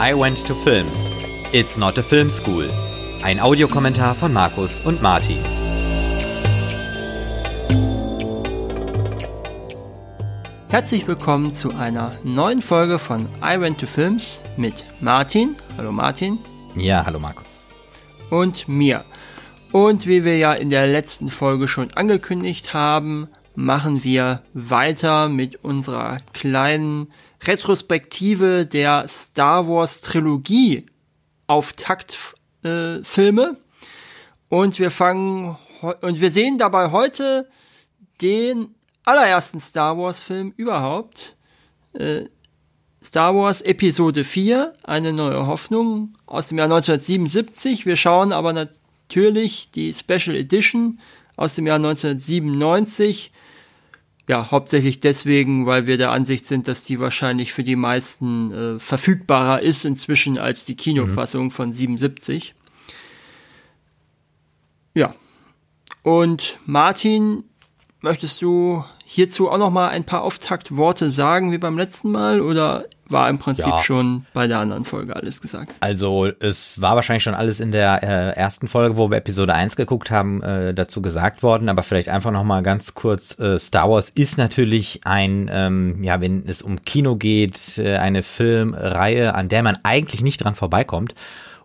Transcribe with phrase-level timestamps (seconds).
[0.00, 1.08] I Went to Films.
[1.52, 2.68] It's not a film school.
[3.22, 5.38] Ein Audiokommentar von Markus und Martin.
[10.68, 15.54] Herzlich willkommen zu einer neuen Folge von I Went to Films mit Martin.
[15.78, 16.38] Hallo Martin.
[16.74, 17.62] Ja, hallo Markus.
[18.30, 19.04] Und mir.
[19.70, 25.62] Und wie wir ja in der letzten Folge schon angekündigt haben, machen wir weiter mit
[25.62, 27.12] unserer kleinen
[27.46, 30.86] Retrospektive der Star Wars Trilogie
[31.46, 32.36] Auftaktfilme.
[32.62, 33.56] Äh,
[34.48, 35.56] und wir fangen
[36.00, 37.48] und wir sehen dabei heute
[38.22, 41.36] den allerersten Star Wars Film überhaupt.
[41.92, 42.24] Äh,
[43.02, 47.84] Star Wars Episode 4, eine neue Hoffnung aus dem Jahr 1977.
[47.84, 50.98] Wir schauen aber natürlich die Special Edition
[51.36, 53.30] aus dem Jahr 1997
[54.26, 58.78] ja, hauptsächlich deswegen, weil wir der Ansicht sind, dass die wahrscheinlich für die meisten äh,
[58.78, 61.50] verfügbarer ist inzwischen als die Kinofassung mhm.
[61.50, 62.54] von 77.
[64.94, 65.14] Ja.
[66.02, 67.44] Und Martin,
[68.00, 72.86] möchtest du hierzu auch noch mal ein paar Auftaktworte sagen wie beim letzten Mal oder
[73.08, 73.78] war im Prinzip ja.
[73.80, 75.76] schon bei der anderen Folge alles gesagt.
[75.80, 79.76] Also es war wahrscheinlich schon alles in der äh, ersten Folge, wo wir Episode 1
[79.76, 83.90] geguckt haben, äh, dazu gesagt worden, aber vielleicht einfach noch mal ganz kurz, äh, Star
[83.90, 89.48] Wars ist natürlich ein, ähm, ja, wenn es um Kino geht, äh, eine Filmreihe, an
[89.48, 91.14] der man eigentlich nicht dran vorbeikommt.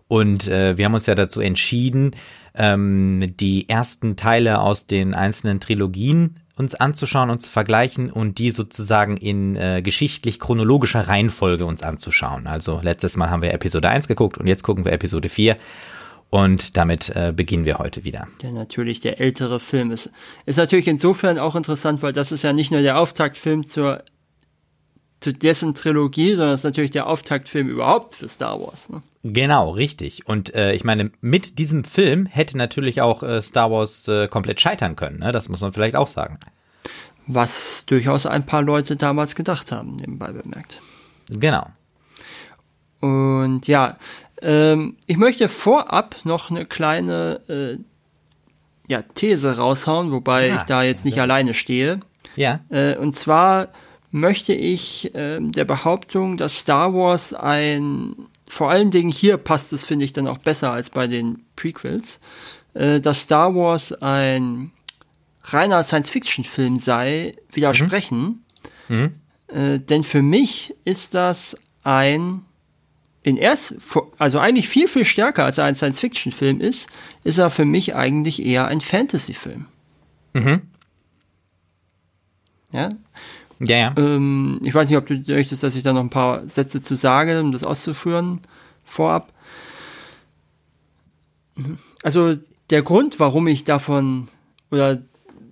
[0.08, 2.16] Und äh, wir haben uns ja dazu entschieden,
[2.54, 8.50] ähm, die ersten Teile aus den einzelnen Trilogien uns anzuschauen und zu vergleichen und die
[8.50, 12.46] sozusagen in äh, geschichtlich-chronologischer Reihenfolge uns anzuschauen.
[12.46, 15.56] Also letztes Mal haben wir Episode 1 geguckt und jetzt gucken wir Episode 4.
[16.28, 18.28] Und damit äh, beginnen wir heute wieder.
[18.42, 20.12] Der natürlich der ältere Film ist.
[20.46, 24.04] Ist natürlich insofern auch interessant, weil das ist ja nicht nur der Auftaktfilm zur
[25.20, 28.88] zu dessen Trilogie, sondern es ist natürlich der Auftaktfilm überhaupt für Star Wars.
[28.88, 29.02] Ne?
[29.22, 30.26] Genau, richtig.
[30.26, 34.60] Und äh, ich meine, mit diesem Film hätte natürlich auch äh, Star Wars äh, komplett
[34.60, 35.18] scheitern können.
[35.18, 35.30] Ne?
[35.30, 36.38] Das muss man vielleicht auch sagen.
[37.26, 40.80] Was durchaus ein paar Leute damals gedacht haben, nebenbei bemerkt.
[41.28, 41.66] Genau.
[43.00, 43.96] Und ja,
[44.40, 47.78] ähm, ich möchte vorab noch eine kleine äh,
[48.88, 50.56] ja, These raushauen, wobei ja.
[50.56, 51.22] ich da jetzt nicht ja.
[51.24, 52.00] alleine stehe.
[52.36, 52.60] Ja.
[52.70, 53.68] Äh, und zwar
[54.10, 58.14] möchte ich äh, der Behauptung, dass Star Wars ein,
[58.48, 62.20] vor allen Dingen hier passt es, finde ich, dann auch besser als bei den Prequels,
[62.74, 64.72] äh, dass Star Wars ein
[65.44, 68.44] reiner Science-Fiction-Film sei, widersprechen.
[68.88, 68.96] Mhm.
[68.96, 69.14] Mhm.
[69.56, 72.42] Äh, denn für mich ist das ein
[73.22, 73.74] in erst,
[74.16, 76.88] also eigentlich viel, viel stärker als er ein Science-Fiction-Film ist,
[77.22, 79.66] ist er für mich eigentlich eher ein Fantasy-Film.
[80.32, 80.62] Mhm.
[82.72, 82.92] Ja.
[83.60, 83.94] Ja, ja.
[83.96, 86.96] Ähm, ich weiß nicht, ob du möchtest, dass ich da noch ein paar Sätze zu
[86.96, 88.40] sage, um das auszuführen
[88.84, 89.32] vorab.
[92.02, 92.36] Also
[92.70, 94.28] der Grund, warum ich davon
[94.70, 95.02] oder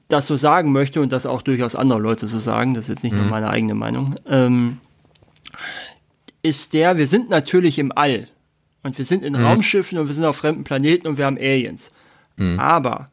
[0.08, 3.04] das so sagen möchte und das auch durchaus andere Leute so sagen, das ist jetzt
[3.04, 3.20] nicht mhm.
[3.20, 4.78] nur meine eigene Meinung, ähm,
[6.42, 8.28] ist der, wir sind natürlich im All
[8.82, 9.44] und wir sind in mhm.
[9.44, 11.90] Raumschiffen und wir sind auf fremden Planeten und wir haben Aliens.
[12.36, 12.58] Mhm.
[12.58, 13.10] Aber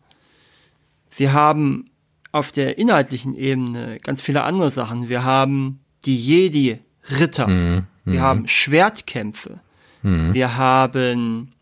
[1.18, 1.90] wir haben
[2.36, 5.08] auf der inhaltlichen Ebene ganz viele andere Sachen.
[5.08, 7.48] Wir haben die Jedi-Ritter.
[7.48, 7.84] Mhm.
[8.04, 8.48] Wir haben mhm.
[8.50, 9.62] Schwertkämpfe.
[10.04, 10.34] Mhm.
[10.34, 11.54] Wir haben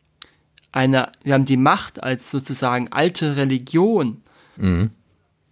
[0.72, 4.23] eine, wir haben die Macht als sozusagen alte Religion.
[4.57, 4.89] Mhm.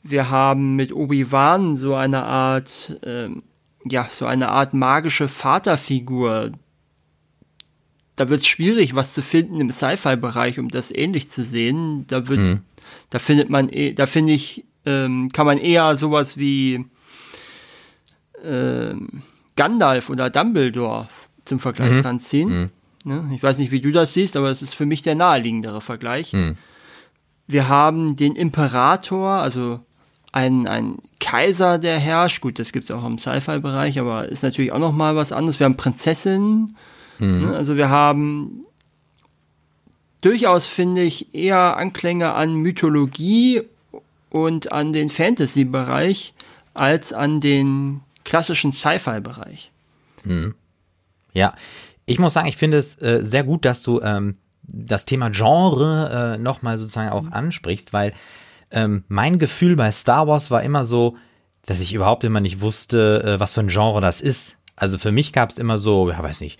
[0.01, 3.43] Wir haben mit Obi-Wan so eine Art, ähm,
[3.85, 6.53] ja, so eine Art magische Vaterfigur.
[8.15, 12.07] Da wird es schwierig, was zu finden im Sci-Fi-Bereich, um das ähnlich zu sehen.
[12.07, 12.61] Da wird, mhm.
[13.11, 16.85] da findet man, eh, da finde ich ähm, kann man eher sowas wie
[18.43, 19.21] ähm,
[19.55, 21.07] Gandalf oder Dumbledore
[21.45, 21.99] zum Vergleich mhm.
[21.99, 22.49] ranziehen.
[22.49, 22.69] Mhm.
[23.03, 23.31] Ne?
[23.35, 26.33] Ich weiß nicht, wie du das siehst, aber es ist für mich der naheliegendere Vergleich.
[26.33, 26.55] Mhm.
[27.47, 29.81] Wir haben den Imperator, also
[30.31, 32.41] ein, ein Kaiser, der herrscht.
[32.41, 35.59] Gut, das gibt es auch im Sci-Fi-Bereich, aber ist natürlich auch noch mal was anderes.
[35.59, 36.77] Wir haben Prinzessinnen.
[37.19, 37.41] Mhm.
[37.41, 37.55] Ne?
[37.55, 38.65] Also wir haben
[40.21, 43.63] durchaus, finde ich, eher Anklänge an Mythologie
[44.31, 46.33] und an den Fantasy-Bereich
[46.73, 49.71] als an den klassischen Sci-Fi-Bereich.
[50.23, 50.55] Mhm.
[51.33, 51.53] Ja,
[52.05, 56.35] ich muss sagen, ich finde es äh, sehr gut, dass du ähm, das Thema Genre
[56.35, 57.33] äh, nochmal sozusagen auch mhm.
[57.33, 58.13] ansprichst, weil
[58.71, 61.17] ähm, mein Gefühl bei Star Wars war immer so,
[61.65, 64.55] dass ich überhaupt immer nicht wusste, äh, was für ein Genre das ist.
[64.75, 66.59] Also für mich gab es immer so, ja weiß nicht,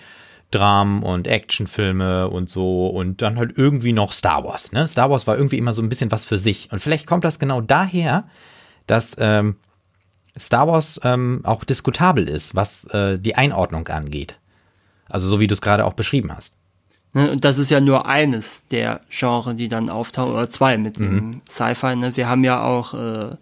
[0.52, 4.72] Dramen und Actionfilme und so und dann halt irgendwie noch Star Wars.
[4.72, 4.88] Ne?
[4.88, 6.72] Star Wars war irgendwie immer so ein bisschen was für sich.
[6.72, 8.26] Und vielleicht kommt das genau daher,
[8.88, 9.56] dass ähm,
[10.38, 14.38] Star Wars ähm, auch diskutabel ist, was äh, die Einordnung angeht.
[15.10, 16.54] Also so wie du es gerade auch beschrieben hast.
[17.14, 21.00] Ne, und das ist ja nur eines der Genres, die dann auftauchen, oder zwei mit
[21.00, 21.06] mhm.
[21.06, 21.96] dem Sci-Fi.
[21.98, 22.16] Ne?
[22.16, 23.36] Wir haben ja auch, äh,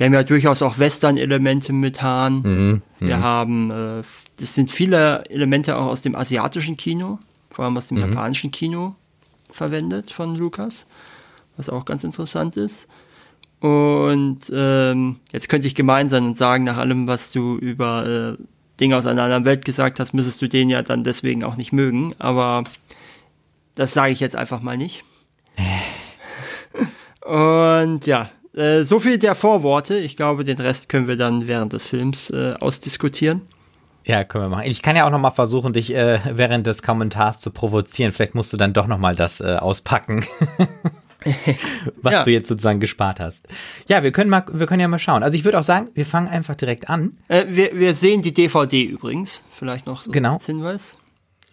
[0.00, 2.40] wir haben ja durchaus auch Western-Elemente mit Hahn.
[2.40, 2.82] Mhm.
[3.00, 3.22] Wir mhm.
[3.22, 3.98] haben, äh,
[4.40, 7.18] es sind viele Elemente auch aus dem asiatischen Kino,
[7.50, 8.04] vor allem aus dem mhm.
[8.04, 8.94] japanischen Kino
[9.50, 10.86] verwendet von Lukas,
[11.58, 12.88] was auch ganz interessant ist.
[13.60, 18.06] Und ähm, jetzt könnte ich gemein sein und sagen, nach allem, was du über
[18.38, 18.42] äh,
[18.80, 21.74] Dinge aus einer anderen Welt gesagt hast, müsstest du den ja dann deswegen auch nicht
[21.74, 22.14] mögen.
[22.18, 22.64] Aber
[23.74, 25.04] das sage ich jetzt einfach mal nicht.
[27.20, 28.30] Und ja,
[28.60, 29.98] äh, so viel der Vorworte.
[29.98, 33.42] Ich glaube, den Rest können wir dann während des Films äh, ausdiskutieren.
[34.04, 34.64] Ja, können wir machen.
[34.66, 38.12] Ich kann ja auch noch mal versuchen, dich äh, während des Kommentars zu provozieren.
[38.12, 40.24] Vielleicht musst du dann doch noch mal das äh, auspacken,
[42.02, 42.24] was ja.
[42.24, 43.46] du jetzt sozusagen gespart hast.
[43.88, 45.22] Ja, wir können mal, wir können ja mal schauen.
[45.22, 47.18] Also ich würde auch sagen, wir fangen einfach direkt an.
[47.28, 49.42] Äh, wir, wir sehen die DVD übrigens.
[49.50, 50.34] Vielleicht noch so genau.
[50.34, 50.96] als Hinweis.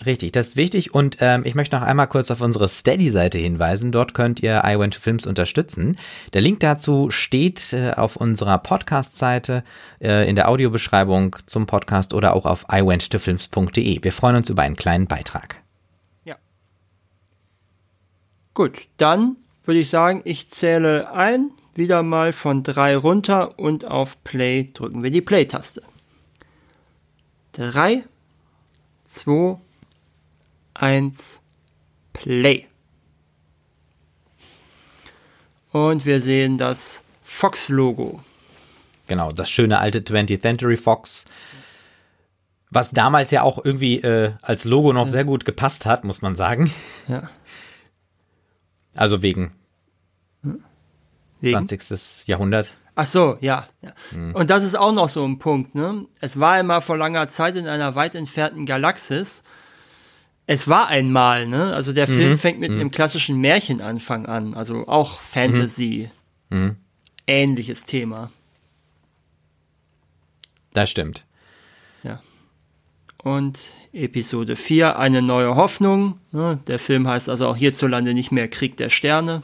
[0.05, 0.93] Richtig, das ist wichtig.
[0.93, 3.91] Und ähm, ich möchte noch einmal kurz auf unsere Steady-Seite hinweisen.
[3.91, 5.97] Dort könnt ihr I Went to Films unterstützen.
[6.33, 9.63] Der Link dazu steht äh, auf unserer Podcast-Seite,
[9.99, 14.03] äh, in der Audiobeschreibung zum Podcast oder auch auf iwenttofilms.de.
[14.03, 15.63] Wir freuen uns über einen kleinen Beitrag.
[16.25, 16.35] Ja.
[18.53, 24.23] Gut, dann würde ich sagen, ich zähle ein, wieder mal von drei runter und auf
[24.23, 25.81] Play drücken wir die Play-Taste.
[27.51, 28.03] Drei,
[29.03, 29.57] zwei,
[30.79, 31.41] 1,
[32.13, 32.67] Play.
[35.71, 38.21] Und wir sehen das Fox-Logo.
[39.07, 41.25] Genau, das schöne alte 20th Century Fox,
[42.69, 45.11] was damals ja auch irgendwie äh, als Logo noch ja.
[45.11, 46.71] sehr gut gepasst hat, muss man sagen.
[47.07, 47.29] Ja.
[48.95, 49.51] Also wegen,
[51.39, 51.67] wegen?
[51.67, 52.25] 20.
[52.25, 52.73] Jahrhundert.
[52.95, 53.67] Ach so, ja.
[53.81, 53.91] ja.
[54.11, 54.33] Mhm.
[54.33, 55.75] Und das ist auch noch so ein Punkt.
[55.75, 56.07] Ne?
[56.19, 59.43] Es war immer vor langer Zeit in einer weit entfernten Galaxis
[60.49, 61.75] es war einmal, ne?
[61.75, 62.37] Also der Film mhm.
[62.37, 62.79] fängt mit mhm.
[62.79, 66.09] einem klassischen Märchenanfang an, also auch Fantasy.
[66.49, 66.59] Mhm.
[66.59, 66.75] mhm.
[67.29, 68.31] Ähnliches Thema.
[70.71, 71.25] Das stimmt.
[72.03, 72.21] Ja.
[73.21, 73.59] Und
[73.91, 76.21] Episode 4, eine neue Hoffnung.
[76.31, 76.59] Ne?
[76.67, 79.43] Der Film heißt also auch hierzulande nicht mehr Krieg der Sterne.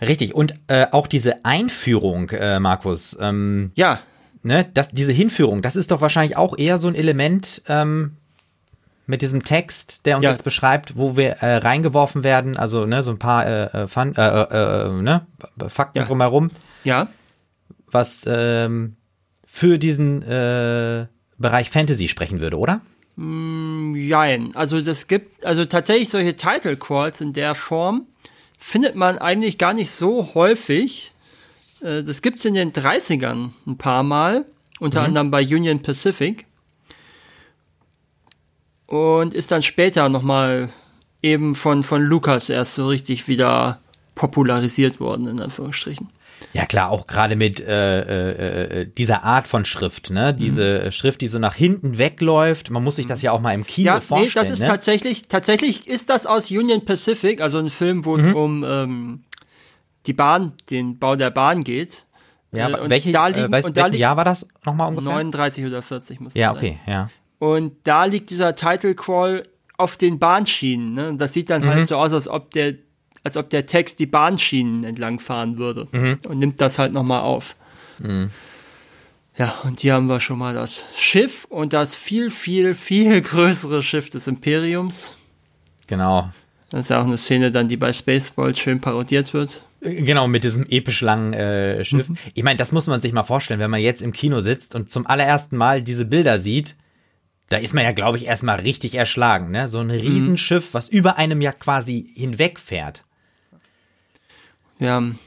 [0.00, 3.16] Richtig, und äh, auch diese Einführung, äh, Markus.
[3.20, 4.00] Ähm, ja.
[4.42, 8.16] Ne, das, diese Hinführung, das ist doch wahrscheinlich auch eher so ein Element, ähm,
[9.06, 10.30] mit diesem Text, der uns ja.
[10.30, 14.14] jetzt beschreibt, wo wir äh, reingeworfen werden, also ne, so ein paar äh, äh Fun,
[14.16, 15.26] äh, äh, äh, ne,
[15.68, 16.04] Fakten ja.
[16.04, 16.50] drumherum.
[16.84, 17.08] Ja.
[17.86, 18.96] Was ähm,
[19.46, 22.80] für diesen Bereich Fantasy sprechen würde, oder?
[23.16, 24.56] Mm, jein.
[24.56, 28.06] Also das gibt, also tatsächlich solche Title Calls in der Form
[28.58, 31.12] findet man eigentlich gar nicht so häufig.
[31.80, 34.46] Das gibt's in den 30ern ein paar Mal,
[34.80, 35.06] unter mhm.
[35.06, 36.46] anderem bei Union Pacific
[38.94, 40.68] und ist dann später nochmal
[41.22, 43.80] eben von, von Lukas erst so richtig wieder
[44.14, 46.10] popularisiert worden, in Anführungsstrichen.
[46.52, 50.32] Ja klar, auch gerade mit äh, äh, äh, dieser Art von Schrift, ne?
[50.34, 50.92] Diese mhm.
[50.92, 52.70] Schrift, die so nach hinten wegläuft.
[52.70, 54.30] Man muss sich das ja auch mal im Kino ja, vorstellen.
[54.34, 54.66] Nee, das ist ne?
[54.66, 58.36] tatsächlich, tatsächlich ist das aus Union Pacific, also ein Film, wo es mhm.
[58.36, 59.24] um ähm,
[60.06, 62.04] die Bahn, den Bau der Bahn geht.
[62.52, 65.12] Ja, äh, welche, da liegen, äh, weißt, und da welchen Jahr war das nochmal ungefähr?
[65.12, 66.94] 39 oder 40 muss Ja, okay, sein.
[66.94, 67.10] ja.
[67.44, 69.42] Und da liegt dieser Title Crawl
[69.76, 70.94] auf den Bahnschienen.
[70.94, 71.14] Ne?
[71.18, 71.78] Das sieht dann halt mhm.
[71.80, 72.72] halt so aus, als ob der,
[73.22, 76.20] als ob der Text die Bahnschienen entlang fahren würde mhm.
[76.26, 77.54] und nimmt das halt nochmal auf.
[77.98, 78.30] Mhm.
[79.36, 83.82] Ja, und hier haben wir schon mal das Schiff und das viel, viel, viel größere
[83.82, 85.14] Schiff des Imperiums.
[85.86, 86.30] Genau.
[86.70, 89.62] Das ist ja auch eine Szene dann, die bei Spaceball schön parodiert wird.
[89.82, 92.08] Genau, mit diesem episch langen äh, Schiff.
[92.08, 92.16] Mhm.
[92.32, 94.90] Ich meine, das muss man sich mal vorstellen, wenn man jetzt im Kino sitzt und
[94.90, 96.76] zum allerersten Mal diese Bilder sieht
[97.48, 99.68] da ist man ja, glaube ich, erstmal richtig erschlagen, ne?
[99.68, 99.92] So ein mhm.
[99.92, 103.04] Riesenschiff, was über einem ja quasi hinwegfährt.
[104.78, 105.18] Wir haben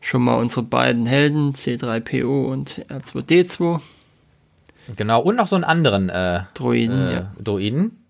[0.00, 3.80] schon mal unsere beiden Helden, C3PO und R2D2.
[4.96, 7.32] Genau, und noch so einen anderen äh, Droiden, äh, ja.
[7.40, 8.04] Droiden.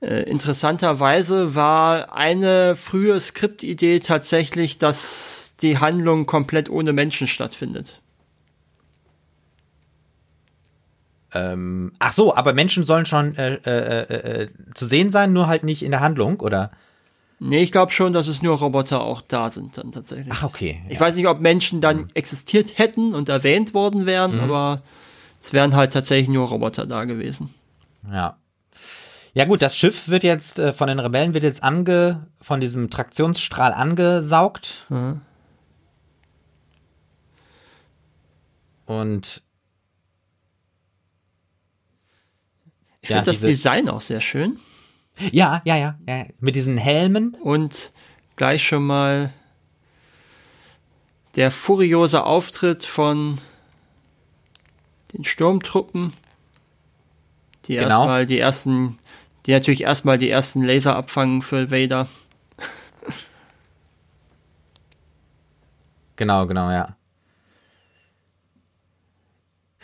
[0.00, 8.01] Äh, interessanterweise war eine frühe Skriptidee tatsächlich, dass die Handlung komplett ohne Menschen stattfindet.
[11.34, 15.64] Ähm, ach so, aber Menschen sollen schon äh, äh, äh, zu sehen sein, nur halt
[15.64, 16.70] nicht in der Handlung, oder?
[17.38, 20.28] Nee, ich glaube schon, dass es nur Roboter auch da sind dann tatsächlich.
[20.30, 20.80] Ach, okay.
[20.88, 22.08] Ich weiß nicht, ob Menschen dann mhm.
[22.14, 24.40] existiert hätten und erwähnt worden wären, mhm.
[24.42, 24.82] aber
[25.42, 27.52] es wären halt tatsächlich nur Roboter da gewesen.
[28.10, 28.36] Ja.
[29.34, 32.90] Ja gut, das Schiff wird jetzt äh, von den Rebellen wird jetzt ange von diesem
[32.90, 34.86] Traktionsstrahl angesaugt.
[34.90, 35.22] Mhm.
[38.84, 39.42] Und
[43.02, 44.58] Ich ja, finde das Design auch sehr schön.
[45.30, 47.34] Ja, ja, ja, ja, mit diesen Helmen.
[47.34, 47.92] Und
[48.36, 49.32] gleich schon mal
[51.34, 53.38] der furiose Auftritt von
[55.12, 56.12] den Sturmtruppen,
[57.66, 58.00] die genau.
[58.00, 58.98] erstmal die ersten,
[59.46, 62.08] die natürlich erstmal die ersten Laser abfangen für Vader.
[66.16, 66.96] genau, genau, ja.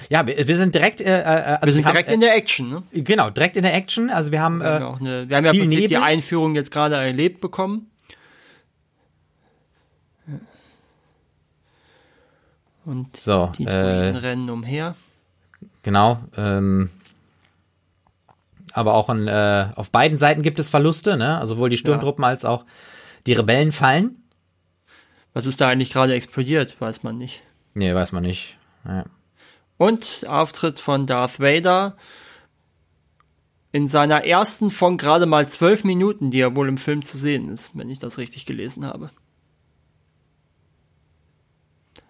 [0.09, 1.01] Ja, wir, wir sind direkt.
[1.01, 2.83] Äh, äh also wir sind wir direkt haben, in der Action, ne?
[2.93, 4.11] Genau, direkt in der Action.
[4.11, 4.61] Also wir haben.
[4.61, 7.91] Wir haben, äh, auch eine, wir haben ja die Einführung jetzt gerade erlebt bekommen.
[12.85, 14.95] Und so, die Druiden äh, rennen umher.
[15.83, 16.21] Genau.
[16.39, 16.89] Ähm,
[18.73, 21.39] aber auch an, äh, auf beiden Seiten gibt es Verluste, ne?
[21.39, 22.31] Also sowohl die Sturmtruppen ja.
[22.31, 22.65] als auch
[23.27, 24.23] die Rebellen fallen.
[25.35, 27.43] Was ist da eigentlich gerade explodiert, weiß man nicht.
[27.75, 28.57] Nee, weiß man nicht.
[28.87, 29.05] Ja.
[29.79, 31.97] Und Auftritt von Darth Vader
[33.73, 37.49] in seiner ersten von gerade mal zwölf Minuten, die er wohl im Film zu sehen
[37.49, 39.11] ist, wenn ich das richtig gelesen habe.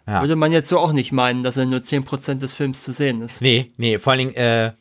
[0.06, 0.22] Ja.
[0.22, 3.20] Würde man jetzt so auch nicht meinen, dass er nur 10% des Films zu sehen
[3.20, 3.42] ist.
[3.42, 4.72] Nee, nee, vor allen Dingen, äh,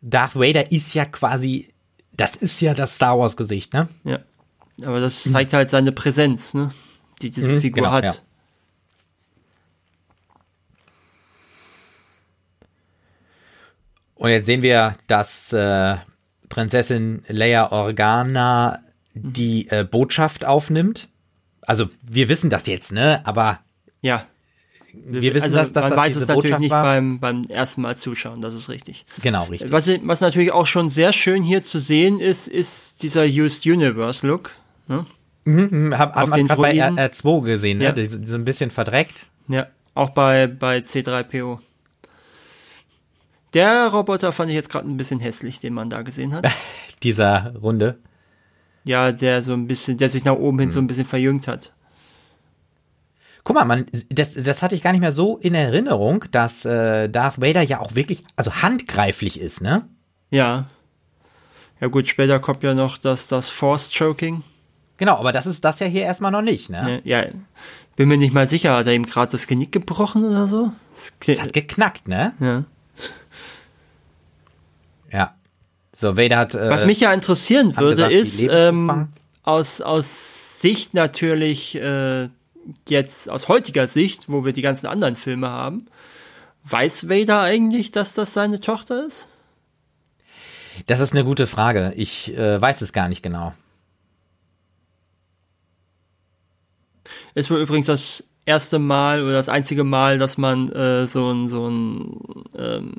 [0.00, 1.68] Darth Vader ist ja quasi,
[2.12, 3.88] das ist ja das Star Wars Gesicht, ne?
[4.02, 4.18] Ja.
[4.84, 5.32] Aber das mhm.
[5.32, 6.72] zeigt halt seine Präsenz, ne?
[7.22, 8.04] Die diese mhm, Figur genau, hat.
[8.04, 8.14] Ja.
[14.18, 15.96] Und jetzt sehen wir, dass äh,
[16.48, 18.80] Prinzessin Leia Organa
[19.14, 21.08] die äh, Botschaft aufnimmt.
[21.62, 23.20] Also wir wissen das jetzt, ne?
[23.24, 23.60] Aber
[24.00, 24.26] ja,
[24.92, 27.82] wir wissen, also, dass, dass man das weiß es natürlich Botschaft nicht beim, beim ersten
[27.82, 29.06] Mal zuschauen, das ist richtig.
[29.22, 29.70] Genau, richtig.
[29.70, 34.26] Was, was natürlich auch schon sehr schön hier zu sehen ist, ist dieser Used Universe
[34.26, 34.52] Look.
[34.86, 35.06] Ne?
[35.44, 37.84] Mhm, mhm hab, hat man gerade bei R, R2 gesehen, ne?
[37.84, 37.92] Ja.
[37.92, 39.26] Die, die sind ein bisschen verdreckt.
[39.48, 41.58] Ja, auch bei, bei C3PO.
[43.58, 46.46] Der Roboter fand ich jetzt gerade ein bisschen hässlich, den man da gesehen hat.
[47.02, 47.98] Dieser Runde.
[48.84, 50.72] Ja, der so ein bisschen, der sich nach oben hin hm.
[50.72, 51.72] so ein bisschen verjüngt hat.
[53.42, 57.08] Guck mal, man, das, das hatte ich gar nicht mehr so in Erinnerung, dass äh,
[57.08, 59.88] Darth Vader ja auch wirklich, also handgreiflich ist, ne?
[60.30, 60.68] Ja.
[61.80, 64.44] Ja gut, später kommt ja noch das, das Force Choking.
[64.98, 67.00] Genau, aber das ist das ja hier erstmal noch nicht, ne?
[67.02, 67.24] Ja,
[67.96, 70.70] bin mir nicht mal sicher, hat er ihm gerade das Genick gebrochen oder so?
[70.94, 72.34] Das, das hat geknackt, ne?
[72.38, 72.62] Ja.
[76.00, 76.54] So, Vader hat.
[76.54, 79.08] Äh, Was mich ja interessieren würde, gesagt, ist ähm,
[79.42, 82.28] aus, aus Sicht natürlich äh,
[82.88, 85.86] jetzt aus heutiger Sicht, wo wir die ganzen anderen Filme haben,
[86.62, 89.28] weiß Vader eigentlich, dass das seine Tochter ist?
[90.86, 91.92] Das ist eine gute Frage.
[91.96, 93.52] Ich äh, weiß es gar nicht genau.
[97.34, 101.48] Es war übrigens das erste Mal oder das einzige Mal, dass man äh, so ein
[101.48, 102.20] so ein
[102.56, 102.92] ähm,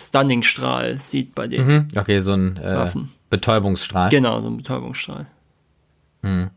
[0.00, 1.88] Stunning-Strahl sieht bei den mhm.
[1.96, 2.90] Okay, so ein äh,
[3.28, 4.10] Betäubungsstrahl.
[4.10, 5.26] Genau, so ein Betäubungsstrahl.
[6.22, 6.50] Mhm.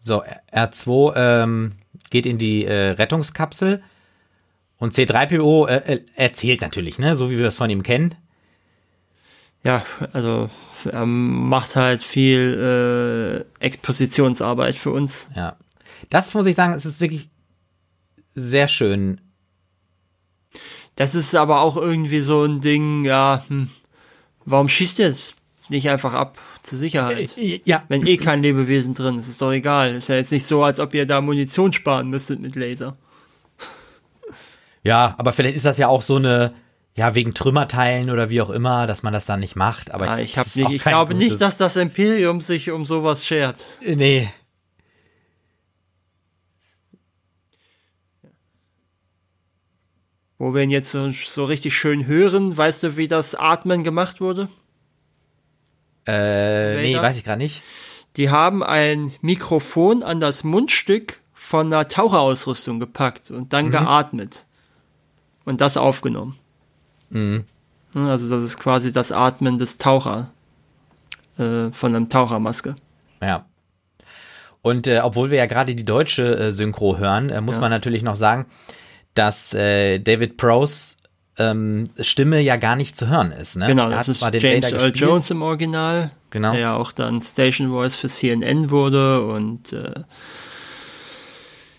[0.00, 0.22] So,
[0.52, 1.72] R2 ähm,
[2.10, 3.82] geht in die äh, Rettungskapsel
[4.78, 8.14] und C3PO äh, äh, erzählt natürlich, ne, so wie wir das von ihm kennen.
[9.64, 10.48] Ja, also
[10.84, 15.28] er macht halt viel äh, Expositionsarbeit für uns.
[15.34, 15.56] Ja.
[16.10, 17.28] Das muss ich sagen, es ist wirklich
[18.34, 19.20] sehr schön.
[20.96, 23.70] Das ist aber auch irgendwie so ein Ding, ja, hm,
[24.44, 25.34] warum schießt er jetzt
[25.68, 26.38] nicht einfach ab?
[26.66, 27.36] zur Sicherheit.
[27.38, 27.84] Äh, ja.
[27.88, 29.94] Wenn eh kein Lebewesen drin ist, ist doch egal.
[29.94, 32.96] Ist ja jetzt nicht so, als ob ihr da Munition sparen müsstet mit Laser.
[34.82, 36.52] Ja, aber vielleicht ist das ja auch so eine,
[36.96, 39.92] ja, wegen Trümmerteilen oder wie auch immer, dass man das dann nicht macht.
[39.92, 41.28] Aber ja, ich, hab nicht, ich glaube gutes.
[41.28, 43.66] nicht, dass das Imperium sich um sowas schert.
[43.82, 44.28] Äh, nee.
[50.38, 54.20] Wo wir ihn jetzt so, so richtig schön hören, weißt du, wie das Atmen gemacht
[54.20, 54.48] wurde?
[56.06, 57.62] Äh, nee, weiß ich gerade nicht.
[58.16, 63.70] Die haben ein Mikrofon an das Mundstück von einer Taucherausrüstung gepackt und dann mhm.
[63.72, 64.46] geatmet.
[65.44, 66.36] Und das aufgenommen.
[67.10, 67.44] Mhm.
[67.94, 70.32] Also das ist quasi das Atmen des Taucher,
[71.38, 72.76] äh, von einem Tauchermaske.
[73.22, 73.46] Ja.
[74.62, 77.60] Und äh, obwohl wir ja gerade die deutsche äh, Synchro hören, äh, muss ja.
[77.60, 78.46] man natürlich noch sagen,
[79.16, 80.96] dass äh, David Prose
[81.38, 83.56] ähm, Stimme ja gar nicht zu hören ist.
[83.56, 83.66] Ne?
[83.66, 86.52] Genau, das ist James Earl Jones im Original, genau.
[86.52, 89.92] der ja auch dann Station Voice für CNN wurde und äh,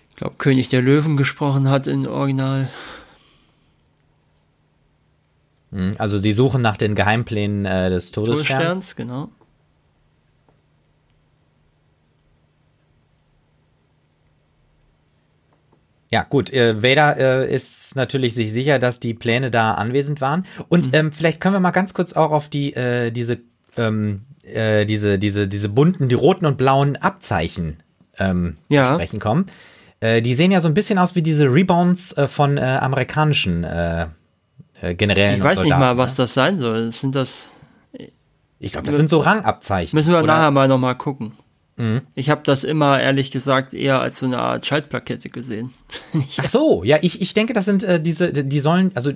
[0.10, 2.70] ich glaube König der Löwen gesprochen hat im Original.
[5.72, 8.48] Mhm, also sie suchen nach den Geheimplänen äh, des Todessterns.
[8.48, 9.30] Todessterns, genau.
[16.12, 16.52] Ja, gut.
[16.54, 20.46] Äh, Vader äh, ist natürlich sich sicher, dass die Pläne da anwesend waren.
[20.70, 20.94] Und mhm.
[20.94, 23.40] ähm, vielleicht können wir mal ganz kurz auch auf die äh, diese
[23.76, 27.78] ähm, äh, diese diese diese bunten, die roten und blauen Abzeichen
[28.20, 28.94] ähm, ja.
[28.94, 29.48] sprechen kommen.
[30.00, 33.64] Äh, die sehen ja so ein bisschen aus wie diese Rebounds äh, von äh, amerikanischen
[33.64, 34.08] äh,
[34.82, 35.38] äh, Generälen.
[35.38, 36.24] Ich weiß Soldaten, nicht mal, was ne?
[36.24, 36.92] das sein soll.
[36.92, 37.52] Sind das?
[38.60, 39.96] Ich glaube, das sind so Rangabzeichen.
[39.96, 40.28] Müssen wir oder?
[40.28, 41.34] nachher mal noch mal gucken.
[41.78, 42.02] Mhm.
[42.16, 45.74] Ich habe das immer, ehrlich gesagt, eher als so eine Art Schaltplakette gesehen.
[46.38, 49.12] Ach so, ja, ich, ich denke, das sind äh, diese, die sollen, also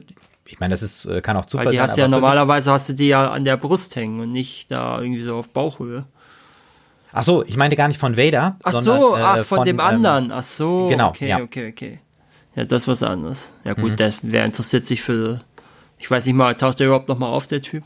[0.46, 1.90] ich meine, das ist, äh, kann auch Zufall Weil die sein.
[1.90, 5.24] Hast ja normalerweise hast du die ja an der Brust hängen und nicht da irgendwie
[5.24, 6.06] so auf Bauchhöhe.
[7.14, 8.58] Ach so, ich meinte gar nicht von Vader.
[8.64, 10.32] Ach sondern, so, ach, von, von dem ähm, anderen.
[10.32, 11.42] Ach so, genau, okay, ja.
[11.42, 12.00] okay, okay.
[12.56, 13.54] Ja, das ist was anderes.
[13.64, 13.96] Ja gut, mhm.
[13.96, 15.42] der, wer interessiert sich für,
[15.98, 17.84] ich weiß nicht mal, taucht der überhaupt noch mal auf, der Typ?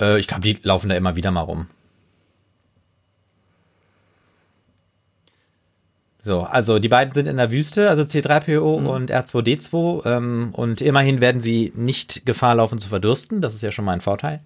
[0.00, 1.66] Äh, ich glaube, die laufen da immer wieder mal rum.
[6.24, 8.86] So, also die beiden sind in der Wüste, also C3PO mhm.
[8.86, 13.40] und R2D2, ähm, und immerhin werden sie nicht Gefahr laufen zu verdursten.
[13.40, 14.40] Das ist ja schon mal ein Vorteil.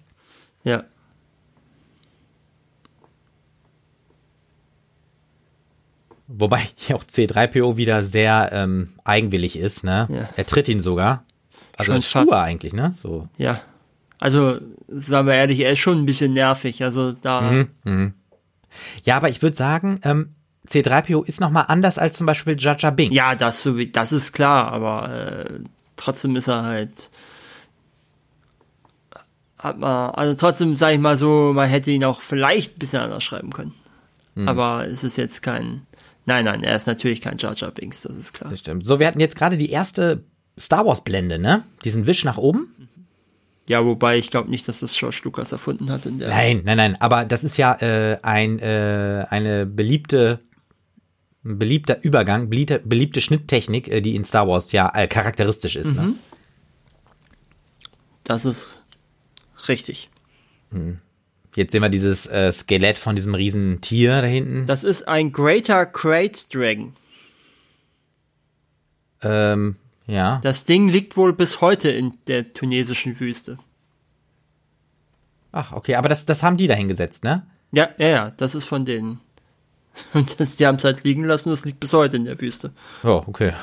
[0.63, 0.83] Ja.
[6.27, 10.07] Wobei hier auch C3PO wieder sehr ähm, eigenwillig ist, ne?
[10.09, 10.29] Ja.
[10.35, 11.25] Er tritt ihn sogar.
[11.77, 12.95] Also schon stur eigentlich, ne?
[13.03, 13.29] So.
[13.37, 13.61] Ja.
[14.17, 14.57] Also,
[14.87, 16.83] sagen wir ehrlich, er ist schon ein bisschen nervig.
[16.83, 17.41] Also da.
[17.41, 18.11] Mhm, mh.
[19.03, 20.33] Ja, aber ich würde sagen, ähm,
[20.69, 23.11] C3PO ist nochmal anders als zum Beispiel Jaja Bing.
[23.11, 25.59] Ja, das, das ist klar, aber äh,
[25.95, 27.09] trotzdem ist er halt.
[29.57, 33.01] Hat man, also trotzdem sage ich mal so, man hätte ihn auch vielleicht ein bisschen
[33.01, 33.73] anders schreiben können.
[34.35, 34.47] Mhm.
[34.47, 35.81] Aber es ist jetzt kein.
[36.25, 38.51] Nein, nein, er ist natürlich kein Jar Binks, das ist klar.
[38.51, 38.85] Das stimmt.
[38.85, 40.23] So, wir hatten jetzt gerade die erste
[40.59, 41.63] Star Wars Blende, ne?
[41.85, 42.73] Diesen Wisch nach oben.
[43.69, 46.05] Ja, wobei ich glaube nicht, dass das George Lucas erfunden hat.
[46.05, 47.01] In der nein, nein, nein.
[47.01, 50.39] Aber das ist ja äh, ein, äh, eine beliebte
[51.47, 55.95] beliebter Übergang, beliebte, beliebte Schnitttechnik, äh, die in Star Wars ja äh, charakteristisch ist.
[55.95, 56.01] Ne?
[56.01, 56.07] Mhm.
[56.07, 56.15] Ne?
[58.23, 58.83] Das ist
[59.67, 60.09] richtig.
[60.71, 60.97] Hm.
[61.55, 64.67] Jetzt sehen wir dieses äh, Skelett von diesem riesen Tier da hinten.
[64.67, 66.93] Das ist ein Greater Crate Dragon.
[69.23, 70.39] Ähm, ja.
[70.43, 73.57] Das Ding liegt wohl bis heute in der tunesischen Wüste.
[75.51, 77.47] Ach, okay, aber das, das haben die da hingesetzt, ne?
[77.71, 79.19] Ja, ja, ja, das ist von denen.
[80.13, 82.39] Und das, die haben es halt liegen lassen und es liegt bis heute in der
[82.39, 82.71] Wüste.
[83.03, 83.53] Oh, okay.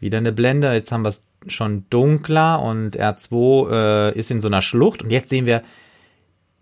[0.00, 4.48] Wieder eine Blende, jetzt haben wir es schon dunkler und R2 äh, ist in so
[4.48, 5.62] einer Schlucht und jetzt sehen wir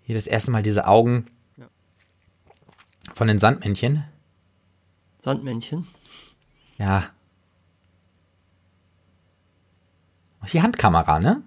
[0.03, 1.67] hier das erste Mal diese Augen ja.
[3.15, 4.05] von den Sandmännchen.
[5.23, 5.87] Sandmännchen?
[6.79, 7.05] Ja.
[10.53, 11.43] Die Handkamera, ne?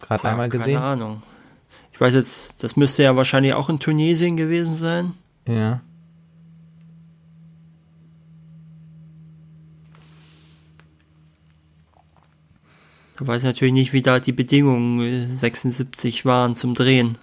[0.00, 0.74] Gerade einmal gesehen.
[0.74, 1.22] Keine Ahnung.
[2.02, 5.12] Ich weiß jetzt, das müsste ja wahrscheinlich auch in Tunesien gewesen sein.
[5.46, 5.80] Ja.
[13.14, 17.18] Ich weiß natürlich nicht, wie da die Bedingungen 76 waren zum Drehen.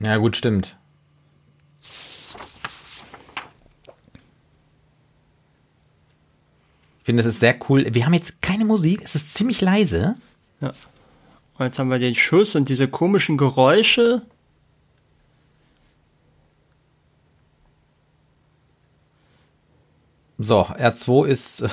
[0.00, 0.76] Ja, gut, stimmt.
[6.98, 7.86] Ich finde, es ist sehr cool.
[7.92, 10.16] Wir haben jetzt keine Musik, es ist ziemlich leise.
[10.60, 10.72] Ja.
[11.58, 14.22] Und jetzt haben wir den Schuss und diese komischen Geräusche.
[20.38, 21.64] So, R2 ist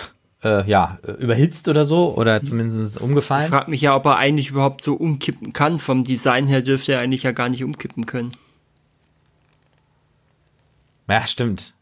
[0.43, 3.45] äh, ja überhitzt oder so oder zumindest umgefallen.
[3.45, 5.77] Ich frage mich ja, ob er eigentlich überhaupt so umkippen kann.
[5.77, 8.31] Vom Design her dürfte er eigentlich ja gar nicht umkippen können.
[11.07, 11.73] Ja, stimmt.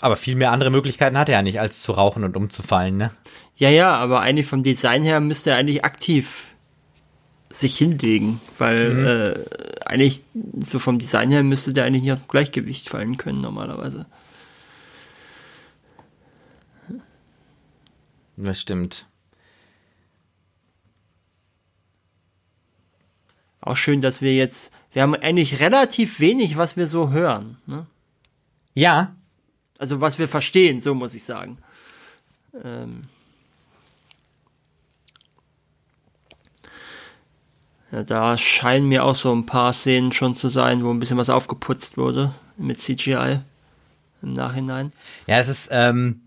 [0.00, 3.10] Aber viel mehr andere Möglichkeiten hat er ja nicht, als zu rauchen und umzufallen, ne?
[3.56, 6.54] Ja, ja, aber eigentlich vom Design her müsste er eigentlich aktiv
[7.48, 9.06] sich hinlegen, weil mhm.
[9.06, 10.22] äh, eigentlich
[10.60, 14.06] so vom Design her müsste der eigentlich nicht auf Gleichgewicht fallen können normalerweise.
[18.36, 19.06] Das stimmt.
[23.60, 27.58] Auch schön, dass wir jetzt, wir haben eigentlich relativ wenig, was wir so hören.
[27.66, 27.86] Ne?
[28.74, 29.16] Ja.
[29.78, 31.58] Also was wir verstehen, so muss ich sagen.
[32.64, 33.08] Ähm
[37.92, 41.18] Ja, da scheinen mir auch so ein paar Szenen schon zu sein, wo ein bisschen
[41.18, 43.40] was aufgeputzt wurde mit CGI
[44.22, 44.92] im Nachhinein.
[45.26, 46.22] Ja, es ist, ähm,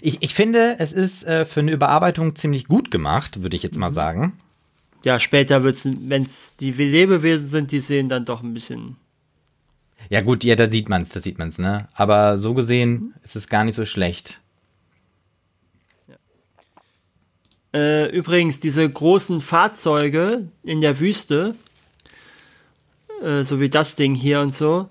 [0.00, 3.78] ich, ich finde, es ist äh, für eine Überarbeitung ziemlich gut gemacht, würde ich jetzt
[3.78, 3.94] mal mhm.
[3.94, 4.32] sagen.
[5.04, 8.96] Ja, später wird es, wenn es die Lebewesen sind, die sehen dann doch ein bisschen.
[10.10, 11.88] Ja, gut, ja, da sieht man es, da sieht man es, ne?
[11.94, 13.14] Aber so gesehen mhm.
[13.22, 14.40] ist es gar nicht so schlecht.
[17.74, 21.56] Äh, übrigens, diese großen Fahrzeuge in der Wüste,
[23.20, 24.88] äh, so wie das Ding hier und so,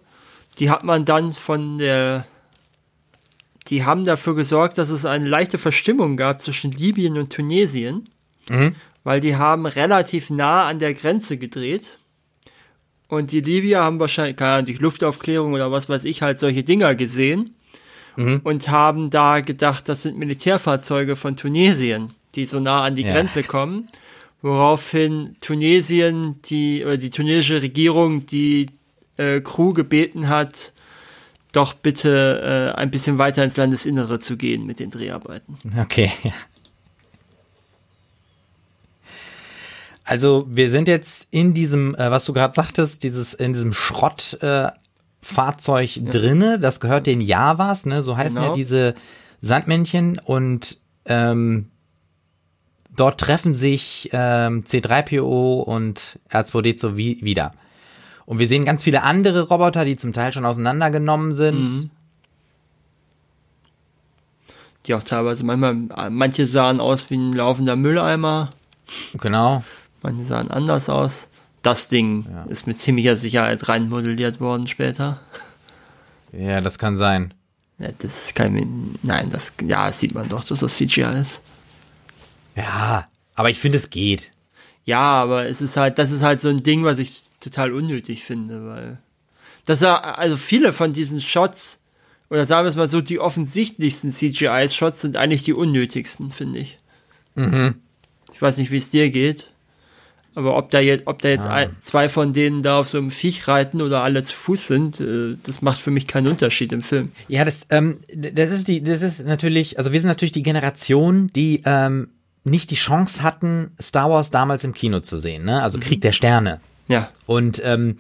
[0.59, 2.27] die hat man dann von der,
[3.67, 8.03] die haben dafür gesorgt, dass es eine leichte Verstimmung gab zwischen Libyen und Tunesien,
[8.49, 8.75] mhm.
[9.05, 11.99] weil die haben relativ nah an der Grenze gedreht.
[13.13, 16.63] Und die Libyer haben wahrscheinlich, keine Ahnung, durch Luftaufklärung oder was weiß ich, halt solche
[16.63, 17.53] Dinger gesehen
[18.15, 18.41] mhm.
[18.43, 23.13] und haben da gedacht, das sind Militärfahrzeuge von Tunesien, die so nah an die ja.
[23.13, 23.87] Grenze kommen.
[24.41, 28.71] Woraufhin Tunesien, die, oder die tunesische Regierung, die
[29.17, 30.73] äh, Crew gebeten hat,
[31.51, 35.59] doch bitte äh, ein bisschen weiter ins Landesinnere zu gehen mit den Dreharbeiten.
[35.79, 36.11] Okay.
[40.05, 45.97] Also wir sind jetzt in diesem, äh, was du gerade sagtest, dieses in diesem Schrottfahrzeug
[45.97, 46.11] äh, ja.
[46.11, 46.59] drinne.
[46.59, 48.03] Das gehört den Javas, ne?
[48.03, 48.49] So heißen genau.
[48.49, 48.95] ja diese
[49.41, 51.69] Sandmännchen und ähm,
[52.95, 57.53] dort treffen sich ähm, C3PO und R2D2 wieder.
[58.25, 61.63] Und wir sehen ganz viele andere Roboter, die zum Teil schon auseinandergenommen sind.
[61.63, 61.89] Mhm.
[64.85, 65.75] Die auch teilweise manchmal,
[66.09, 68.49] manche sahen aus wie ein laufender Mülleimer.
[69.13, 69.63] Genau.
[70.03, 71.27] Manche sahen anders aus.
[71.61, 72.43] Das Ding ja.
[72.43, 75.21] ist mit ziemlicher Sicherheit reinmodelliert worden später.
[76.33, 77.33] Ja, das kann sein.
[77.79, 81.41] Ja, das ist kein, nein, das, ja, das sieht man doch, dass das CGI ist.
[82.55, 84.29] Ja, aber ich finde, es geht.
[84.85, 88.23] Ja, aber es ist halt, das ist halt so ein Ding, was ich total unnötig
[88.23, 88.97] finde, weil
[89.65, 91.79] das ja, also viele von diesen Shots,
[92.29, 96.79] oder sagen wir es mal so, die offensichtlichsten CGI-Shots sind eigentlich die unnötigsten, finde ich.
[97.35, 97.75] Mhm.
[98.33, 99.49] Ich weiß nicht, wie es dir geht.
[100.35, 101.67] Aber ob da jetzt, ob da jetzt ah.
[101.79, 105.37] zwei von denen da auf so einem Viech reiten oder alle zu Fuß sind, äh,
[105.43, 107.11] das macht für mich keinen Unterschied im Film.
[107.27, 111.31] Ja, das, ähm, das ist die, das ist natürlich, also wir sind natürlich die Generation,
[111.33, 112.09] die ähm,
[112.43, 115.61] nicht die Chance hatten, Star Wars damals im Kino zu sehen, ne?
[115.61, 115.81] Also mhm.
[115.83, 116.59] Krieg der Sterne.
[116.87, 117.09] Ja.
[117.25, 117.99] Und ähm,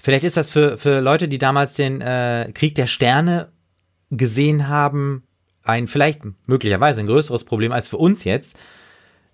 [0.00, 3.48] vielleicht ist das für, für Leute, die damals den äh, Krieg der Sterne
[4.10, 5.24] gesehen haben,
[5.64, 8.56] ein vielleicht möglicherweise ein größeres Problem als für uns jetzt,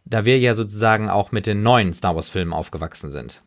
[0.05, 3.41] da wir ja sozusagen auch mit den neuen Star Wars Filmen aufgewachsen sind.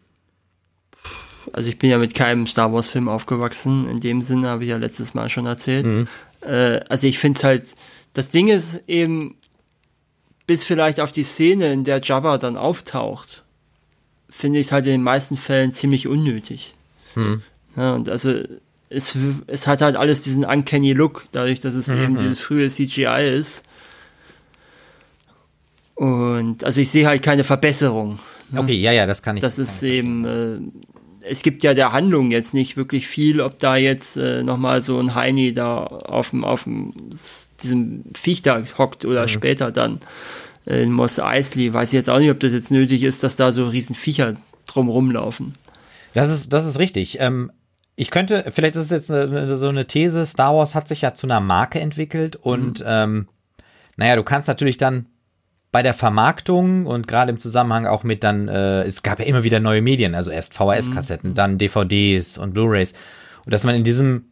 [1.54, 4.70] Also ich bin ja mit keinem Star Wars Film aufgewachsen, in dem Sinne habe ich
[4.70, 5.86] ja letztes Mal schon erzählt.
[5.86, 6.08] Mhm.
[6.42, 7.76] Äh, also ich finde es halt,
[8.14, 9.36] das Ding ist eben,
[10.46, 13.44] bis vielleicht auf die Szene, in der Jabba dann auftaucht,
[14.30, 16.74] finde ich es halt in den meisten Fällen ziemlich unnötig.
[17.14, 17.42] Hm.
[17.76, 18.34] Ja, und also
[18.90, 19.18] es,
[19.48, 22.04] es hat halt alles diesen uncanny Look, dadurch, dass es mhm.
[22.04, 23.64] eben dieses frühe CGI ist.
[25.98, 28.20] Und also ich sehe halt keine Verbesserung.
[28.52, 28.60] Ne?
[28.60, 29.42] Okay, ja, ja, das kann ich.
[29.42, 30.60] Das ist eben, äh,
[31.28, 35.00] es gibt ja der Handlung jetzt nicht wirklich viel, ob da jetzt äh, nochmal so
[35.00, 36.94] ein Heini da auf dem, auf dem
[37.64, 39.28] diesem Viech da hockt oder mhm.
[39.28, 40.00] später dann
[40.68, 41.74] äh, in Moss Eisley.
[41.74, 44.36] Weiß ich jetzt auch nicht, ob das jetzt nötig ist, dass da so riesen Viecher
[44.68, 45.56] drum rumlaufen.
[46.14, 47.20] Das ist, das ist richtig.
[47.20, 47.52] Ähm,
[47.96, 51.16] ich könnte, vielleicht ist es jetzt eine, so eine These, Star Wars hat sich ja
[51.16, 52.86] zu einer Marke entwickelt und mhm.
[52.88, 53.28] ähm,
[53.96, 55.08] naja, du kannst natürlich dann
[55.78, 59.44] bei der Vermarktung und gerade im Zusammenhang auch mit dann, äh, es gab ja immer
[59.44, 61.34] wieder neue Medien, also erst VHS-Kassetten, mhm.
[61.36, 62.94] dann DVDs und Blu-rays.
[63.46, 64.26] Und dass man in diesem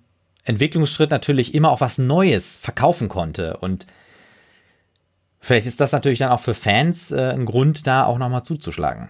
[0.44, 3.58] Entwicklungsschritt natürlich immer auch was Neues verkaufen konnte.
[3.58, 3.86] Und
[5.40, 9.10] vielleicht ist das natürlich dann auch für Fans äh, ein Grund, da auch nochmal zuzuschlagen.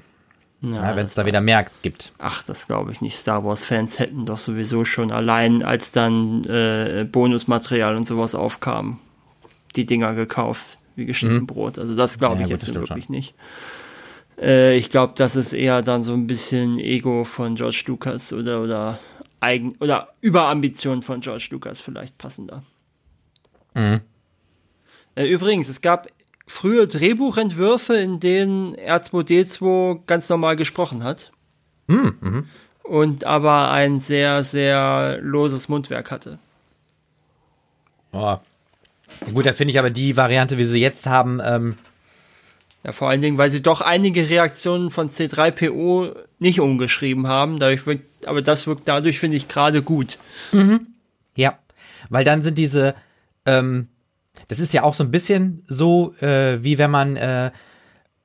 [0.59, 2.11] Ja, ja, Wenn es da wieder mehr gibt.
[2.17, 3.15] Ach, das glaube ich nicht.
[3.15, 8.99] Star Wars-Fans hätten doch sowieso schon allein, als dann äh, Bonusmaterial und sowas aufkam,
[9.77, 11.47] die Dinger gekauft, wie geschnitten mhm.
[11.47, 11.79] Brot.
[11.79, 13.15] Also das glaube ja, ich gut, jetzt wirklich schon.
[13.15, 13.35] nicht.
[14.39, 18.61] Äh, ich glaube, das ist eher dann so ein bisschen Ego von George Lucas oder,
[18.61, 18.99] oder
[19.39, 22.63] Eigen oder Überambition von George Lucas vielleicht passender.
[23.73, 24.01] Mhm.
[25.15, 26.07] Äh, übrigens, es gab
[26.47, 31.31] frühe Drehbuchentwürfe, in denen R2D2 ganz normal gesprochen hat.
[31.87, 32.17] Mhm.
[32.21, 32.49] mhm.
[32.83, 36.37] Und aber ein sehr, sehr loses Mundwerk hatte.
[38.11, 38.37] Oh.
[39.33, 41.75] Gut, da finde ich aber die Variante, wie sie jetzt haben, ähm,
[42.85, 47.57] ja, vor allen Dingen, weil sie doch einige Reaktionen von C3PO nicht umgeschrieben haben.
[47.57, 50.19] Dadurch wirkt, aber das wirkt dadurch, finde ich, gerade gut.
[50.51, 50.87] Mhm.
[51.35, 51.57] Ja,
[52.09, 52.93] weil dann sind diese,
[53.47, 53.87] ähm,
[54.47, 57.51] das ist ja auch so ein bisschen so, äh, wie wenn man äh,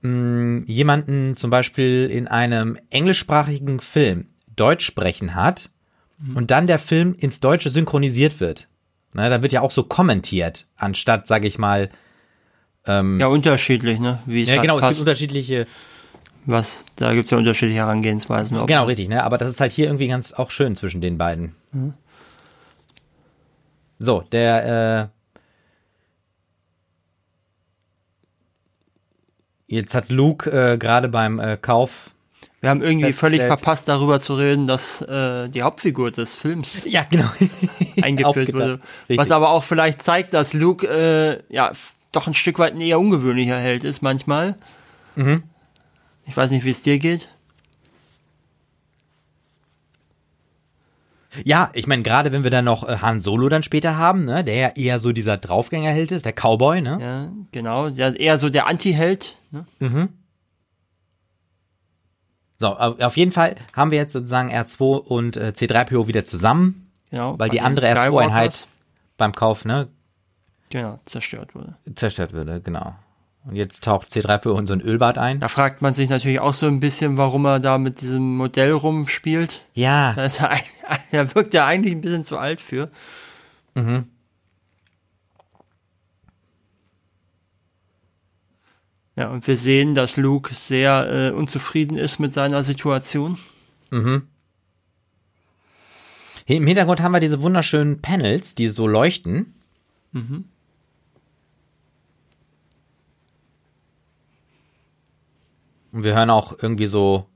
[0.03, 4.26] mh, jemanden zum Beispiel in einem englischsprachigen Film
[4.57, 5.70] Deutsch sprechen hat
[6.18, 6.37] mhm.
[6.37, 8.68] und dann der Film ins Deutsche synchronisiert wird.
[9.12, 11.88] Na, dann wird ja auch so kommentiert, anstatt, sage ich mal,
[12.87, 14.20] ähm, ja, unterschiedlich, ne?
[14.25, 14.92] Wie es ja, halt genau, passt.
[14.92, 15.66] es gibt unterschiedliche.
[16.46, 18.66] Was, da gibt es ja unterschiedliche Herangehensweisen.
[18.66, 19.23] Genau, richtig, ne?
[19.25, 21.55] Aber das ist halt hier irgendwie ganz auch schön zwischen den beiden.
[21.73, 21.94] Mhm.
[23.99, 25.20] So, der, äh,
[29.70, 32.11] Jetzt hat Luke äh, gerade beim äh, Kauf
[32.61, 37.05] Wir haben irgendwie völlig verpasst, darüber zu reden, dass äh, die Hauptfigur des Films ja,
[37.09, 37.31] genau.
[38.03, 38.81] eingeführt wurde.
[39.03, 39.18] Richtig.
[39.18, 41.73] Was aber auch vielleicht zeigt, dass Luke äh, ja
[42.12, 44.57] doch ein Stück weit ein eher ungewöhnlicher Held ist manchmal.
[45.16, 45.44] Mhm.
[46.27, 47.31] Ich weiß nicht, wie es dir geht.
[51.44, 54.44] Ja, ich meine, gerade wenn wir dann noch äh, Han Solo dann später haben, ne,
[54.44, 56.99] der ja eher so dieser Draufgängerheld ist, der Cowboy, ne?
[57.01, 59.37] Ja, genau, der, eher so der Anti-Held.
[59.53, 59.64] Ne?
[59.79, 60.09] Mhm.
[62.61, 66.90] So, auf jeden Fall haben wir jetzt sozusagen R2 und äh, C3PO wieder zusammen.
[67.11, 67.38] Genau.
[67.38, 68.68] Weil die andere R2-Einheit
[69.16, 69.88] beim Kauf, ne?
[70.68, 71.77] Genau, zerstört wurde.
[71.94, 72.94] Zerstört wurde, genau.
[73.46, 75.40] Und jetzt taucht C3PO in so ein Ölbad ein.
[75.40, 78.73] Da fragt man sich natürlich auch so ein bisschen, warum er da mit diesem Modell
[78.73, 79.64] rumspielt.
[79.73, 80.12] Ja.
[80.14, 80.61] Da, er,
[81.25, 82.90] da wirkt er eigentlich ein bisschen zu alt für.
[83.75, 84.07] Mhm.
[89.20, 93.37] Ja, und wir sehen, dass Luke sehr äh, unzufrieden ist mit seiner Situation.
[93.90, 94.22] Mhm.
[96.46, 99.52] Im Hintergrund haben wir diese wunderschönen Panels, die so leuchten.
[100.12, 100.46] Mhm.
[105.92, 107.26] Und wir hören auch irgendwie so,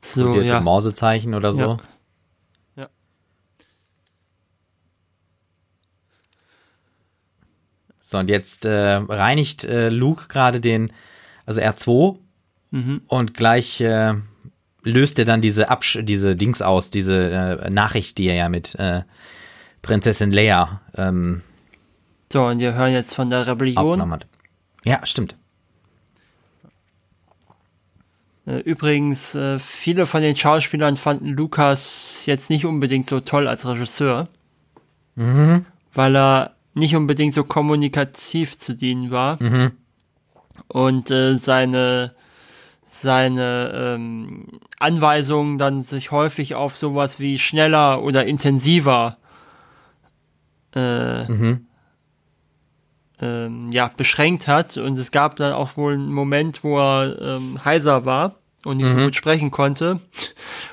[0.00, 0.62] so ja.
[0.62, 1.60] Morsezeichen oder so.
[1.60, 1.78] Ja.
[8.08, 10.92] So, und jetzt äh, reinigt äh, Luke gerade den,
[11.44, 12.16] also R2
[12.70, 13.00] mhm.
[13.08, 14.14] und gleich äh,
[14.84, 18.76] löst er dann diese Absch diese Dings aus, diese äh, Nachricht, die er ja mit
[18.76, 19.02] äh,
[19.82, 21.42] Prinzessin Leia ähm,
[22.32, 23.98] So, und wir hören jetzt von der Rebellion.
[24.84, 25.34] Ja, stimmt.
[28.46, 34.28] Äh, übrigens, viele von den Schauspielern fanden Lukas jetzt nicht unbedingt so toll als Regisseur,
[35.16, 35.66] mhm.
[35.92, 39.72] weil er nicht unbedingt so kommunikativ zu dienen war mhm.
[40.68, 42.14] und äh, seine
[42.88, 49.18] seine ähm, Anweisungen dann sich häufig auf sowas wie schneller oder intensiver
[50.74, 51.66] äh, mhm.
[53.20, 54.76] ähm, ja, beschränkt hat.
[54.76, 58.92] Und es gab dann auch wohl einen Moment, wo er ähm, heiser war und nicht
[58.92, 58.98] mhm.
[58.98, 60.00] so gut sprechen konnte.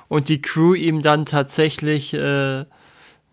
[0.07, 2.65] Und die Crew ihm dann tatsächlich äh,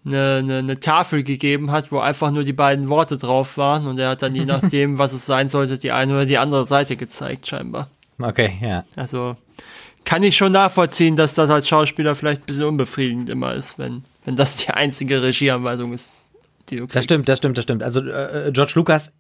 [0.05, 3.99] eine, eine, eine Tafel gegeben hat, wo einfach nur die beiden Worte drauf waren und
[3.99, 6.97] er hat dann je nachdem, was es sein sollte, die eine oder die andere Seite
[6.97, 7.89] gezeigt, scheinbar.
[8.19, 8.85] Okay, ja.
[8.97, 9.37] Also
[10.05, 14.03] kann ich schon nachvollziehen, dass das als Schauspieler vielleicht ein bisschen unbefriedigend immer ist, wenn,
[14.25, 16.25] wenn das die einzige Regieanweisung ist,
[16.69, 16.97] die du kriegst.
[16.97, 17.83] Das stimmt, das stimmt, das stimmt.
[17.83, 19.13] Also äh, äh George Lucas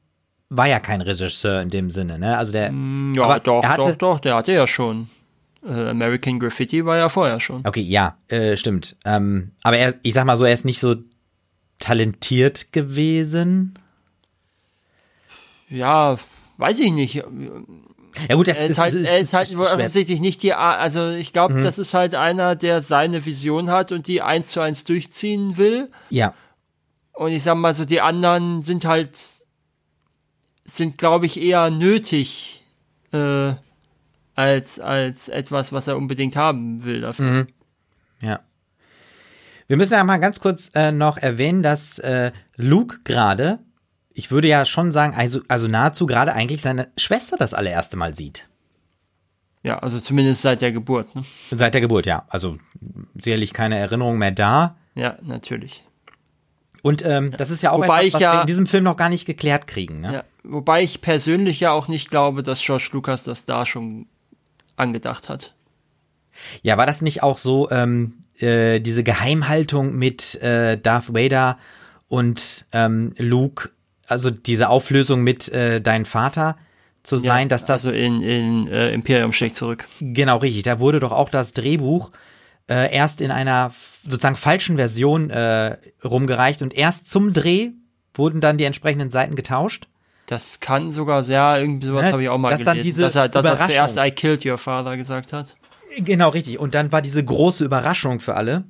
[0.48, 2.36] war ja kein Regisseur in dem Sinne, ne?
[2.36, 2.72] Also der.
[2.72, 5.08] Mm, ja, doch, hatte, doch, doch, der hatte ja schon.
[5.64, 7.66] Äh, American Graffiti war ja vorher schon.
[7.66, 8.96] Okay, ja, äh, stimmt.
[9.04, 10.96] Ähm, aber er, ich sag mal so, er ist nicht so
[11.78, 13.74] talentiert gewesen.
[15.68, 16.18] Ja,
[16.56, 17.22] weiß ich nicht.
[18.28, 21.10] Ja gut, das er ist, ist halt, ist, er ist, halt offensichtlich nicht die, also
[21.10, 21.64] ich glaube, mhm.
[21.64, 25.90] das ist halt einer, der seine Vision hat und die eins zu eins durchziehen will.
[26.08, 26.34] Ja.
[27.12, 29.16] Und ich sag mal so, die anderen sind halt,
[30.64, 32.64] sind glaube ich eher nötig,
[33.12, 33.52] äh,
[34.40, 37.26] als, als etwas, was er unbedingt haben will dafür.
[37.26, 37.46] Mhm.
[38.22, 38.40] Ja.
[39.66, 43.60] Wir müssen ja mal ganz kurz äh, noch erwähnen, dass äh, Luke gerade,
[44.12, 48.14] ich würde ja schon sagen, also, also nahezu gerade eigentlich seine Schwester das allererste Mal
[48.14, 48.48] sieht.
[49.62, 51.14] Ja, also zumindest seit der Geburt.
[51.14, 51.22] Ne?
[51.50, 52.24] Seit der Geburt, ja.
[52.28, 52.56] Also
[53.14, 54.78] sicherlich keine Erinnerung mehr da.
[54.94, 55.84] Ja, natürlich.
[56.82, 58.96] Und ähm, das ist ja auch wobei etwas, was ja, wir in diesem Film noch
[58.96, 60.00] gar nicht geklärt kriegen.
[60.00, 60.14] Ne?
[60.14, 64.06] Ja, wobei ich persönlich ja auch nicht glaube, dass George Lucas das da schon
[64.80, 65.54] angedacht hat.
[66.62, 71.58] Ja, war das nicht auch so ähm, äh, diese Geheimhaltung mit äh, Darth Vader
[72.08, 73.70] und ähm, Luke,
[74.06, 76.56] also diese Auflösung mit äh, dein Vater
[77.02, 79.86] zu sein, ja, dass das also in, in äh, Imperium schlägt zurück.
[80.00, 80.64] Genau richtig.
[80.64, 82.10] Da wurde doch auch das Drehbuch
[82.68, 87.70] äh, erst in einer sozusagen falschen Version äh, rumgereicht und erst zum Dreh
[88.14, 89.88] wurden dann die entsprechenden Seiten getauscht.
[90.30, 92.12] Das kann sogar sehr, irgendwie sowas ne?
[92.12, 92.76] habe ich auch mal dass gelesen.
[92.76, 95.56] Dann diese dass er, dass er zuerst I killed your father gesagt hat.
[95.98, 96.60] Genau, richtig.
[96.60, 98.62] Und dann war diese große Überraschung für alle.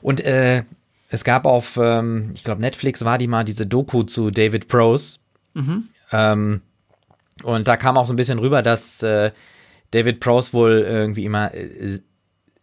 [0.00, 0.62] Und äh,
[1.10, 5.18] es gab auf, ähm, ich glaube, Netflix war die mal diese Doku zu David Prose.
[5.52, 5.88] Mhm.
[6.12, 6.62] Ähm,
[7.42, 9.32] und da kam auch so ein bisschen rüber, dass äh,
[9.90, 11.98] David Prose wohl irgendwie immer äh,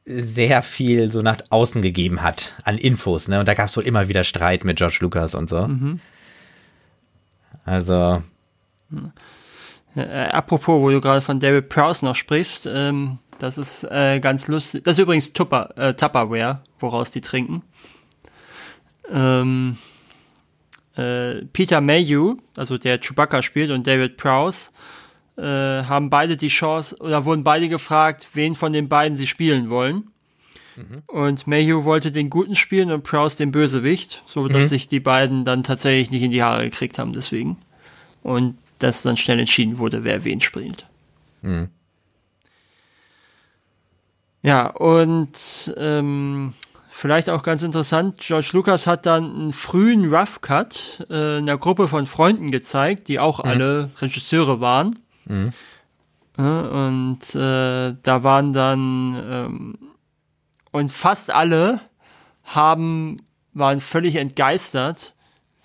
[0.05, 3.39] sehr viel so nach außen gegeben hat an Infos, ne?
[3.39, 5.61] Und da gab es wohl immer wieder Streit mit George Lucas und so.
[5.67, 5.99] Mhm.
[7.69, 8.23] Also.
[9.95, 14.47] Äh, apropos, wo du gerade von David Prowse noch sprichst, ähm, das ist äh, ganz
[14.47, 14.83] lustig.
[14.83, 17.61] Das ist übrigens Tupper, äh, Tupperware, woraus die trinken.
[19.11, 19.77] Ähm,
[20.97, 24.71] äh, Peter Mayhew, also der Chewbacca spielt, und David Prowse
[25.37, 29.69] äh, haben beide die Chance oder wurden beide gefragt, wen von den beiden sie spielen
[29.69, 30.09] wollen.
[30.79, 31.03] Mhm.
[31.07, 34.65] Und Mayhew wollte den Guten spielen und Prowse den Bösewicht, so dass mhm.
[34.67, 37.57] sich die beiden dann tatsächlich nicht in die Haare gekriegt haben deswegen.
[38.23, 40.85] Und dass dann schnell entschieden wurde, wer wen spielt.
[41.41, 41.67] Mhm.
[44.41, 46.53] Ja, und ähm,
[46.89, 51.89] vielleicht auch ganz interessant, George Lucas hat dann einen frühen Rough Cut äh, einer Gruppe
[51.89, 53.49] von Freunden gezeigt, die auch mhm.
[53.49, 54.99] alle Regisseure waren.
[55.25, 55.51] Mhm.
[56.37, 59.88] Ja, und äh, da waren dann ähm,
[60.71, 61.81] und fast alle
[62.43, 63.17] haben
[63.53, 65.15] waren völlig entgeistert,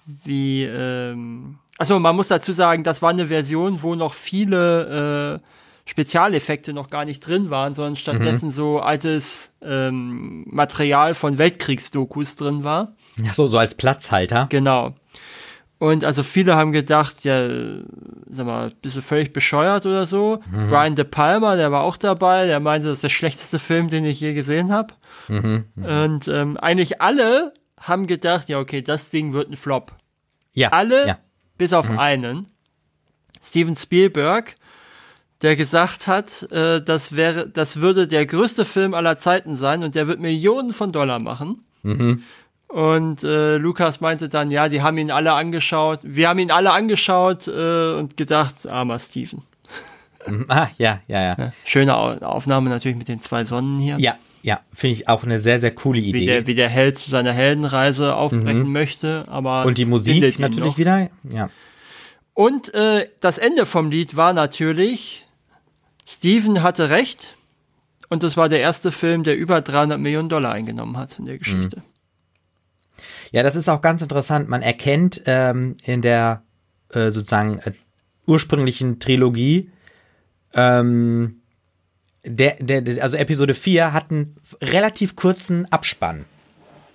[0.07, 5.49] wie ähm, also man muss dazu sagen, das war eine Version, wo noch viele äh,
[5.87, 8.53] Spezialeffekte noch gar nicht drin waren, sondern stattdessen mhm.
[8.53, 12.95] so altes ähm, Material von Weltkriegsdokus drin war.
[13.17, 14.47] Ja, so, so als Platzhalter.
[14.51, 14.95] Genau.
[15.79, 17.49] Und also viele haben gedacht, ja,
[18.27, 20.41] sag mal, bist du völlig bescheuert oder so.
[20.51, 20.69] Mhm.
[20.69, 24.05] Brian De Palma, der war auch dabei, der meinte, das ist der schlechteste Film, den
[24.05, 24.95] ich je gesehen habe.
[25.29, 25.65] Mhm.
[25.75, 25.85] Mhm.
[25.85, 29.93] Und ähm, eigentlich alle haben gedacht, ja, okay, das Ding wird ein Flop.
[30.55, 30.71] Ja.
[30.71, 31.19] Alle, ja.
[31.59, 31.99] bis auf mhm.
[31.99, 32.47] einen.
[33.43, 34.57] Steven Spielberg
[35.45, 39.95] der gesagt hat, äh, das wäre, das würde der größte Film aller Zeiten sein und
[39.95, 41.65] der wird Millionen von Dollar machen.
[41.83, 42.23] Mhm.
[42.75, 46.01] Und äh, Lukas meinte dann, ja, die haben ihn alle angeschaut.
[46.03, 49.43] Wir haben ihn alle angeschaut äh, und gedacht, armer Steven.
[50.27, 50.47] Mhm.
[50.49, 51.53] Ah, ja, ja, ja, ja.
[51.65, 53.97] Schöne Aufnahme natürlich mit den zwei Sonnen hier.
[54.01, 56.19] Ja, ja, finde ich auch eine sehr, sehr coole Idee.
[56.19, 58.73] Wie der, wie der Held zu seiner Heldenreise aufbrechen mhm.
[58.73, 59.67] möchte, aber.
[59.67, 61.51] Und die Musik natürlich wieder, ja.
[62.33, 65.27] Und äh, das Ende vom Lied war natürlich
[66.09, 67.37] Steven hatte recht
[68.09, 71.39] und das war der erste Film, der über 300 Millionen Dollar eingenommen hat in der
[71.39, 71.83] Geschichte.
[73.35, 74.49] Ja, das ist auch ganz interessant.
[74.49, 76.44] Man erkennt ähm, in der
[76.90, 77.73] äh, sozusagen äh,
[78.29, 79.73] ursprünglichen Trilogie,
[80.55, 81.42] ähm,
[82.23, 86.27] der, der, der, also Episode 4 hat einen relativ kurzen Abspann.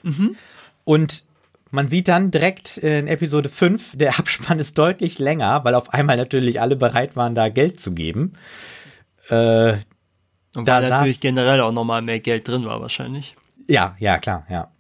[0.04, 0.38] Mhm.
[0.86, 1.26] Und
[1.72, 6.16] man sieht dann direkt in Episode 5, der Abspann ist deutlich länger, weil auf einmal
[6.16, 8.32] natürlich alle bereit waren, da Geld zu geben.
[9.28, 9.74] Äh,
[10.56, 13.36] Und da weil natürlich generell auch nochmal mehr Geld drin war, wahrscheinlich.
[13.68, 14.72] Ja, ja, klar, ja.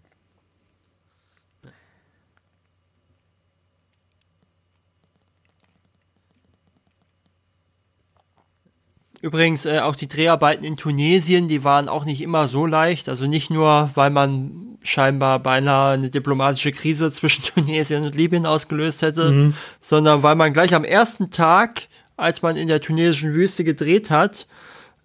[9.21, 13.09] Übrigens, äh, auch die Dreharbeiten in Tunesien, die waren auch nicht immer so leicht.
[13.09, 19.01] Also nicht nur, weil man scheinbar beinahe eine diplomatische Krise zwischen Tunesien und Libyen ausgelöst
[19.01, 19.53] hätte, mhm.
[19.79, 21.87] sondern weil man gleich am ersten Tag
[22.19, 24.47] als man in der tunesischen Wüste gedreht hat,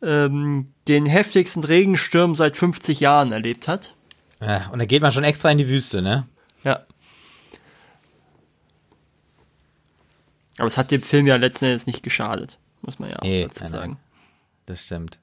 [0.03, 3.94] ähm, den heftigsten Regensturm seit 50 Jahren erlebt hat.
[4.40, 6.27] Ja, und da geht man schon extra in die Wüste, ne?
[6.64, 6.81] Ja.
[10.59, 13.44] Aber es hat dem Film ja letzten Endes nicht geschadet, muss man ja auch nee,
[13.44, 13.96] dazu sagen.
[14.66, 15.18] Das stimmt.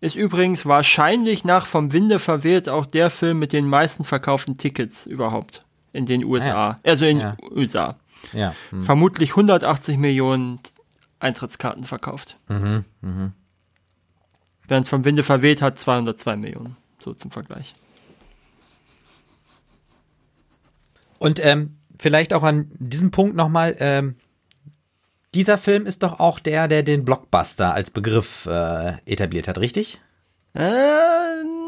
[0.00, 5.06] Ist übrigens wahrscheinlich nach Vom Winde verweht auch der Film mit den meisten verkauften Tickets
[5.06, 6.90] überhaupt in den USA, ah, ja.
[6.90, 7.36] also in ja.
[7.52, 7.96] USA.
[8.32, 8.54] Ja.
[8.70, 8.82] Hm.
[8.82, 10.58] Vermutlich 180 Millionen
[11.20, 12.36] Eintrittskarten verkauft.
[12.48, 13.32] Mhm, mh.
[14.66, 17.74] Während vom Winde verweht hat 202 Millionen, so zum Vergleich.
[21.18, 24.16] Und ähm, vielleicht auch an diesem Punkt nochmal, ähm,
[25.34, 30.00] dieser Film ist doch auch der, der den Blockbuster als Begriff äh, etabliert hat, richtig?
[30.54, 31.62] Ähm,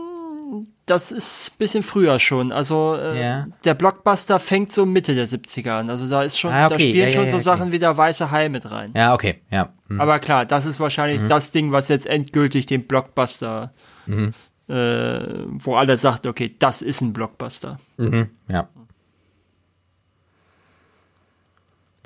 [0.87, 2.53] das ist ein bisschen früher schon.
[2.53, 3.47] Also äh, ja.
[3.65, 5.91] der Blockbuster fängt so Mitte der 70er an.
[5.91, 6.75] Also da ist schon, ah, okay.
[6.75, 8.93] da spielen ja, schon so Sachen wie der Weiße Hai mit rein.
[8.95, 9.71] Ja, okay, ja.
[9.89, 10.01] Mhm.
[10.01, 11.29] Aber klar, das ist wahrscheinlich mhm.
[11.29, 13.73] das Ding, was jetzt endgültig den Blockbuster,
[14.07, 14.35] mhm.
[14.69, 17.81] äh, wo alle sagt, okay, das ist ein Blockbuster.
[17.97, 18.29] Mhm.
[18.49, 18.69] Ja.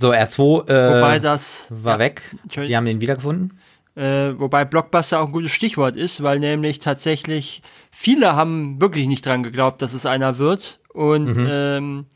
[0.01, 2.23] So, R2 äh, Wobei das, war weg.
[2.45, 3.59] Die haben den wiedergefunden.
[3.97, 9.27] Äh, wobei Blockbuster auch ein gutes Stichwort ist, weil nämlich tatsächlich viele haben wirklich nicht
[9.27, 10.79] dran geglaubt, dass es einer wird.
[10.93, 11.49] Und mhm.
[11.51, 12.07] ähm,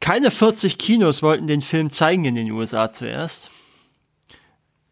[0.00, 3.50] keine 40 Kinos wollten den Film zeigen in den USA zuerst.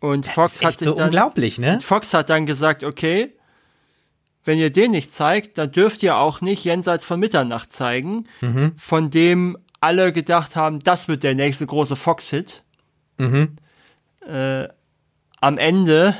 [0.01, 1.79] Und das Fox hat so dann, unglaublich, ne?
[1.81, 3.33] Fox hat dann gesagt, okay,
[4.43, 8.73] wenn ihr den nicht zeigt, dann dürft ihr auch nicht jenseits von Mitternacht zeigen, mhm.
[8.77, 12.63] von dem alle gedacht haben, das wird der nächste große Fox-Hit.
[13.19, 13.57] Mhm.
[14.27, 14.69] Äh,
[15.41, 16.15] am Ende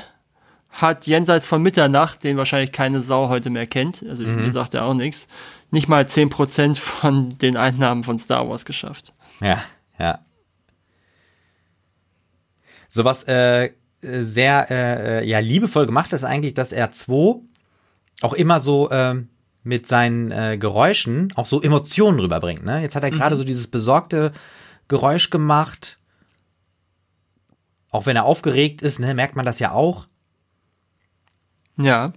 [0.69, 4.43] hat jenseits von Mitternacht, den wahrscheinlich keine Sau heute mehr kennt, also mhm.
[4.43, 5.27] mir sagt er auch nichts,
[5.71, 9.13] nicht mal 10% von den Einnahmen von Star Wars geschafft.
[9.39, 9.63] Ja,
[9.99, 10.19] ja.
[12.89, 17.41] So was äh, sehr äh, ja liebevoll gemacht ist eigentlich, dass R2
[18.21, 19.29] auch immer so ähm,
[19.63, 22.63] mit seinen äh, Geräuschen auch so Emotionen rüberbringt.
[22.63, 22.81] Ne?
[22.81, 24.31] Jetzt hat er gerade so dieses besorgte
[24.87, 25.97] Geräusch gemacht.
[27.89, 30.07] Auch wenn er aufgeregt ist, ne, merkt man das ja auch.
[31.77, 32.13] Ja.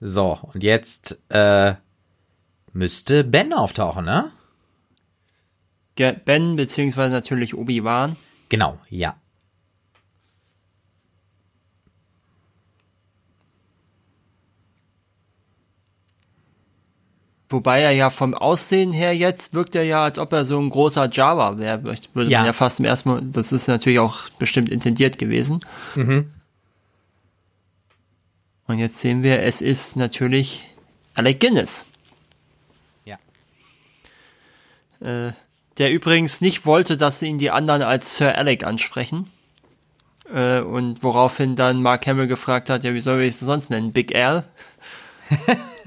[0.00, 1.74] So, und jetzt äh,
[2.72, 4.30] müsste Ben auftauchen, ne?
[5.96, 8.16] Ben, beziehungsweise natürlich Obi-Wan.
[8.48, 9.16] Genau, ja.
[17.50, 20.70] Wobei er ja vom Aussehen her jetzt wirkt er ja, als ob er so ein
[20.70, 21.82] großer Java wäre.
[22.14, 22.38] Würde Ja.
[22.38, 25.60] man ja fast im ersten Mal, das ist natürlich auch bestimmt intendiert gewesen.
[25.94, 26.30] Mhm.
[28.66, 30.64] Und jetzt sehen wir, es ist natürlich
[31.14, 31.84] Alec Guinness,
[33.04, 33.18] Ja.
[35.00, 35.32] äh,
[35.78, 39.30] der übrigens nicht wollte, dass ihn die anderen als Sir Alec ansprechen.
[40.32, 43.92] Äh, und woraufhin dann Mark Hamill gefragt hat, ja, wie soll ich es sonst nennen?
[43.92, 44.44] Big Al?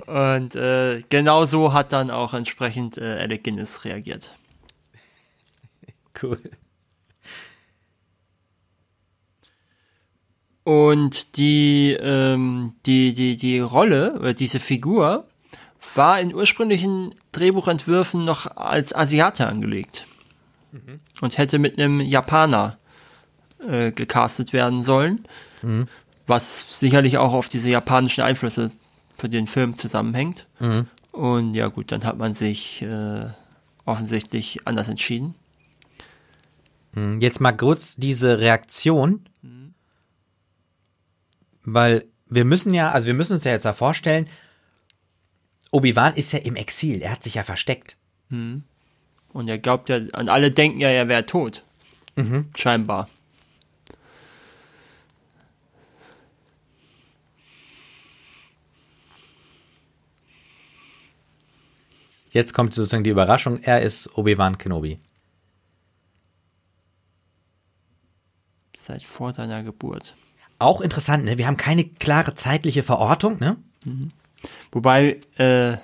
[0.07, 4.35] Und äh, genau so hat dann auch entsprechend äh, Alec Guinness reagiert.
[6.21, 6.39] Cool.
[10.63, 15.25] Und die, ähm, die, die, die Rolle oder diese Figur
[15.95, 20.05] war in ursprünglichen Drehbuchentwürfen noch als Asiate angelegt.
[21.21, 22.77] Und hätte mit einem Japaner
[23.65, 25.25] äh, gecastet werden sollen.
[26.27, 28.71] Was sicherlich auch auf diese japanischen Einflüsse
[29.17, 30.47] für den Film zusammenhängt.
[31.11, 33.25] Und ja gut, dann hat man sich äh,
[33.85, 35.33] offensichtlich anders entschieden.
[37.19, 39.27] Jetzt mal kurz diese Reaktion.
[41.63, 44.27] Weil wir müssen ja, also wir müssen uns ja jetzt da vorstellen,
[45.71, 47.97] Obi-Wan ist ja im Exil, er hat sich ja versteckt.
[49.33, 51.63] Und er glaubt ja, an alle denken ja, er wäre tot.
[52.55, 53.09] Scheinbar.
[62.37, 64.99] Jetzt kommt sozusagen die Überraschung, er ist Obi-Wan Kenobi.
[68.77, 70.15] Seit vor deiner Geburt.
[70.59, 71.39] Auch interessant, ne?
[71.39, 73.57] Wir haben keine klare zeitliche Verortung, ne?
[74.71, 75.77] Wobei, äh,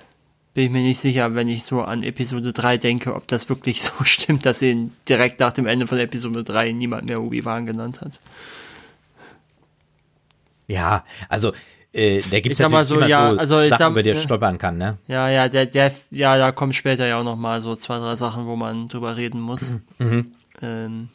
[0.54, 3.82] bin ich mir nicht sicher, wenn ich so an Episode 3 denke, ob das wirklich
[3.82, 8.00] so stimmt, dass ihn direkt nach dem Ende von Episode 3 niemand mehr Obi-Wan genannt
[8.00, 8.20] hat.
[10.68, 11.52] Ja, also
[11.94, 14.16] äh, da gibt es sag mal so, ja, so also Sachen, sag- über die er
[14.16, 14.20] ja.
[14.20, 14.98] stolpern kann, ne?
[15.06, 18.16] Ja, ja, der, der, ja, da kommen später ja auch noch mal so zwei, drei
[18.16, 19.74] Sachen, wo man drüber reden muss.
[20.60, 21.08] Ähm,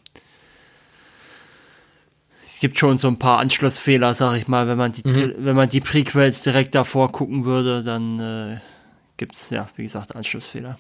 [2.44, 5.56] es gibt schon so ein paar Anschlussfehler, sag ich mal, wenn man die, Tri- wenn
[5.56, 8.58] man die Prequels direkt davor gucken würde, dann äh,
[9.18, 10.78] gibt's ja, wie gesagt, Anschlussfehler.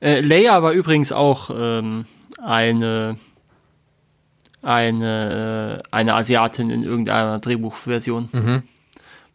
[0.00, 2.06] Äh, Leia war übrigens auch ähm,
[2.42, 3.16] eine
[4.62, 8.62] eine äh, eine Asiatin in irgendeiner Drehbuchversion,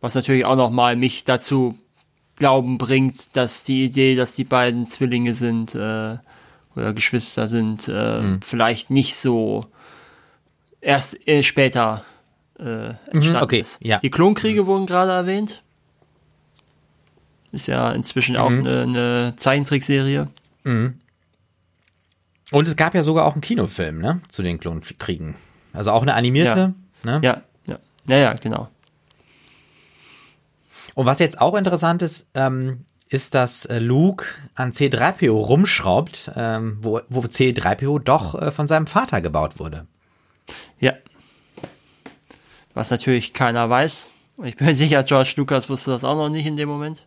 [0.01, 1.77] was natürlich auch noch mal mich dazu
[2.37, 6.17] glauben bringt, dass die Idee, dass die beiden Zwillinge sind äh,
[6.75, 9.65] oder Geschwister sind, äh, vielleicht nicht so
[10.81, 12.05] erst äh, später
[12.59, 13.79] äh, entstanden okay, ist.
[13.83, 13.97] ja.
[13.99, 15.63] Die Klonkriege wurden gerade erwähnt.
[17.51, 20.27] Ist ja inzwischen auch eine, eine Zeichentrickserie.
[22.51, 24.21] Und es gab ja sogar auch einen Kinofilm, ne?
[24.29, 25.35] Zu den Klonkriegen.
[25.73, 26.73] Also auch eine animierte,
[27.03, 27.19] ne?
[27.23, 27.77] Ja, ja,
[28.07, 28.69] ja, ja, genau.
[30.95, 34.25] Und was jetzt auch interessant ist, ähm, ist, dass äh, Luke
[34.55, 39.85] an C3PO rumschraubt, ähm, wo, wo C3PO doch äh, von seinem Vater gebaut wurde.
[40.79, 40.93] Ja.
[42.73, 44.09] Was natürlich keiner weiß.
[44.43, 47.05] Ich bin mir sicher, George Lucas wusste das auch noch nicht in dem Moment.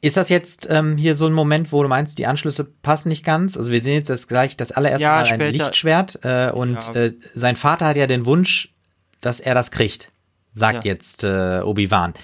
[0.00, 3.24] Ist das jetzt ähm, hier so ein Moment, wo du meinst, die Anschlüsse passen nicht
[3.24, 3.56] ganz?
[3.56, 5.50] Also wir sehen jetzt das gleich das allererste Ja, Mal ein später.
[5.50, 6.94] Lichtschwert äh, und Ja.
[6.94, 8.74] äh, sein Vater hat ja den Wunsch,
[9.20, 10.10] dass er das kriegt,
[10.52, 10.92] sagt Ja.
[10.92, 12.14] jetzt äh, Obi-Wan.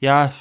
[0.00, 0.32] Ja,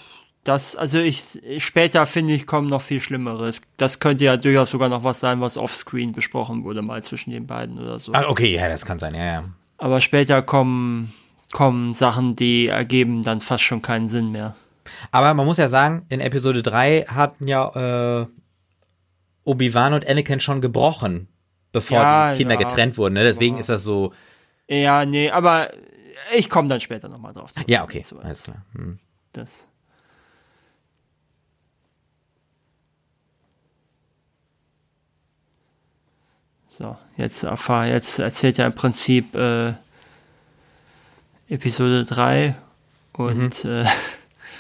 [0.43, 3.61] das, also ich, später finde ich, kommen noch viel Schlimmeres.
[3.77, 7.47] Das könnte ja durchaus sogar noch was sein, was offscreen besprochen wurde, mal zwischen den
[7.47, 8.11] beiden oder so.
[8.13, 9.43] Ah, okay, ja, das kann sein, ja, ja.
[9.77, 11.13] Aber später kommen,
[11.53, 14.55] kommen Sachen, die ergeben dann fast schon keinen Sinn mehr.
[15.11, 18.25] Aber man muss ja sagen, in Episode 3 hatten ja äh,
[19.45, 21.29] Obi-Wan und Anakin schon gebrochen,
[21.71, 22.61] bevor Ja, die Kinder ja.
[22.67, 23.13] getrennt wurden.
[23.13, 23.23] Ne?
[23.23, 24.11] Deswegen Aber- ist das so.
[24.67, 25.71] Ja, nee, aber
[26.35, 27.69] ich komme dann später nochmal drauf zurück.
[27.69, 28.01] Ja, okay.
[28.01, 28.65] So, Alles klar.
[28.75, 28.99] Hm.
[29.31, 29.67] Das.
[36.67, 39.73] So, jetzt erfahr, jetzt erzählt er im Prinzip äh,
[41.49, 42.55] Episode 3
[43.13, 43.85] und äh,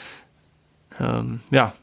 [0.99, 1.73] ähm, ja.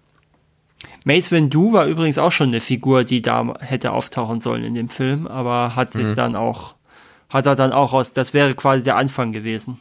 [1.05, 4.89] Mace Windu war übrigens auch schon eine Figur, die da hätte auftauchen sollen in dem
[4.89, 6.15] Film, aber hat sich mhm.
[6.15, 6.75] dann auch,
[7.29, 9.79] hat er dann auch aus, das wäre quasi der Anfang gewesen.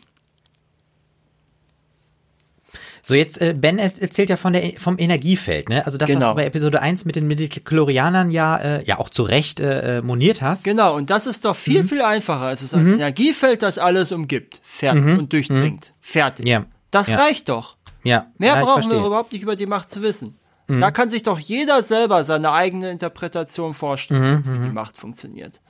[3.10, 5.84] So, jetzt, äh, Ben erzählt ja von der, vom Energiefeld, ne?
[5.84, 6.28] Also das, genau.
[6.28, 9.97] was du bei Episode 1 mit den Midichlorianern ja, äh, ja auch zu Recht äh,
[9.97, 10.64] äh, moniert hast.
[10.64, 11.88] Genau, und das ist doch viel, mhm.
[11.88, 12.51] viel einfacher.
[12.51, 12.93] Es ist ein mhm.
[12.93, 15.18] Energiefeld, das alles umgibt, fertig mhm.
[15.18, 15.89] und durchdringt.
[15.89, 15.93] Mhm.
[16.01, 16.47] Fertig.
[16.47, 16.68] Ja.
[16.91, 17.18] Das ja.
[17.18, 17.78] reicht doch.
[18.03, 18.28] Ja.
[18.38, 20.38] Mehr ja, brauchen wir überhaupt nicht über die Macht zu wissen.
[20.68, 20.80] Mhm.
[20.80, 24.45] Da kann sich doch jeder selber seine eigene Interpretation vorstellen, mhm.
[24.45, 25.62] wie die Macht funktioniert.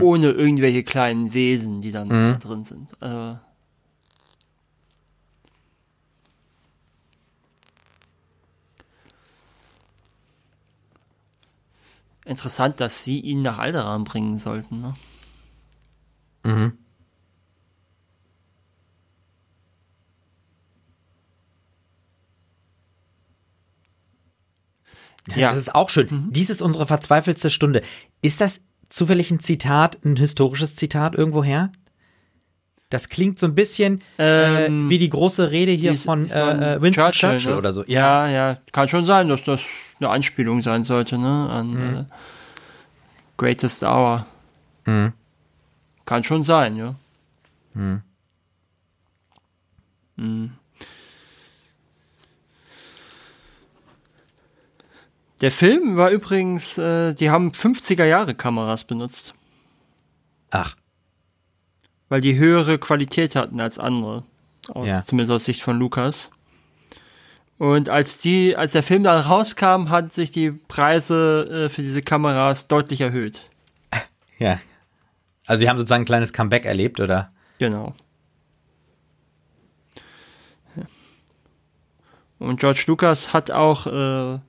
[0.00, 2.92] Ohne irgendwelche kleinen Wesen, die dann da drin sind.
[3.00, 3.40] Also,
[12.24, 14.80] Interessant, dass sie ihn nach Alderan bringen sollten.
[14.80, 14.94] Ne?
[16.44, 16.78] Mhm.
[25.36, 25.50] Ja.
[25.50, 26.08] Das ist auch schön.
[26.10, 26.32] Mhm.
[26.32, 27.82] Dies ist unsere verzweifelste Stunde.
[28.22, 31.70] Ist das zufällig ein Zitat, ein historisches Zitat irgendwoher?
[32.90, 36.62] Das klingt so ein bisschen äh, ähm, äh, wie die große Rede hier von, von
[36.62, 37.58] äh, Winston Churchill, Churchill ne?
[37.58, 37.84] oder so.
[37.86, 38.26] Ja.
[38.26, 39.62] ja, ja, kann schon sein, dass das
[40.02, 41.48] eine Anspielung sein sollte, ne?
[41.50, 41.96] An mhm.
[41.96, 42.04] äh,
[43.36, 44.26] Greatest Hour.
[44.84, 45.12] Mhm.
[46.04, 46.94] Kann schon sein, ja.
[47.74, 48.02] Mhm.
[50.16, 50.52] Mhm.
[55.40, 59.34] Der Film war übrigens, äh, die haben 50er Jahre Kameras benutzt.
[60.50, 60.76] Ach
[62.12, 64.24] weil die höhere Qualität hatten als andere.
[64.68, 65.02] Aus, ja.
[65.02, 66.28] Zumindest aus Sicht von Lukas.
[67.62, 72.02] Und als die, als der Film dann rauskam, hatten sich die Preise äh, für diese
[72.02, 73.44] Kameras deutlich erhöht.
[74.40, 74.58] Ja.
[75.46, 77.30] Also sie haben sozusagen ein kleines Comeback erlebt, oder?
[77.60, 77.94] Genau.
[82.40, 84.40] Und George Lucas hat auch äh,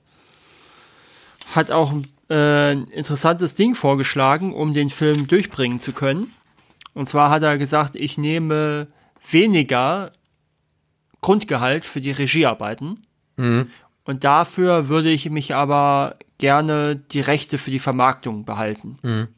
[1.54, 1.94] hat auch
[2.28, 6.34] äh, ein interessantes Ding vorgeschlagen, um den Film durchbringen zu können.
[6.94, 8.88] Und zwar hat er gesagt, ich nehme
[9.30, 10.10] weniger
[11.24, 13.00] Grundgehalt für die Regiearbeiten.
[13.36, 13.68] Mhm.
[14.04, 18.98] Und dafür würde ich mich aber gerne die Rechte für die Vermarktung behalten.
[19.02, 19.28] Mhm.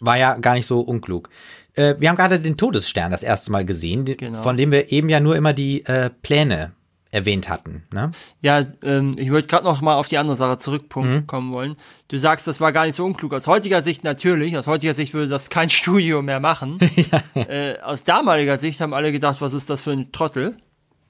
[0.00, 1.30] War ja gar nicht so unklug.
[1.76, 4.42] Äh, wir haben gerade den Todesstern das erste Mal gesehen, genau.
[4.42, 6.72] von dem wir eben ja nur immer die äh, Pläne
[7.10, 7.84] erwähnt hatten.
[7.90, 8.10] Ne?
[8.42, 11.52] Ja, ähm, ich würde gerade noch mal auf die andere Sache zurückkommen mhm.
[11.52, 11.76] wollen.
[12.08, 13.32] Du sagst, das war gar nicht so unklug.
[13.32, 14.58] Aus heutiger Sicht natürlich.
[14.58, 16.78] Aus heutiger Sicht würde das kein Studio mehr machen.
[17.34, 17.42] ja.
[17.42, 20.58] äh, aus damaliger Sicht haben alle gedacht, was ist das für ein Trottel?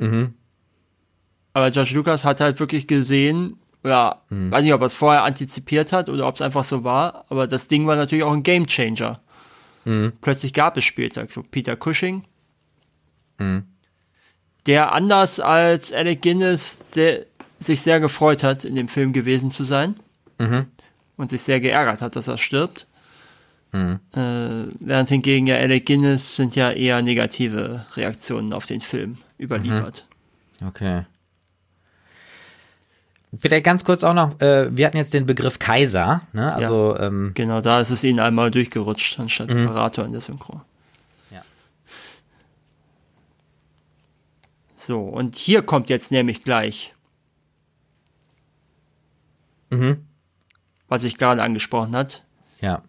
[0.03, 0.35] Mhm.
[1.53, 4.51] Aber George Lucas hat halt wirklich gesehen, ja, mhm.
[4.51, 7.47] weiß nicht, ob er es vorher antizipiert hat oder ob es einfach so war, aber
[7.47, 9.21] das Ding war natürlich auch ein Gamechanger.
[9.85, 10.13] Mhm.
[10.21, 12.25] Plötzlich gab es Spieltag, so Peter Cushing.
[13.39, 13.65] Mhm
[14.67, 17.27] der anders als Alec Guinness sehr,
[17.59, 19.97] sich sehr gefreut hat, in dem Film gewesen zu sein.
[20.39, 20.67] Mhm.
[21.17, 22.87] Und sich sehr geärgert hat, dass er stirbt.
[23.73, 24.01] Mhm.
[24.15, 30.07] Äh, während hingegen ja Alec Guinness sind ja eher negative Reaktionen auf den Film überliefert.
[30.61, 30.69] Mhm.
[30.69, 31.05] Okay.
[33.39, 36.55] Vielleicht ganz kurz auch noch, äh, wir hatten jetzt den Begriff Kaiser, ne?
[36.55, 39.59] Also ja, ähm, genau, da ist es ihnen einmal durchgerutscht anstatt mhm.
[39.59, 40.61] Imperator in der Synchro.
[44.83, 46.93] So, und hier kommt jetzt nämlich gleich.
[49.71, 50.05] Mhm.
[50.89, 52.25] Was ich gerade angesprochen hat.
[52.61, 52.83] Ja.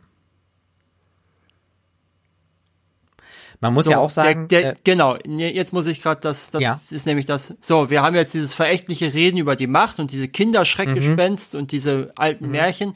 [3.64, 4.48] Man muss so, ja auch sagen.
[4.50, 6.80] Der, der, äh, genau, jetzt muss ich gerade das, das ja.
[6.92, 7.56] ist nämlich das.
[7.60, 11.60] So, wir haben jetzt dieses verächtliche Reden über die Macht und diese Kinderschreckgespenst mhm.
[11.60, 12.52] und diese alten mhm.
[12.52, 12.96] Märchen.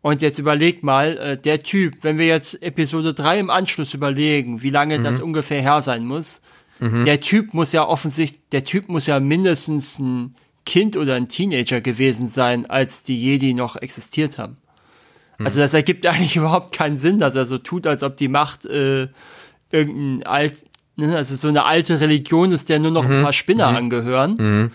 [0.00, 4.62] Und jetzt überleg mal, äh, der Typ, wenn wir jetzt Episode 3 im Anschluss überlegen,
[4.62, 5.04] wie lange mhm.
[5.04, 6.40] das ungefähr her sein muss,
[6.82, 7.04] Mhm.
[7.04, 10.34] Der Typ muss ja offensichtlich, der Typ muss ja mindestens ein
[10.66, 14.56] Kind oder ein Teenager gewesen sein, als die Jedi noch existiert haben.
[15.38, 15.46] Mhm.
[15.46, 18.66] Also das ergibt eigentlich überhaupt keinen Sinn, dass er so tut, als ob die Macht
[18.66, 19.06] äh,
[19.72, 20.64] irgendein alt,
[20.96, 23.12] ne, also so eine alte Religion ist, der nur noch mhm.
[23.12, 23.76] ein paar Spinner mhm.
[23.76, 24.36] angehören.
[24.38, 24.70] Mhm.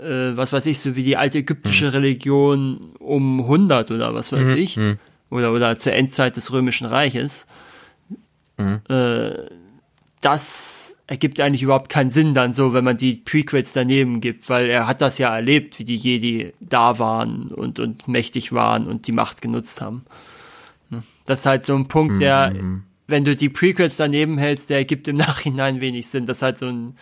[0.00, 1.92] Äh, was weiß ich, so wie die alte ägyptische mhm.
[1.92, 4.78] Religion um 100 oder was weiß ich.
[5.30, 7.46] Oder, oder zur Endzeit des Römischen Reiches.
[8.58, 9.30] Äh,
[10.20, 14.66] das ergibt eigentlich überhaupt keinen Sinn dann so, wenn man die Prequels daneben gibt, weil
[14.66, 19.06] er hat das ja erlebt, wie die Jedi da waren und, und mächtig waren und
[19.06, 20.04] die Macht genutzt haben.
[20.90, 21.02] Ne?
[21.24, 22.82] Das ist halt so ein Punkt, der, mhm.
[23.08, 26.26] Wenn du die Prequels daneben hältst, der ergibt im Nachhinein wenig Sinn.
[26.26, 26.96] Das ist halt so ein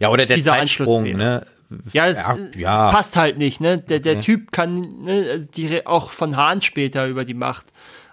[0.00, 1.46] ja, oder der Zeitsprung, ne?
[1.92, 2.90] Ja, es, ja, ja.
[2.90, 3.78] passt halt nicht, ne?
[3.78, 4.22] Der, der okay.
[4.22, 7.66] Typ kann, ne, die, auch von Hahn später über die Macht.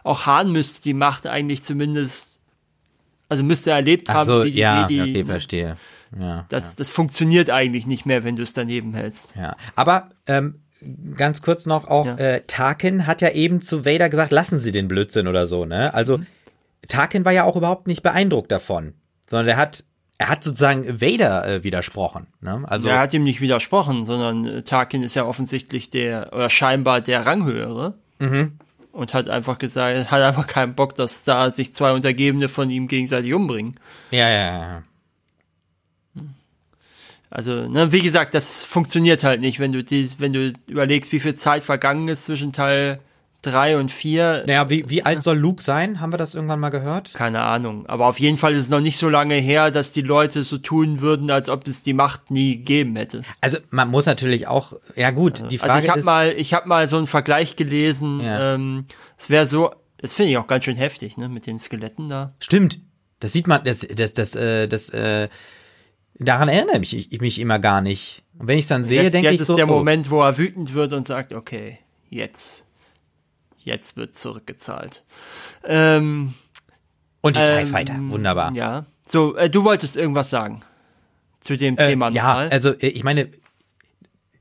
[0.03, 2.41] Auch Hahn müsste die Macht eigentlich zumindest
[3.31, 5.77] also müsste er erlebt haben, so, wie die, ja, wie die, okay, verstehe.
[6.19, 6.75] Ja, das, ja.
[6.79, 9.35] das funktioniert eigentlich nicht mehr, wenn du es daneben hältst.
[9.37, 10.55] Ja, aber ähm,
[11.15, 12.15] ganz kurz noch auch, Ja.
[12.17, 15.93] äh, Tarkin hat ja eben zu Vader gesagt, lassen Sie den Blödsinn oder so, ne?
[15.93, 16.27] Also, Mhm.
[16.87, 18.93] Tarkin war ja auch überhaupt nicht beeindruckt davon,
[19.27, 19.83] sondern er hat,
[20.17, 22.63] er hat sozusagen Vader äh, widersprochen, ne?
[22.65, 27.01] Also, er hat ihm nicht widersprochen, sondern äh, Tarkin ist ja offensichtlich der, oder scheinbar
[27.01, 27.95] der Ranghöhere.
[28.19, 28.57] Mhm.
[28.91, 32.87] Und hat einfach gesagt, hat einfach keinen Bock, dass da sich zwei Untergebene von ihm
[32.87, 33.75] gegenseitig umbringen.
[34.11, 34.83] ja, ja, ja.
[37.33, 41.21] Also, ne, wie gesagt, das funktioniert halt nicht, wenn du die, wenn du überlegst, wie
[41.21, 42.99] viel Zeit vergangen ist zwischen Teil
[43.43, 44.43] 3 und 4.
[44.45, 45.99] Naja, wie, wie alt soll Luke sein?
[45.99, 47.13] Haben wir das irgendwann mal gehört?
[47.13, 47.85] Keine Ahnung.
[47.87, 50.57] Aber auf jeden Fall ist es noch nicht so lange her, dass die Leute so
[50.57, 53.23] tun würden, als ob es die Macht nie gegeben hätte.
[53.41, 56.53] Also, man muss natürlich auch, ja gut, die Frage also ich habe ist, mal, ich
[56.53, 58.19] habe mal so einen Vergleich gelesen.
[58.19, 58.55] Ja.
[58.55, 58.85] Ähm,
[59.17, 62.33] es wäre so, das finde ich auch ganz schön heftig, ne, mit den Skeletten da.
[62.39, 62.79] stimmt,
[63.19, 65.29] das sieht man, das, das, das, äh, das, äh,
[66.15, 68.23] daran erinnere ich mich, ich mich immer gar nicht.
[68.37, 70.09] Und wenn ich es dann sehe, jetzt denke jetzt ich ist so, der oh, Moment,
[70.09, 71.77] wo er wütend wird und sagt, okay,
[72.09, 72.65] jetzt,
[73.65, 75.03] jetzt wird zurückgezahlt.
[75.63, 76.33] Ähm,
[77.21, 78.53] und die TIE ähm, Fighter, wunderbar.
[78.53, 78.85] Ja.
[79.07, 80.61] So, äh, du wolltest irgendwas sagen
[81.39, 82.49] zu dem Äh, Thema ja, nochmal.
[82.49, 83.29] also äh, ich meine,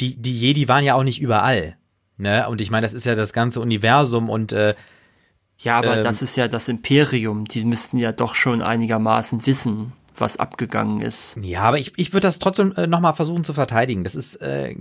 [0.01, 1.77] die, die Jedi waren ja auch nicht überall.
[2.16, 2.49] Ne?
[2.49, 4.75] Und ich meine, das ist ja das ganze Universum und äh,
[5.59, 7.45] ja, aber ähm, das ist ja das Imperium.
[7.47, 11.37] Die müssten ja doch schon einigermaßen wissen, was abgegangen ist.
[11.43, 14.05] ja, aber ich, ich würde das trotzdem äh, nochmal versuchen zu verteidigen.
[14.05, 14.75] Das ist, äh,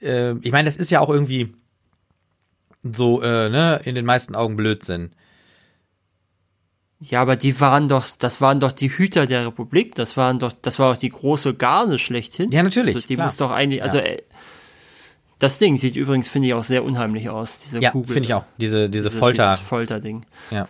[0.00, 1.54] äh, ich meine, das ist ja auch irgendwie
[2.82, 5.12] so, äh, ne, in den meisten Augen Blödsinn.
[7.00, 9.94] Ja, aber die waren doch, das waren doch die Hüter der Republik.
[9.96, 12.50] Das waren doch, das war doch die große Garde schlechthin.
[12.52, 13.26] Ja, natürlich, Also die klar.
[13.26, 14.22] muss doch eigentlich, also äh,
[15.40, 18.12] das Ding sieht übrigens, finde ich, auch sehr unheimlich aus, diese Ja, Kugel.
[18.14, 18.44] finde ich auch.
[18.58, 19.50] Diese, diese Diese- Folter.
[19.52, 20.24] dieses Folterding.
[20.52, 20.68] Ja.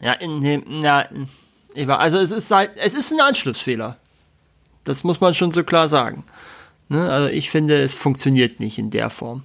[0.00, 1.06] Ja, in dem, na,
[1.96, 3.98] also es ist halt, es ist ein Anschlussfehler.
[4.84, 6.24] Das muss man schon so klar sagen.
[6.88, 7.10] Ne?
[7.10, 9.42] Also ich finde, es funktioniert nicht in der Form.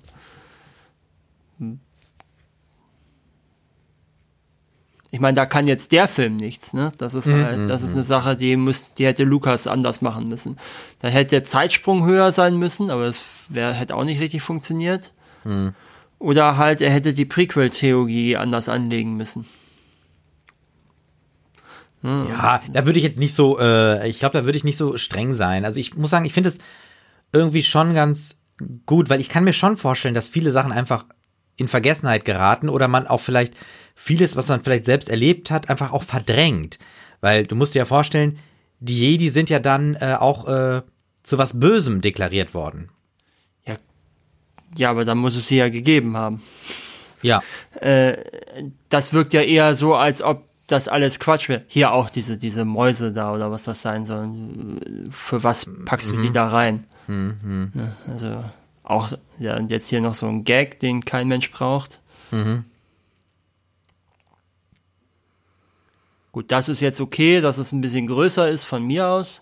[5.10, 6.92] Ich meine, da kann jetzt der Film nichts, ne?
[6.98, 10.58] Das ist halt, das ist eine Sache, die muss, die hätte Lukas anders machen müssen.
[11.00, 15.14] Da hätte der Zeitsprung höher sein müssen, aber es wäre, hätte auch nicht richtig funktioniert.
[16.20, 19.46] Oder halt, er hätte die Prequel-Theorie anders anlegen müssen.
[22.04, 24.98] Ja, da würde ich jetzt nicht so, äh, ich glaube, da würde ich nicht so
[24.98, 25.66] streng sein.
[25.66, 26.60] Also ich muss sagen, ich finde es
[27.32, 28.38] irgendwie schon ganz
[28.86, 31.06] gut, weil ich kann mir schon vorstellen, dass viele Sachen einfach
[31.58, 33.56] in Vergessenheit geraten oder man auch vielleicht
[33.96, 36.80] vieles, was man vielleicht selbst erlebt hat, einfach auch verdrängt.
[37.22, 38.38] Weil du musst dir ja vorstellen,
[38.80, 40.82] die Jedi sind ja dann äh, auch äh,
[41.24, 42.90] zu was Bösem deklariert worden.
[43.66, 43.78] Ja,
[44.78, 46.42] ja, aber dann muss es sie ja gegeben haben.
[47.24, 47.42] Ja.
[48.90, 51.64] Das wirkt ja eher so, als ob das alles Quatsch wäre.
[51.68, 54.30] Hier auch diese, diese Mäuse da oder was das sein soll.
[55.10, 56.86] Für was packst du die da rein?
[57.76, 58.44] Ja, also
[58.84, 62.02] auch, ja, und jetzt hier noch so ein Gag, den kein Mensch braucht.
[66.32, 69.42] Gut, das ist jetzt okay, dass es ein bisschen größer ist von mir aus.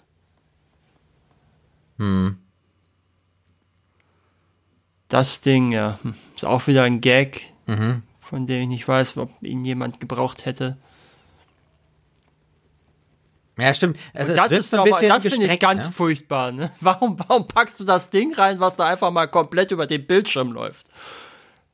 [5.08, 7.54] Das Ding, ja, hm, ist auch wieder ein Gag,
[8.20, 10.78] von dem ich nicht weiß, ob ihn jemand gebraucht hätte.
[13.58, 13.98] Ja, stimmt.
[14.14, 15.92] Also Das ist ein bisschen das finde ich ganz ne?
[15.94, 16.52] furchtbar.
[16.52, 16.72] Ne?
[16.82, 20.52] Warum, warum packst du das Ding rein, was da einfach mal komplett über den Bildschirm
[20.52, 20.88] läuft?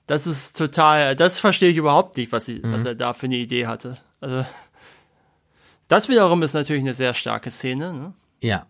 [0.05, 2.73] Das ist total, das verstehe ich überhaupt nicht, was, sie, Mhm.
[2.73, 3.97] was er da für eine Idee hatte.
[4.19, 4.45] Also,
[5.87, 7.93] das wiederum ist natürlich eine sehr starke Szene.
[7.93, 8.13] Ne?
[8.41, 8.65] Ja.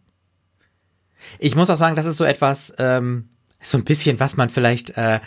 [1.40, 4.92] Ich muss auch sagen, das ist so etwas, ähm, so ein bisschen, was man vielleicht,
[4.98, 5.20] äh,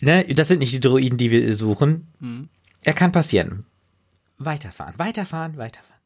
[0.00, 2.08] ne, das sind nicht die Droiden, die wir suchen.
[2.20, 2.48] Mhm.
[2.82, 3.64] Er kann passieren.
[4.42, 6.00] Weiterfahren, weiterfahren, weiterfahren.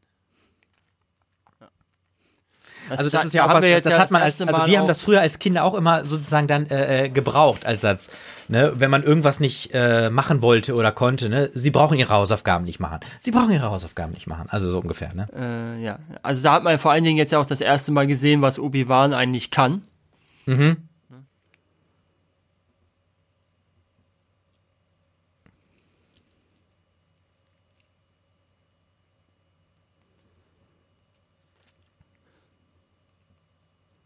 [2.90, 4.78] Also das hat- ist ja auch was, das, ja hat man als, also Mal wir
[4.78, 8.10] haben das früher als Kinder auch immer sozusagen dann äh, äh, gebraucht als Satz,
[8.48, 12.66] ne, wenn man irgendwas nicht äh, machen wollte oder konnte, ne, sie brauchen ihre Hausaufgaben
[12.66, 15.28] nicht machen, sie brauchen ihre Hausaufgaben nicht machen, also so ungefähr, ne.
[15.34, 18.06] Äh, ja, also da hat man vor allen Dingen jetzt ja auch das erste Mal
[18.06, 19.80] gesehen, was Obi-Wan eigentlich kann.
[20.44, 20.76] Mhm.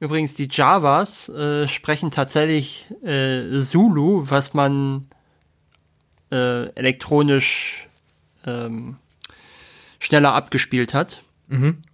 [0.00, 5.08] Übrigens, die Javas äh, sprechen tatsächlich äh, Zulu, was man
[6.30, 7.88] äh, elektronisch
[8.46, 8.96] ähm,
[9.98, 11.22] schneller abgespielt hat.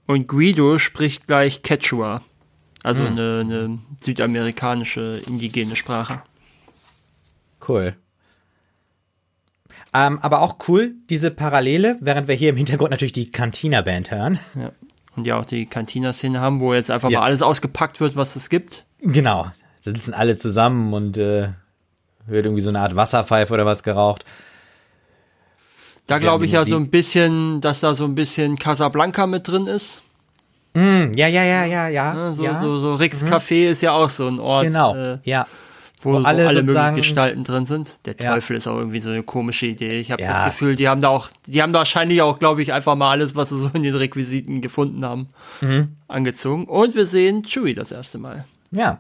[0.07, 2.23] Und Guido spricht gleich Quechua,
[2.83, 6.23] also eine, eine südamerikanische indigene Sprache.
[7.67, 7.97] Cool.
[9.95, 14.39] Ähm, aber auch cool, diese Parallele, während wir hier im Hintergrund natürlich die Cantina-Band hören.
[15.17, 17.21] Und ja auch die Cantina-Szene haben, wo jetzt einfach Ja.
[17.21, 18.85] mal alles ausgepackt wird, was es gibt.
[19.01, 19.47] Genau.
[19.85, 21.49] Da sitzen alle zusammen und äh,
[22.27, 24.25] wird irgendwie so eine Art Wasserpfeife oder was geraucht.
[26.07, 29.67] Da glaube ich ja so ein bisschen, dass da so ein bisschen Casablanca mit drin
[29.67, 30.03] ist.
[30.75, 32.35] Hm, ja, ja, ja, ja, ja.
[32.35, 32.61] So, ja.
[32.61, 34.95] so, so Ricks Café ist ja auch so ein Ort, genau.
[34.97, 35.47] äh, ja.
[36.05, 37.99] Wo, Wo alle alle, möglichen Gestalten drin sind.
[38.07, 38.35] Der Ja.
[38.35, 39.99] Teufel ist auch irgendwie so eine komische Idee.
[40.01, 40.33] Ich habe Ja.
[40.39, 43.11] das Gefühl, die haben da auch, die haben da wahrscheinlich auch, glaube ich, einfach mal
[43.11, 45.29] alles, was sie so in den Requisiten gefunden haben,
[45.61, 45.97] Mhm.
[46.09, 46.65] angezogen.
[46.67, 48.45] Und wir sehen Chewie das erste Mal.
[48.71, 48.99] Ja.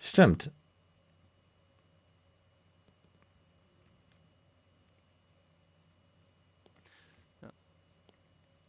[0.00, 0.50] Stimmt.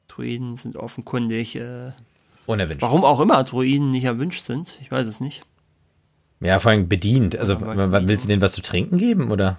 [0.08, 1.92] Druiden sind offenkundig, äh,
[2.46, 2.82] Unerwünscht.
[2.82, 4.78] warum auch immer Druiden nicht erwünscht sind.
[4.82, 5.42] Ich weiß es nicht.
[6.44, 7.38] Ja, vor allem bedient.
[7.38, 9.58] Also, Aber w- w- willst du denen was zu trinken geben, oder?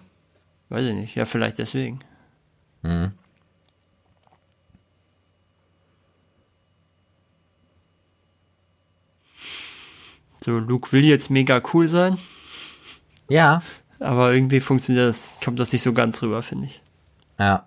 [0.69, 1.15] Weiß ich nicht.
[1.15, 2.01] Ja, vielleicht deswegen.
[2.83, 3.13] Mhm.
[10.45, 12.19] So, Luke will jetzt mega cool sein,
[13.29, 13.63] Ja.
[13.99, 16.83] aber irgendwie funktioniert das, kommt das nicht so ganz rüber, finde ich.
[17.39, 17.67] Ja.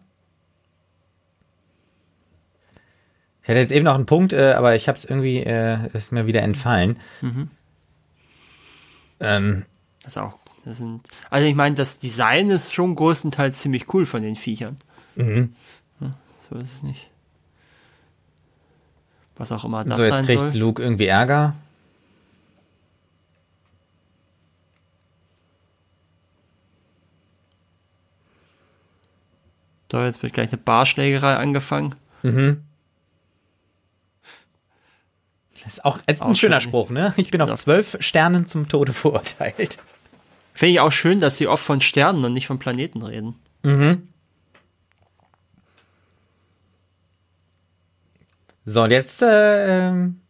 [3.41, 6.11] Ich hatte jetzt eben noch einen Punkt, äh, aber ich habe es irgendwie, äh, ist
[6.11, 6.99] mir wieder entfallen.
[9.19, 9.65] Ähm,
[10.03, 14.05] Das ist auch, das sind, also ich meine, das Design ist schon größtenteils ziemlich cool
[14.05, 14.77] von den Viechern.
[15.15, 15.53] mhm.
[16.49, 17.09] So ist es nicht.
[19.35, 20.55] Was auch immer das so, jetzt kriegt soll.
[20.55, 21.55] Luke irgendwie Ärger.
[29.91, 31.95] So, jetzt wird gleich eine Barschlägerei angefangen.
[32.23, 32.63] Mhm.
[35.53, 36.69] Das ist auch, ist ein Auch schöner schön.
[36.69, 37.13] Spruch, ne?
[37.17, 37.55] Ich bin auf Ja.
[37.55, 39.77] zwölf Sternen zum Tode verurteilt.
[40.53, 43.35] Finde ich auch schön, dass sie oft von Sternen und nicht von Planeten reden.
[43.63, 44.07] Mhm.
[48.65, 50.21] So, und jetzt, äh, ähm,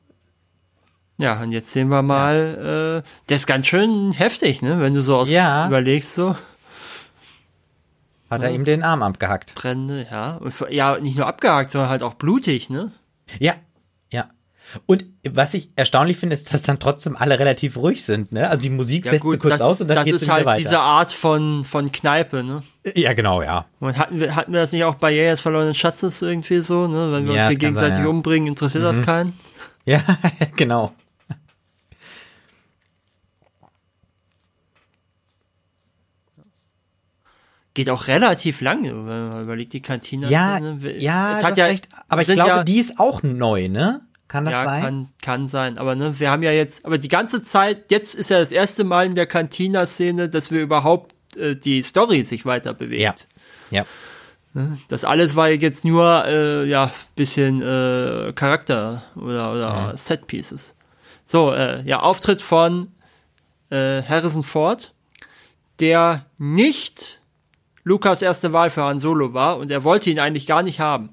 [1.20, 4.80] Ja, und jetzt sehen wir mal, äh, der ist ganz schön heftig, ne?
[4.80, 5.66] Wenn du so aus Ja.
[5.68, 6.36] überlegst, so
[8.30, 9.56] hat er ihm den Arm abgehackt.
[9.56, 10.36] Brände, ja.
[10.36, 12.92] Und ja, nicht nur abgehakt, sondern halt auch blutig, ne?
[13.40, 13.56] Ja, ja.
[14.86, 18.50] Und was ich erstaunlich finde, ist, dass dann trotzdem alle relativ ruhig sind, ne?
[18.50, 20.58] Also die Musik setzt du kurz das, aus und dann das ist wieder halt weiter.
[20.58, 22.64] diese Art von, von Kneipe, ne?
[22.96, 23.66] ja, genau, ja.
[23.80, 27.12] Und hatten wir, hatten wir das nicht auch bei Jägers verlorenen Schatzes irgendwie so, ne?
[27.12, 28.08] Wenn wir Ja, uns hier das kann sein, gegenseitig ja.
[28.08, 29.34] umbringen, interessiert das keinen.
[29.86, 30.02] Ja,
[30.58, 30.92] genau.
[37.74, 40.28] Geht auch relativ lange, wenn man überlegt, die Kantine.
[40.30, 40.80] Ja, ne?
[40.98, 41.88] ja, es hat ja recht.
[42.08, 44.02] Aber ich glaube, ja, die ist auch neu, ne?
[44.28, 44.82] Kann das ja, sein?
[44.82, 45.78] kann, kann sein.
[45.78, 48.84] Aber ne, wir haben ja jetzt, aber die ganze Zeit, jetzt ist ja das erste
[48.84, 53.28] Mal in der Cantina-Szene, dass wir überhaupt äh, die Story sich weiter bewegt.
[53.72, 53.80] Ja.
[53.80, 53.86] Ja.
[54.88, 59.98] Das alles war jetzt nur, äh, ja, bisschen äh, Charakter oder, oder Mhm.
[59.98, 60.74] Set-Pieces.
[61.26, 62.88] So, äh, ja, Auftritt von
[63.70, 64.94] äh, Harrison Ford,
[65.80, 67.22] der nicht
[67.84, 71.10] Lukas erste Wahl für Han Solo war und er wollte ihn eigentlich gar nicht haben.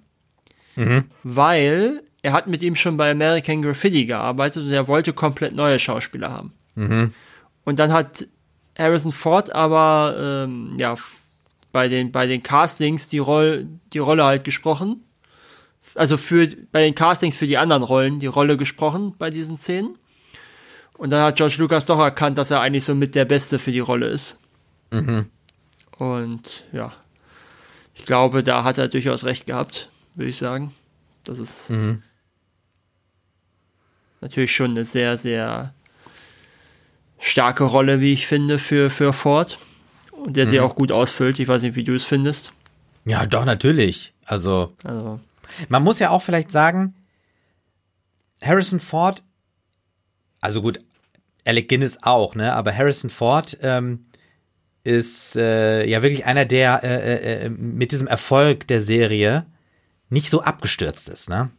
[1.23, 5.79] Weil er hat mit ihm schon bei American Graffiti gearbeitet und er wollte komplett neue
[5.79, 6.55] Schauspieler haben.
[7.64, 8.27] Und dann hat
[8.79, 10.95] Harrison Ford aber ähm, ja
[11.70, 15.05] bei den bei den Castings die Rolle die Rolle halt gesprochen.
[15.95, 19.99] Also für bei den Castings für die anderen Rollen die Rolle gesprochen bei diesen Szenen.
[20.97, 23.70] Und dann hat George Lucas doch erkannt, dass er eigentlich so mit der Beste für
[23.70, 24.39] die Rolle ist.
[25.99, 26.95] Und ja,
[27.93, 30.72] ich glaube, da hat er durchaus recht gehabt, würde ich sagen.
[31.25, 31.70] Das ist
[34.25, 35.75] natürlich schon eine sehr, sehr
[37.18, 39.59] starke Rolle, wie ich finde, für, für Ford.
[40.12, 41.39] Und der sie auch gut ausfüllt.
[41.39, 42.53] Ich weiß nicht, wie du es findest.
[43.05, 44.14] Ja, doch, natürlich.
[44.25, 45.20] Also, Also,
[45.68, 46.95] man muss ja auch vielleicht sagen,
[48.43, 49.22] Harrison Ford,
[50.41, 50.81] also gut,
[51.45, 52.55] Alec Guinness auch, ne?
[52.55, 54.07] Aber Harrison Ford ähm,
[54.83, 59.45] ist äh, ja wirklich einer, der äh, äh, mit diesem Erfolg der Serie
[60.09, 61.51] nicht so abgestürzt ist, ne?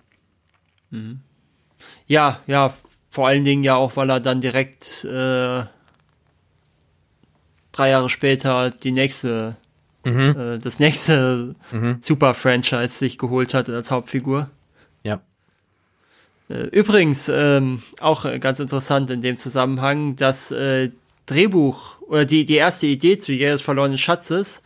[2.07, 2.73] Ja, ja,
[3.09, 5.63] vor allen Dingen ja auch, weil er dann direkt äh,
[7.71, 9.55] drei Jahre später die nächste,
[10.03, 11.55] äh, das nächste
[11.99, 14.49] Super-Franchise sich geholt hat als Hauptfigur.
[15.03, 15.21] Ja.
[16.49, 20.91] Äh, Übrigens, ähm, auch äh, ganz interessant in dem Zusammenhang, das äh,
[21.25, 24.61] Drehbuch oder die, die erste Idee zu Jäger des verlorenen Schatzes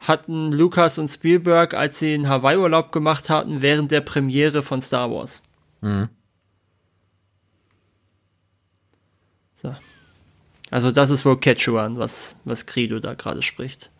[0.00, 5.10] hatten Lucas und Spielberg, als sie einen Hawaii-Urlaub gemacht hatten, während der Premiere von Star
[5.10, 5.42] Wars.
[5.82, 6.08] So.
[10.70, 13.90] Also das ist wohl Quechuan, was, was Credo da gerade spricht.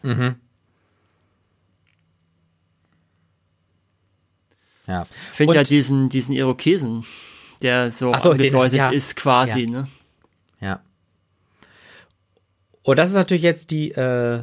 [4.87, 5.07] Ja.
[5.33, 7.05] Ich finde ja diesen, diesen Irokesen,
[7.63, 9.71] der so, so angedeutet den, ja, ist quasi, ja.
[9.71, 9.89] ne?
[10.61, 10.81] Ja.
[12.83, 14.43] Und das ist natürlich jetzt die, äh,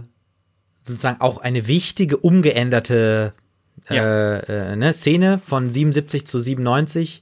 [0.82, 3.34] sozusagen auch eine wichtige, umgeänderte
[3.90, 4.38] ja.
[4.38, 7.22] äh, äh, ne, Szene von 77 zu 97.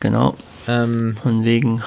[0.00, 0.36] Genau.
[0.66, 1.82] Ähm, von wegen.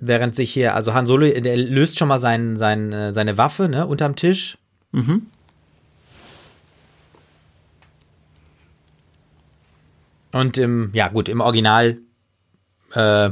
[0.00, 3.68] Während sich hier, also Han Solo, der löst schon mal sein, sein, äh, seine Waffe,
[3.68, 4.56] ne, unterm Tisch.
[4.92, 5.26] Mhm.
[10.32, 11.98] Und im, ja gut, im Original
[12.94, 13.30] äh,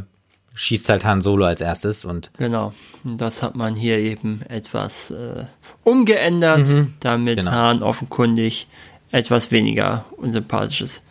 [0.55, 2.33] schießt halt Han Solo als erstes und.
[2.37, 2.73] Genau.
[3.05, 5.45] Das hat man hier eben etwas äh,
[5.85, 7.53] umgeändert, mhm, damit genau.
[7.53, 8.67] Han offenkundig
[9.12, 11.03] etwas weniger unsympathisch ist.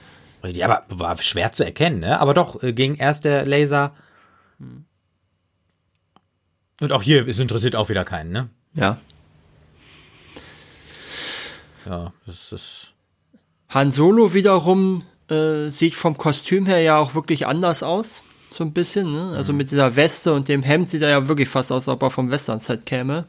[0.44, 2.20] Ja, aber war schwer zu erkennen, ne?
[2.20, 3.94] Aber doch, äh, ging erst der Laser.
[6.82, 8.50] Und auch hier, es interessiert auch wieder keinen, ne?
[8.74, 9.00] Ja.
[11.86, 12.94] Ja, das ist.
[13.70, 18.24] Han Solo wiederum äh, sieht vom Kostüm her ja auch wirklich anders aus.
[18.50, 19.34] So ein bisschen, ne?
[19.36, 19.60] Also mhm.
[19.60, 22.10] mit dieser Weste und dem Hemd sieht er ja wirklich fast aus, als ob er
[22.10, 23.26] vom Western-Set käme.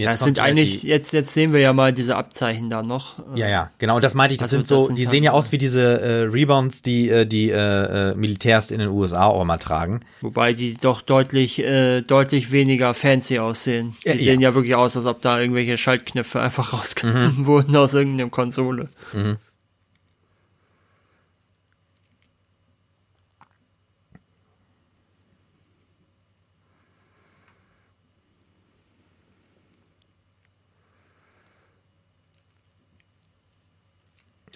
[0.00, 3.16] Jetzt ja, es sind eigentlich, jetzt, jetzt sehen wir ja mal diese Abzeichen da noch.
[3.34, 5.32] Ja, ja, genau, das meinte ich, das also, sind so, das sind die sehen ja
[5.32, 9.44] aus wie diese äh, Rebounds, die äh, die äh, äh Militärs in den USA auch
[9.44, 10.00] mal tragen.
[10.20, 13.96] Wobei die doch deutlich, äh, deutlich weniger fancy aussehen.
[14.04, 14.50] Die ja, sehen ja.
[14.50, 14.54] ja.
[14.54, 17.46] wirklich aus, als ob da irgendwelche Schaltknöpfe einfach rausgenommen mhm.
[17.46, 18.88] wurden aus irgendeiner Konsole.
[19.12, 19.36] Mhm.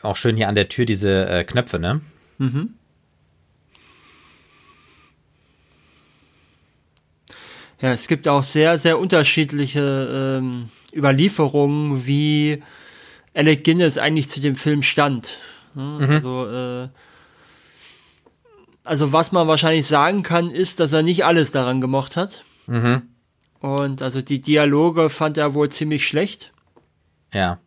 [0.05, 2.01] Auch schön hier an der Tür diese äh, Knöpfe, ne?
[2.39, 2.75] Mhm.
[7.81, 12.63] Ja, es gibt auch sehr, sehr unterschiedliche ähm, Überlieferungen, wie
[13.35, 15.39] Alec Guinness eigentlich zu dem Film stand.
[15.75, 16.01] Mhm.
[16.01, 16.89] Also, äh,
[18.85, 22.45] also was man wahrscheinlich sagen kann, ist, dass er nicht alles daran gemocht hat.
[22.67, 23.03] Mhm.
[23.61, 26.53] Und also die Dialoge fand er wohl ziemlich schlecht.
[27.33, 27.59] Ja.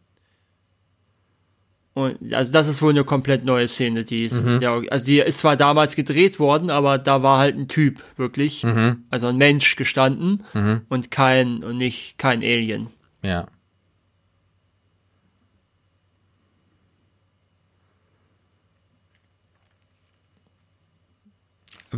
[1.98, 4.60] Und also das ist wohl eine komplett neue Szene, die ist, mhm.
[4.60, 8.64] der, also die ist zwar damals gedreht worden, aber da war halt ein Typ wirklich,
[8.64, 9.06] mhm.
[9.10, 10.82] also ein Mensch gestanden mhm.
[10.90, 12.92] und kein und nicht kein Alien.
[13.24, 13.48] Ja.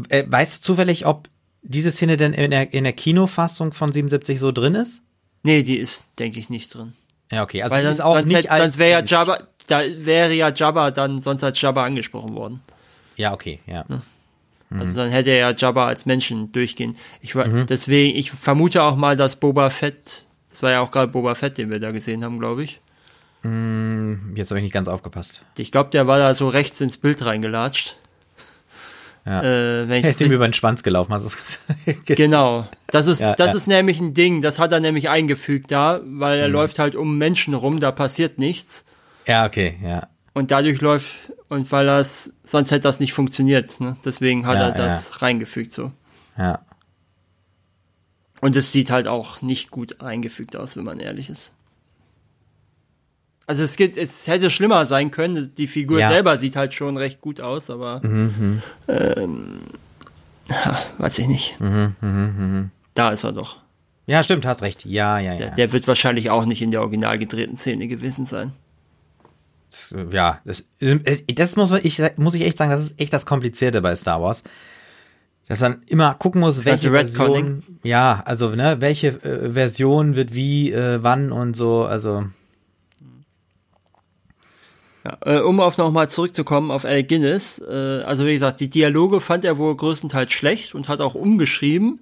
[0.08, 1.28] Äh, weißt du zufällig, ob
[1.62, 5.02] diese Szene denn in der, in der Kinofassung von 77 so drin ist?
[5.44, 6.94] Nee, die ist, denke ich, nicht drin.
[7.30, 7.64] Ja, okay.
[7.64, 8.64] Also Weil die ist auch nicht hätte, als.
[8.64, 9.40] Sonst wäre ja Jabba,
[9.70, 12.62] da wäre ja Jabba dann sonst als Jabba angesprochen worden.
[13.16, 13.86] Ja, okay, ja.
[14.70, 14.82] Mhm.
[14.82, 16.96] Also dann hätte er ja Jabba als Menschen durchgehen.
[17.22, 17.66] Ich mhm.
[17.68, 21.58] deswegen, ich vermute auch mal, dass Boba Fett, das war ja auch gerade Boba Fett,
[21.58, 22.80] den wir da gesehen haben, glaube ich.
[23.44, 25.44] Mm, jetzt habe ich nicht ganz aufgepasst.
[25.58, 27.96] Ich glaube, der war da so rechts ins Bild reingelatscht.
[29.26, 29.42] Ja.
[29.42, 32.06] Äh, wenn er ist ihm über den Schwanz gelaufen, hast du es gesagt.
[32.18, 32.68] genau.
[32.88, 33.54] Das ist, ja, das ja.
[33.56, 36.54] ist nämlich ein Ding, das hat er nämlich eingefügt da, weil er mhm.
[36.54, 38.86] läuft halt um Menschen rum, da passiert nichts.
[39.28, 40.08] Ja, okay, ja.
[40.34, 41.10] Und dadurch läuft,
[41.50, 43.98] und weil das, sonst hätte das nicht funktioniert, ne?
[44.06, 45.16] Deswegen hat ja, er das ja.
[45.18, 45.92] reingefügt so.
[46.38, 46.60] Ja.
[48.42, 51.52] Und es sieht halt auch nicht gut eingefügt aus, wenn man ehrlich ist.
[53.48, 55.52] Also es gibt, es hätte schlimmer sein können.
[55.58, 56.10] Die Figur ja.
[56.10, 59.62] selber sieht halt schon recht gut aus, aber mhm, ähm,
[61.00, 61.60] weiß ich nicht.
[61.60, 62.70] Mhm, mh, mh.
[62.94, 63.58] Da ist er doch.
[64.06, 64.86] Ja, stimmt, hast recht.
[64.86, 65.40] Ja, ja, ja.
[65.40, 68.54] Der, der wird wahrscheinlich auch nicht in der original gedrehten Szene gewesen sein
[70.12, 73.96] ja, das, das muss ich, muss ich echt sagen, das ist echt das Komplizierte bei
[73.96, 74.44] Star Wars.
[75.48, 80.72] Dass man immer gucken muss, welche Version, ja, also, ne, welche äh, Version wird wie,
[80.72, 82.26] äh, wann und so, also.
[85.04, 89.20] Ja, äh, um auf nochmal zurückzukommen auf Al Guinness, äh, also wie gesagt, die Dialoge
[89.20, 92.00] fand er wohl größtenteils schlecht und hat auch umgeschrieben,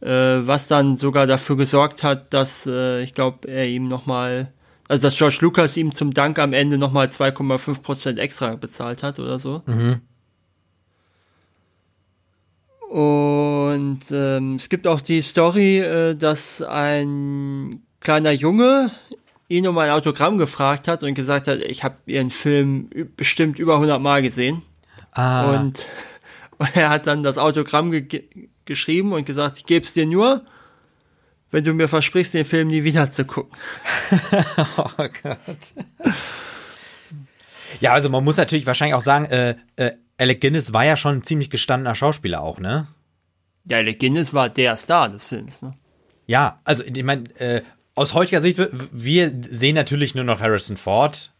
[0.00, 4.52] äh, was dann sogar dafür gesorgt hat, dass äh, ich glaube, er ihm nochmal
[4.88, 9.18] also dass George Lucas ihm zum Dank am Ende nochmal 2,5 Prozent extra bezahlt hat
[9.18, 9.62] oder so.
[9.66, 10.00] Mhm.
[12.88, 18.92] Und ähm, es gibt auch die Story, äh, dass ein kleiner Junge
[19.48, 23.74] ihn um ein Autogramm gefragt hat und gesagt hat, ich habe ihren Film bestimmt über
[23.74, 24.62] 100 Mal gesehen.
[25.12, 25.50] Ah.
[25.52, 25.88] Und,
[26.58, 28.24] und er hat dann das Autogramm ge
[28.64, 30.44] geschrieben und gesagt, ich gebe es dir nur,
[31.50, 33.56] wenn du mir versprichst, den Film nie wieder zu gucken.
[34.76, 35.74] oh Gott.
[37.80, 41.16] Ja, also man muss natürlich wahrscheinlich auch sagen, äh, äh, Alec Guinness war ja schon
[41.16, 42.88] ein ziemlich gestandener Schauspieler auch, ne?
[43.64, 45.72] Ja, Alec Guinness war der Star des Films, ne?
[46.26, 47.62] Ja, also ich meine, äh,
[47.94, 48.60] aus heutiger Sicht,
[48.92, 51.30] wir sehen natürlich nur noch Harrison Ford.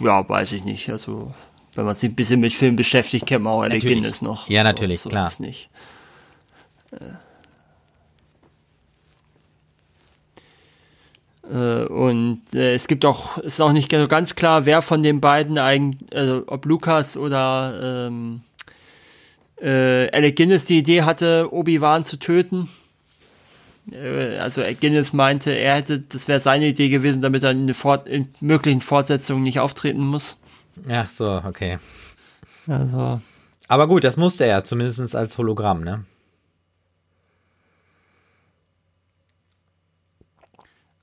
[0.00, 0.88] Ja, weiß ich nicht.
[0.90, 1.34] Also,
[1.74, 3.98] wenn man sich ein bisschen mit Film beschäftigt, kennt man auch Alec Natürlich.
[3.98, 4.48] Guinness noch.
[4.48, 5.26] Ja, natürlich, so klar.
[5.26, 5.70] Ist es nicht.
[6.92, 7.14] Äh,
[11.46, 16.14] Und äh, es gibt auch, ist auch nicht ganz klar, wer von den beiden eigentlich,
[16.14, 18.40] also ob Lukas oder ähm,
[19.60, 22.68] äh, Alec Guinness die Idee hatte, Obi-Wan zu töten.
[23.90, 28.08] Äh, also Guinness meinte, er hätte, das wäre seine Idee gewesen, damit er in, Fort
[28.08, 30.36] in möglichen Fortsetzungen nicht auftreten muss.
[30.88, 31.78] Ja, so, okay.
[32.66, 33.20] Also,
[33.68, 36.04] Aber gut, das musste er, zumindest als Hologramm, ne?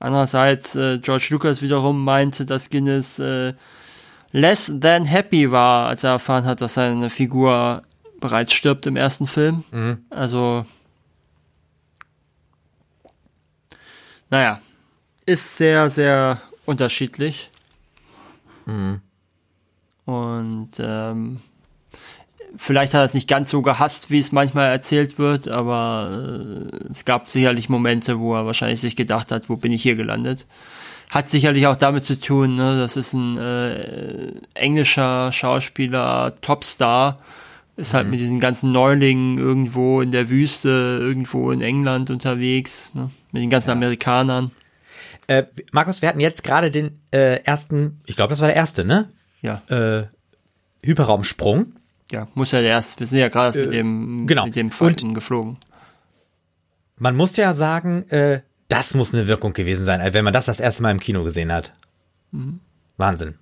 [0.02, 3.54] Andererseits, äh, George Lucas wiederum meinte, dass Guinness äh,
[4.32, 7.84] less than happy war, als er erfahren hat, dass seine Figur
[8.20, 9.62] bereits stirbt im ersten Film.
[10.10, 10.66] Also,
[14.28, 14.60] naja,
[15.24, 17.50] ist sehr, sehr unterschiedlich.
[20.04, 21.40] Und ähm,
[22.56, 26.90] vielleicht hat er es nicht ganz so gehasst, wie es manchmal erzählt wird, aber äh,
[26.90, 30.46] es gab sicherlich Momente, wo er wahrscheinlich sich gedacht hat, wo bin ich hier gelandet.
[31.10, 37.18] Hat sicherlich auch damit zu tun, ne, das ist ein äh, englischer Schauspieler, Topstar,
[37.76, 43.10] ist halt mit diesen ganzen Neulingen irgendwo in der Wüste, irgendwo in England unterwegs, ne,
[43.30, 44.50] mit den ganzen Amerikanern.
[45.26, 48.84] Äh, Markus, wir hatten jetzt gerade den äh, ersten, ich glaube, das war der erste,
[48.84, 49.08] ne?
[49.40, 50.06] Ja, Äh,
[50.84, 51.74] Hyperraumsprung.
[52.12, 54.44] Ja, muss ja erst, wir sind ja gerade erst mit dem, genau.
[54.44, 55.56] mit dem Falken geflogen.
[56.98, 60.60] Man muss ja sagen, äh, das muss eine Wirkung gewesen sein, wenn man das das
[60.60, 61.72] erste Mal im Kino gesehen hat.
[62.96, 63.34] Wahnsinn.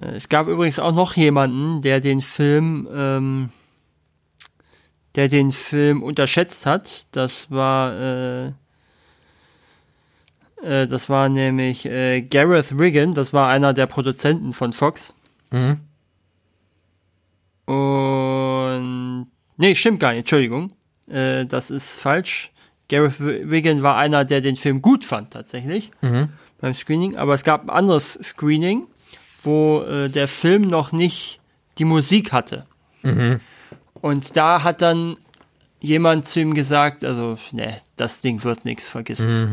[0.00, 3.50] Äh, Es gab übrigens auch noch jemanden, der den Film, ähm,
[5.16, 7.06] der den Film unterschätzt hat.
[7.12, 8.46] Das war, äh,
[10.62, 13.14] äh, das war nämlich äh, Gareth Riggin.
[13.14, 15.14] Das war einer der Produzenten von Fox.
[15.50, 15.80] Mhm.
[17.66, 20.20] Und nee, stimmt gar nicht.
[20.20, 20.72] Entschuldigung,
[21.08, 22.52] äh, das ist falsch.
[22.88, 25.90] Gareth Riggin war einer, der den Film gut fand tatsächlich
[26.60, 27.16] beim Screening.
[27.16, 28.86] Aber es gab ein anderes Screening
[29.46, 31.40] wo äh, der Film noch nicht
[31.78, 32.66] die Musik hatte.
[34.00, 35.16] Und da hat dann
[35.80, 39.46] jemand zu ihm gesagt, also, ne, das Ding wird nix, vergiss es.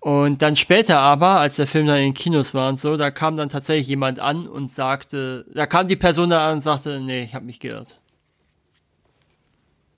[0.00, 3.10] Und dann später aber, als der Film dann in den Kinos war und so, da
[3.10, 7.00] kam dann tatsächlich jemand an und sagte, da kam die Person da an und sagte,
[7.00, 8.00] nee, ich habe mich geirrt.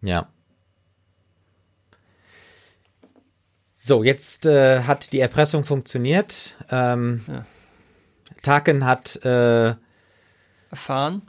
[0.01, 0.29] Ja.
[3.75, 6.57] So, jetzt äh, hat die Erpressung funktioniert.
[6.71, 7.45] Ähm, Ja.
[8.43, 9.75] Tarkin hat, äh,
[10.71, 11.23] Erfahren?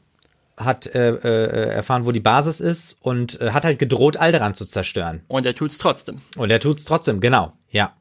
[0.60, 4.66] Hat äh, äh, erfahren, wo die Basis ist und äh, hat halt gedroht, Alderan zu
[4.66, 5.22] zerstören.
[5.28, 6.22] Und er tut's trotzdem.
[6.38, 7.96] Und er tut's trotzdem, genau, ja.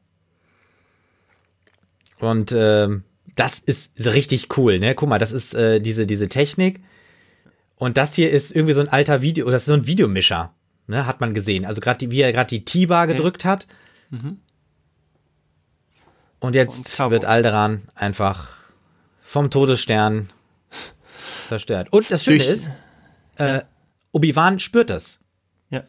[2.19, 3.05] Und ähm,
[3.35, 4.93] das ist richtig cool, ne?
[4.93, 6.81] Guck mal, das ist äh, diese, diese Technik.
[7.77, 10.53] Und das hier ist irgendwie so ein alter Video, oder das ist so ein Videomischer,
[10.87, 11.05] ne?
[11.05, 11.65] Hat man gesehen.
[11.65, 13.67] Also gerade wie er gerade die T-Bar gedrückt hat.
[16.41, 18.49] Und jetzt Und wird Alderan einfach
[19.21, 20.29] vom Todesstern
[21.49, 21.91] zerstört.
[21.91, 22.69] Und das Schöne Durch- ist,
[23.37, 23.61] äh,
[24.11, 25.17] Obi-Wan spürt das.
[25.69, 25.83] Ja.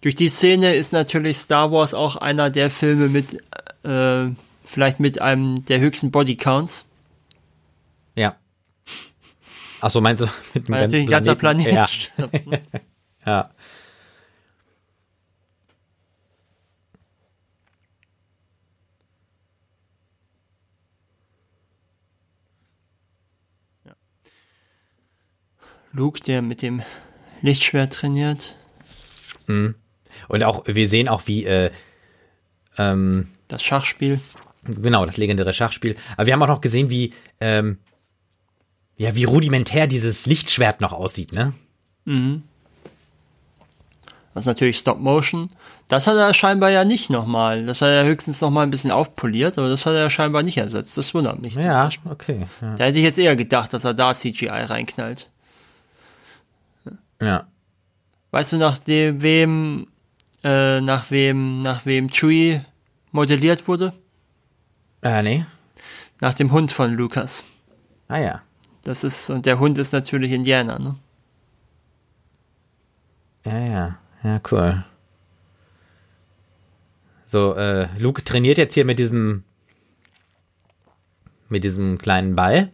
[0.00, 3.42] Durch die Szene ist natürlich Star Wars auch einer der Filme mit,
[3.84, 4.30] äh,
[4.64, 6.86] vielleicht mit einem der höchsten Bodycounts.
[8.16, 8.36] Ja.
[9.80, 11.86] Ach so, meinst du mit dem ein ganzer Planet Ja,
[13.26, 13.50] ja.
[25.92, 26.82] Luke, der mit dem
[27.42, 28.56] Lichtschwert trainiert.
[29.46, 31.70] Und auch, wir sehen auch, wie, äh,
[32.78, 34.20] ähm, Das Schachspiel.
[34.64, 35.96] genau, das legendäre Schachspiel.
[36.16, 37.78] Aber wir haben auch noch gesehen, wie, ähm,
[38.96, 41.52] ja, wie rudimentär dieses Lichtschwert noch aussieht, ne?
[44.34, 45.50] Das ist natürlich Stop Motion.
[45.88, 47.66] Das hat er scheinbar ja nicht nochmal.
[47.66, 50.96] Das hat er höchstens nochmal ein bisschen aufpoliert, aber das hat er scheinbar nicht ersetzt.
[50.96, 51.54] Das wundert mich.
[51.56, 52.46] Ja, okay.
[52.62, 52.74] Ja.
[52.76, 55.28] Da hätte ich jetzt eher gedacht, dass er da CGI reinknallt.
[57.22, 57.46] Ja.
[58.30, 59.86] Weißt du, nach dem, wem,
[60.42, 62.60] äh, nach wem, nach wem Chewie
[63.10, 63.92] modelliert wurde?
[65.02, 65.46] Äh, nee.
[66.20, 67.44] Nach dem Hund von Lucas.
[68.08, 68.42] Ah ja.
[68.84, 70.96] Das ist, und der Hund ist natürlich Indiana, ne?
[73.44, 74.84] Ja, ja, ja, cool.
[77.26, 79.44] So, äh, Luke trainiert jetzt hier mit diesem,
[81.48, 82.70] mit diesem kleinen Ball.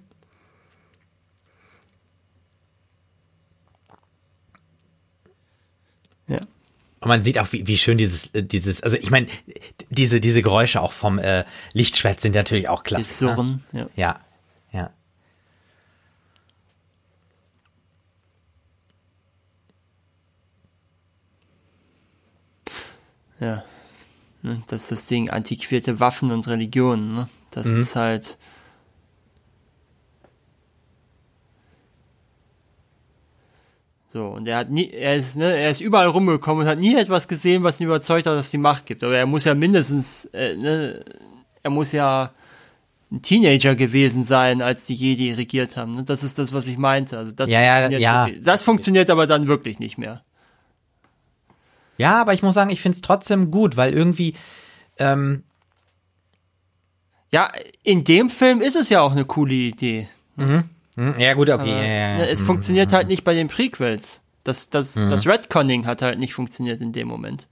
[6.27, 6.41] Ja.
[7.09, 9.29] Und man sieht auch, wie, wie schön dieses, äh, dieses, also ich meine,
[9.89, 13.25] diese, diese Geräusche auch vom äh, Lichtschwert sind natürlich auch Die klasse.
[13.25, 13.31] Ne?
[13.35, 13.87] Surren, ja.
[13.97, 14.21] Ja,
[14.73, 14.91] ja.
[23.41, 23.65] Ja.
[24.43, 27.29] Ne, Das ist das Ding, antiquierte Waffen und Religionen, ne?
[27.51, 27.79] Das Mhm.
[27.79, 28.37] ist halt.
[34.19, 36.97] So, und er hat nie, er ist, ne, er ist überall rumgekommen und hat nie
[36.97, 39.05] etwas gesehen, was ihn überzeugt hat, dass es die Macht gibt.
[39.05, 41.05] Aber er muss ja mindestens, äh, ne,
[41.63, 42.33] er muss ja
[43.13, 45.95] ein Teenager gewesen sein, als die Jedi regiert haben.
[45.95, 46.03] Ne?
[46.03, 47.17] Das ist das, was ich meinte.
[47.17, 48.29] Also das Ja, ja, funktioniert ja.
[48.43, 50.25] Das funktioniert aber dann wirklich nicht mehr.
[51.97, 54.35] Ja, aber ich muss sagen, ich finde es trotzdem gut, weil irgendwie,
[54.99, 55.45] ähm,
[57.33, 57.53] Ja,
[57.85, 60.09] in dem Film ist es ja auch eine coole Idee.
[60.37, 60.65] hm,
[61.19, 61.53] ja gut, okay.
[61.53, 62.47] Aber, ja, ja, ne, es Mhm.
[62.47, 64.21] funktioniert halt nicht bei den Prequels.
[64.45, 67.47] Das, das, das Redconning hat halt nicht funktioniert in dem Moment.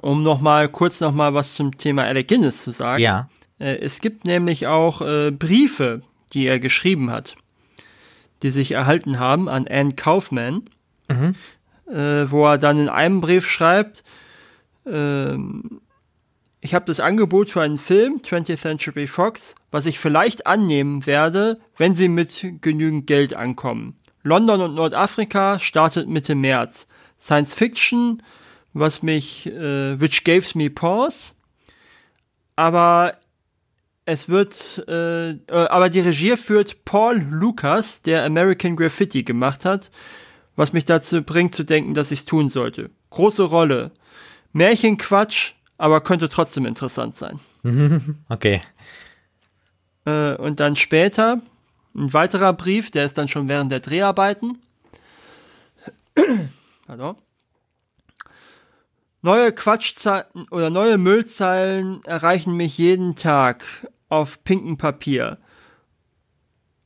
[0.00, 3.02] Um noch mal kurz noch mal was zum Thema Alec Guinness zu sagen.
[3.02, 3.28] Ja.
[3.58, 7.36] Äh, es gibt nämlich auch äh, Briefe, die er geschrieben hat,
[8.42, 10.62] die sich erhalten haben an Anne Kaufman,
[11.08, 11.22] äh,
[12.30, 14.02] wo er dann in einem Brief schreibt,
[14.86, 15.80] ähm,
[16.60, 21.60] ich habe das Angebot für einen Film, 20th Century Fox, was ich vielleicht annehmen werde,
[21.76, 23.98] wenn sie mit genügend Geld ankommen.
[24.22, 26.86] London und Nordafrika startet Mitte März.
[27.20, 28.22] Science Fiction,
[28.72, 31.34] was mich, äh, which gives me pause.
[32.56, 33.18] Aber
[34.06, 39.90] es wird, äh, äh, aber die Regie führt Paul Lucas, der American Graffiti gemacht hat,
[40.56, 42.90] was mich dazu bringt zu denken, dass ich es tun sollte.
[43.10, 43.92] Große Rolle.
[44.54, 47.40] Märchenquatsch, aber könnte trotzdem interessant sein.
[48.28, 48.60] Okay.
[50.06, 51.40] Äh, und dann später
[51.94, 54.58] ein weiterer Brief, der ist dann schon während der Dreharbeiten.
[56.88, 57.16] Hallo?
[59.22, 63.64] Neue Quatschzeiten oder neue Müllzeilen erreichen mich jeden Tag
[64.10, 65.38] auf pinkem Papier.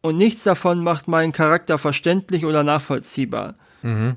[0.01, 3.57] Und nichts davon macht meinen Charakter verständlich oder nachvollziehbar.
[3.83, 4.14] Äh,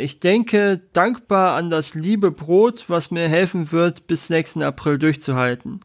[0.00, 5.80] ich denke dankbar an das liebe Brot, was mir helfen wird, bis nächsten April durchzuhalten.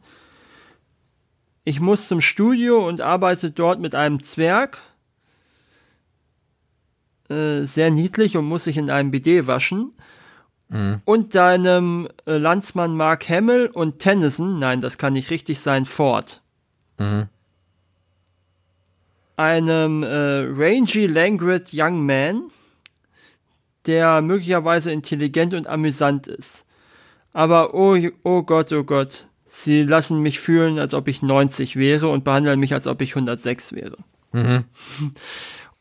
[1.64, 4.78] Ich muss zum Studio und arbeite dort mit einem Zwerg.
[7.28, 9.92] Äh, sehr niedlich und muss sich in einem Bidet waschen.
[11.06, 16.42] Und deinem äh, Landsmann Mark Hamill und Tennyson, nein, das kann nicht richtig sein, Ford.
[19.36, 22.50] Einem äh, rangy Langrid Young Man,
[23.88, 26.64] der möglicherweise intelligent und amüsant ist.
[27.32, 32.08] Aber oh, oh Gott, oh Gott, sie lassen mich fühlen, als ob ich 90 wäre
[32.08, 33.96] und behandeln mich, als ob ich 106 wäre.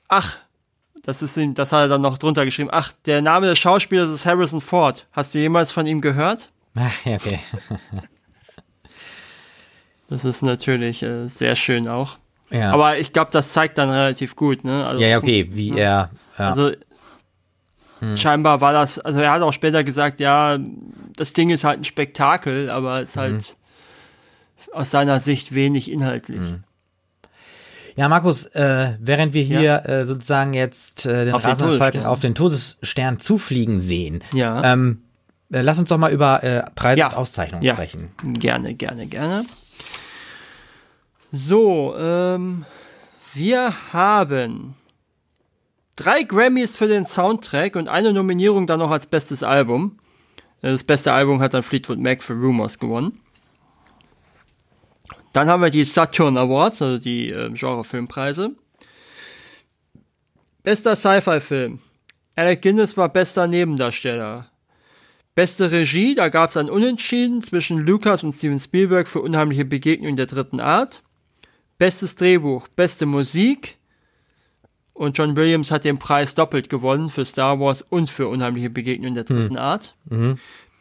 [0.07, 0.39] Ach,
[1.03, 2.69] das ist ihm, das hat er dann noch drunter geschrieben.
[2.71, 5.07] Ach, der Name des Schauspielers ist Harrison Ford.
[5.11, 6.49] Hast du jemals von ihm gehört?
[6.75, 7.39] Ah, ja, okay.
[10.09, 12.17] Das ist natürlich äh, sehr schön auch.
[12.49, 12.71] Ja.
[12.71, 14.85] Aber ich glaube, das zeigt dann relativ gut, ne?
[14.85, 16.49] Also, ja, ja, okay, wie er, ja.
[16.49, 16.71] Also
[18.15, 20.57] scheinbar war das, also er hat auch später gesagt, ja,
[21.15, 23.55] das Ding ist halt ein Spektakel, aber es ist halt
[24.73, 26.41] aus seiner Sicht wenig inhaltlich.
[27.95, 32.05] Ja, Markus, äh, während wir hier äh, sozusagen jetzt äh, den Auf den rasenden Falken
[32.05, 34.63] auf den Todesstern zufliegen sehen, Ja.
[34.73, 35.01] ähm,
[35.51, 37.07] äh, lass uns doch mal über äh, Preise Ja.
[37.07, 37.73] und Auszeichnungen Ja.
[37.73, 38.09] sprechen.
[38.23, 39.45] Gerne, gerne, gerne.
[41.31, 42.65] So, ähm,
[43.33, 44.75] wir haben
[45.97, 49.99] drei Grammys für den Soundtrack und eine Nominierung dann noch als bestes Album.
[50.61, 53.19] Äh, Das beste Album hat dann Fleetwood Mac für Rumors gewonnen.
[55.33, 58.55] Dann haben wir die Saturn Awards, also die äh, Genre-Filmpreise.
[60.63, 61.79] Bester Sci-Fi-Film.
[62.35, 64.49] Alec Guinness war bester Nebendarsteller.
[65.35, 70.15] Beste Regie, da gab es ein Unentschieden zwischen Lucas und Steven Spielberg für unheimliche Begegnungen
[70.15, 71.03] der dritten Art.
[71.77, 73.76] Bestes Drehbuch, beste Musik.
[74.97, 79.13] Und John Williams hat den Preis doppelt gewonnen für Star Wars und für unheimliche Begegnungen
[79.13, 79.95] der dritten Art.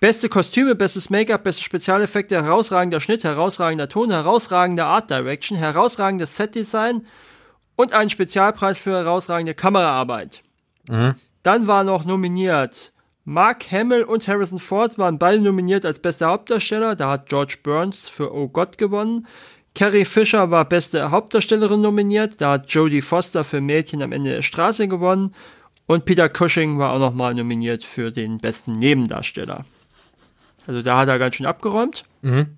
[0.01, 7.07] Beste Kostüme, bestes Make-up, beste Spezialeffekte, herausragender Schnitt, herausragender Ton, herausragende Art Direction, herausragendes Setdesign
[7.77, 10.43] und einen Spezialpreis für herausragende Kameraarbeit.
[11.43, 12.93] Dann war noch nominiert
[13.29, 16.95] Mark Hamill und Harrison Ford waren beide nominiert als bester Hauptdarsteller.
[16.95, 19.27] Da hat George Burns für Oh Gott gewonnen.
[19.77, 22.41] Carrie Fisher war beste Hauptdarstellerin nominiert.
[22.41, 25.35] Da hat Jodie Foster für Mädchen am Ende der Straße gewonnen.
[25.85, 29.67] Und Peter Cushing war auch nochmal nominiert für den besten Nebendarsteller.
[30.67, 32.05] Also da hat er ganz schön abgeräumt.
[32.23, 32.57] Mhm.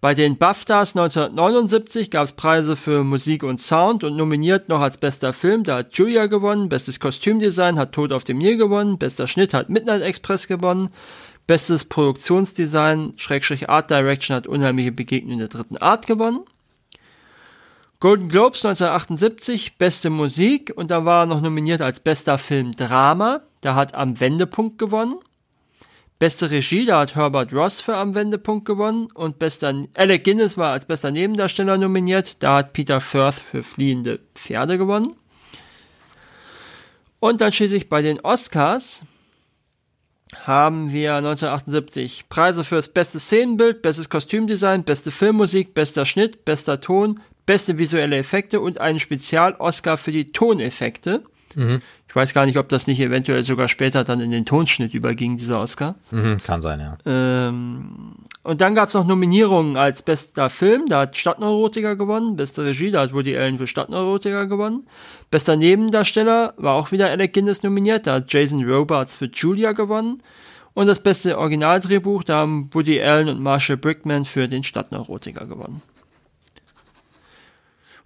[0.00, 4.98] Bei den BAFTAs 1979 gab es Preise für Musik und Sound und nominiert noch als
[4.98, 9.26] bester Film, da hat Julia gewonnen, bestes Kostümdesign hat Tod auf dem Nil gewonnen, bester
[9.26, 10.90] Schnitt hat Midnight Express gewonnen,
[11.48, 16.44] bestes Produktionsdesign, Schrägstrich Art Direction hat Unheimliche Begegnung der dritten Art gewonnen.
[17.98, 23.40] Golden Globes 1978, beste Musik und da war er noch nominiert als bester Film Drama,
[23.62, 25.16] da hat Am Wendepunkt gewonnen.
[26.20, 30.72] Beste Regie, da hat Herbert Ross für Am Wendepunkt gewonnen und bester Alec Guinness war
[30.72, 32.42] als bester Nebendarsteller nominiert.
[32.42, 35.14] Da hat Peter Firth für Fliehende Pferde gewonnen.
[37.20, 39.02] Und dann schließlich bei den Oscars
[40.44, 46.80] haben wir 1978 Preise für das beste Szenenbild, bestes Kostümdesign, beste Filmmusik, bester Schnitt, bester
[46.80, 51.22] Ton, beste visuelle Effekte und einen Spezial-Oscar für die Toneffekte.
[51.54, 51.80] Mhm.
[52.08, 55.36] Ich weiß gar nicht, ob das nicht eventuell sogar später dann in den Tonschnitt überging,
[55.36, 55.94] dieser Oscar.
[56.10, 56.98] Mhm, kann sein, ja.
[57.06, 58.14] Ähm,
[58.48, 62.90] und dann gab es noch Nominierungen als bester Film, da hat Stadtneurotiker gewonnen, beste Regie,
[62.90, 64.86] da hat Woody Allen für Stadtneurotiker gewonnen.
[65.30, 70.22] Bester Nebendarsteller war auch wieder Alec Guinness nominiert, da hat Jason Robards für Julia gewonnen.
[70.72, 75.82] Und das beste Originaldrehbuch, da haben Woody Allen und Marshall Brickman für den Stadtneurotiker gewonnen.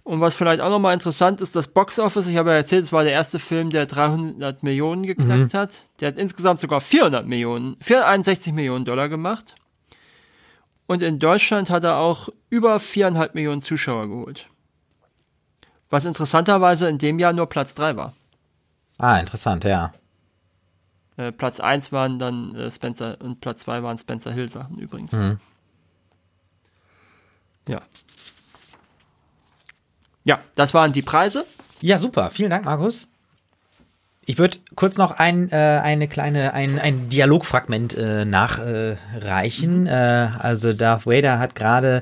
[0.03, 2.91] Und was vielleicht auch nochmal interessant ist, das Box Office, ich habe ja erzählt, es
[2.91, 5.57] war der erste Film, der 300 Millionen geknackt mhm.
[5.57, 5.69] hat.
[6.01, 9.55] Der hat insgesamt sogar 400 Millionen, 461 Millionen Dollar gemacht.
[10.87, 14.47] Und in Deutschland hat er auch über viereinhalb Millionen Zuschauer geholt.
[15.89, 18.13] Was interessanterweise in dem Jahr nur Platz 3 war.
[18.97, 19.93] Ah, interessant, ja.
[21.17, 25.11] Äh, Platz 1 waren dann äh, Spencer und Platz 2 waren Spencer Hill Sachen übrigens.
[25.11, 25.39] Mhm.
[27.67, 27.81] Ja.
[30.25, 31.45] Ja, das waren die Preise.
[31.81, 32.29] Ja, super.
[32.29, 33.07] Vielen Dank, Markus.
[34.25, 39.81] Ich würde kurz noch ein, äh, eine kleine, ein, ein Dialogfragment äh, nachreichen.
[39.81, 39.87] Mhm.
[39.87, 42.01] Äh, also Darth Vader hat gerade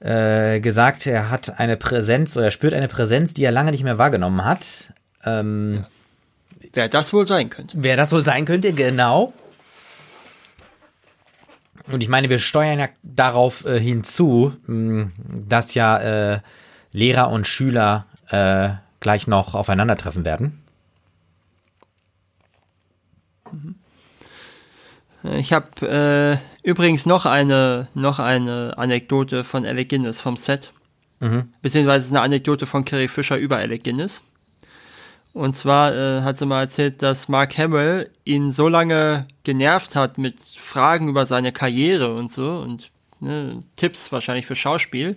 [0.00, 3.82] äh, gesagt, er hat eine Präsenz oder er spürt eine Präsenz, die er lange nicht
[3.82, 4.92] mehr wahrgenommen hat.
[5.24, 6.68] Ähm, ja.
[6.74, 7.76] Wer das wohl sein könnte.
[7.80, 9.32] Wer das wohl sein könnte, genau.
[11.90, 15.10] Und ich meine, wir steuern ja darauf äh, hinzu, mh,
[15.48, 16.40] dass ja äh,
[16.92, 18.06] Lehrer und Schüler
[19.00, 20.61] gleich noch aufeinandertreffen werden?
[25.24, 30.72] Ich habe äh, übrigens noch eine, noch eine Anekdote von Alec Guinness vom Set.
[31.20, 31.52] Mhm.
[31.62, 34.22] Beziehungsweise eine Anekdote von Carrie Fisher über Alec Guinness.
[35.32, 40.18] Und zwar äh, hat sie mal erzählt, dass Mark Hamill ihn so lange genervt hat
[40.18, 42.90] mit Fragen über seine Karriere und so und
[43.20, 45.16] ne, Tipps wahrscheinlich für Schauspiel,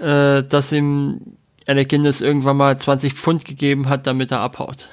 [0.00, 1.20] äh, dass ihm
[1.66, 4.88] Alec Guinness irgendwann mal 20 Pfund gegeben hat, damit er abhaut.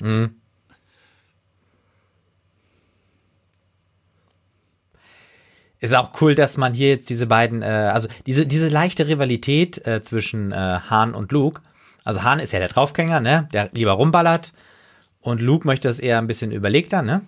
[0.00, 0.36] Mhm.
[5.84, 9.86] Ist auch cool, dass man hier jetzt diese beiden, äh, also diese, diese leichte Rivalität
[9.86, 11.60] äh, zwischen äh, Hahn und Luke.
[12.04, 13.50] Also Hahn ist ja der Draufgänger, ne?
[13.52, 14.54] Der lieber rumballert.
[15.20, 17.20] Und Luke möchte das eher ein bisschen überlegter, ne?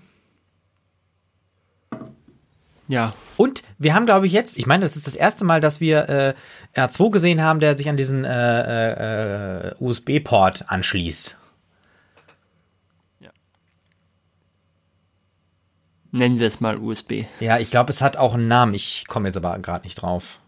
[2.89, 3.13] Ja.
[3.37, 6.09] Und wir haben, glaube ich, jetzt, ich meine, das ist das erste Mal, dass wir
[6.09, 6.35] äh,
[6.81, 11.37] R2 gesehen haben, der sich an diesen äh, äh, USB-Port anschließt.
[16.17, 17.25] Nennen wir es mal USB.
[17.41, 18.73] Ja, ich glaube, es hat auch einen Namen.
[18.73, 20.41] Ich komme jetzt aber gerade nicht drauf.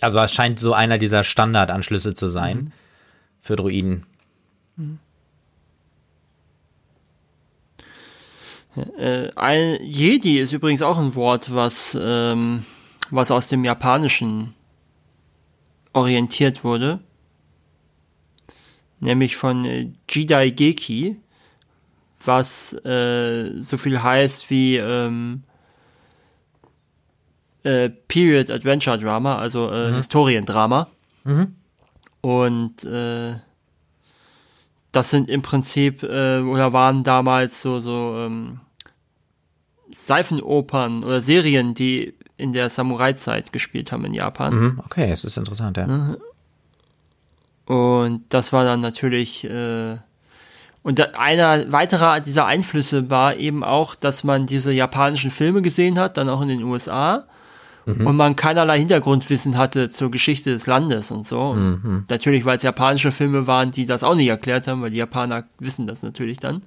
[0.00, 2.72] Also es scheint so einer dieser Standardanschlüsse zu sein mhm.
[3.40, 4.06] für Druiden.
[4.74, 4.98] Mhm.
[8.98, 12.66] Äh, ein, Jedi ist übrigens auch ein Wort, was, ähm,
[13.10, 14.52] was aus dem Japanischen
[15.92, 16.98] orientiert wurde.
[19.00, 21.16] Nämlich von äh, Jidai Geki,
[22.24, 25.42] was äh, so viel heißt wie ähm,
[27.62, 29.96] äh, Period Adventure Drama, also äh, mhm.
[29.96, 30.88] Historiendrama.
[31.24, 31.56] Mhm.
[32.20, 33.36] Und äh,
[34.92, 38.60] das sind im Prinzip äh, oder waren damals so so ähm,
[39.92, 44.54] Seifenopern oder Serien, die in der Samurai-Zeit gespielt haben in Japan.
[44.54, 46.16] Mhm, okay, es ist interessant, ja.
[47.66, 49.96] Und das war dann natürlich äh,
[50.86, 56.16] und einer weiterer dieser Einflüsse war eben auch, dass man diese japanischen Filme gesehen hat,
[56.16, 57.24] dann auch in den USA
[57.86, 58.06] mhm.
[58.06, 61.40] und man keinerlei Hintergrundwissen hatte zur Geschichte des Landes und so.
[61.40, 62.04] Und mhm.
[62.08, 65.42] Natürlich, weil es japanische Filme waren, die das auch nicht erklärt haben, weil die Japaner
[65.58, 66.62] wissen das natürlich dann.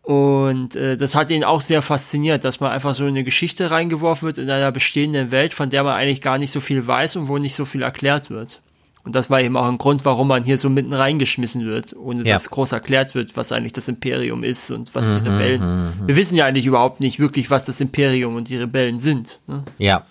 [0.00, 3.70] Und äh, das hat ihn auch sehr fasziniert, dass man einfach so in eine Geschichte
[3.70, 7.16] reingeworfen wird in einer bestehenden Welt, von der man eigentlich gar nicht so viel weiß
[7.16, 8.61] und wo nicht so viel erklärt wird.
[9.04, 12.24] Und das war eben auch ein Grund, warum man hier so mitten reingeschmissen wird, ohne
[12.24, 12.34] ja.
[12.34, 15.60] dass groß erklärt wird, was eigentlich das Imperium ist und was mhm, die Rebellen.
[15.60, 19.40] Mhm, Wir wissen ja eigentlich überhaupt nicht wirklich, was das Imperium und die Rebellen sind.
[19.48, 19.64] Ne?
[19.78, 20.06] Ja.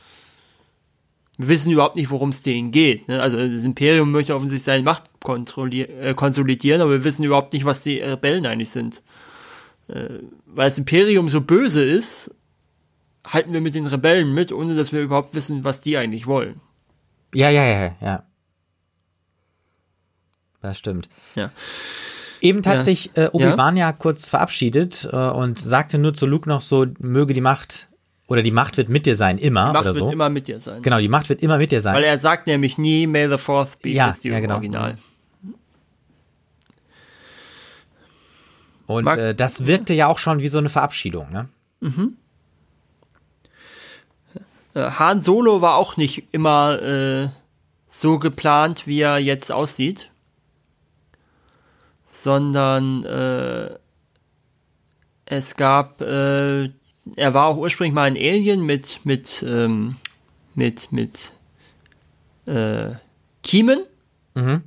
[1.37, 3.07] Wir wissen überhaupt nicht, worum es denen geht.
[3.07, 3.21] Ne?
[3.21, 7.83] Also das Imperium möchte offensichtlich seine Macht äh, konsolidieren, aber wir wissen überhaupt nicht, was
[7.83, 9.01] die Rebellen eigentlich sind.
[9.87, 12.35] Äh, weil das Imperium so böse ist,
[13.25, 16.59] halten wir mit den Rebellen mit, ohne dass wir überhaupt wissen, was die eigentlich wollen.
[17.33, 18.23] Ja, ja, ja, ja.
[20.61, 21.09] Das stimmt.
[21.35, 21.51] Ja.
[22.41, 22.83] Eben hat ja.
[22.83, 23.87] sich äh, Obi-Wan ja.
[23.87, 23.93] ja.
[23.93, 27.87] kurz verabschiedet äh, und sagte nur zu Luke noch so, möge die Macht
[28.27, 30.01] oder die Macht wird mit dir sein, immer die Macht oder so.
[30.01, 30.81] wird immer mit dir sein.
[30.81, 31.95] Genau, die Macht wird immer mit dir sein.
[31.95, 34.55] Weil er sagt nämlich nie, may the fourth be ja, with you ja, genau.
[34.55, 34.97] Original.
[38.87, 41.49] Und äh, das wirkte ja auch schon wie so eine Verabschiedung, ne?
[41.79, 42.17] Mhm.
[44.73, 47.29] Äh, Han Solo war auch nicht immer äh,
[47.87, 50.11] so geplant, wie er jetzt aussieht
[52.11, 53.77] sondern äh,
[55.25, 56.65] es gab, äh,
[57.15, 59.95] er war auch ursprünglich mal ein Alien mit, mit, ähm,
[60.53, 61.31] mit, mit
[62.45, 62.91] äh,
[63.41, 63.79] Kiemen.
[64.35, 64.63] Mhm.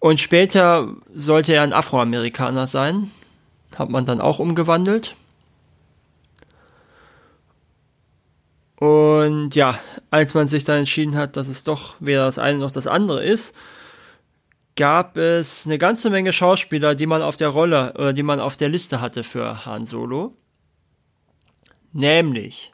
[0.00, 3.10] Und später sollte er ein Afroamerikaner sein.
[3.76, 5.14] Hat man dann auch umgewandelt.
[8.76, 9.78] Und ja,
[10.10, 13.24] als man sich dann entschieden hat, dass es doch weder das eine noch das andere
[13.24, 13.54] ist,
[14.76, 18.56] gab es eine ganze Menge Schauspieler, die man auf der Rolle oder die man auf
[18.56, 20.36] der Liste hatte für Han Solo.
[21.92, 22.72] Nämlich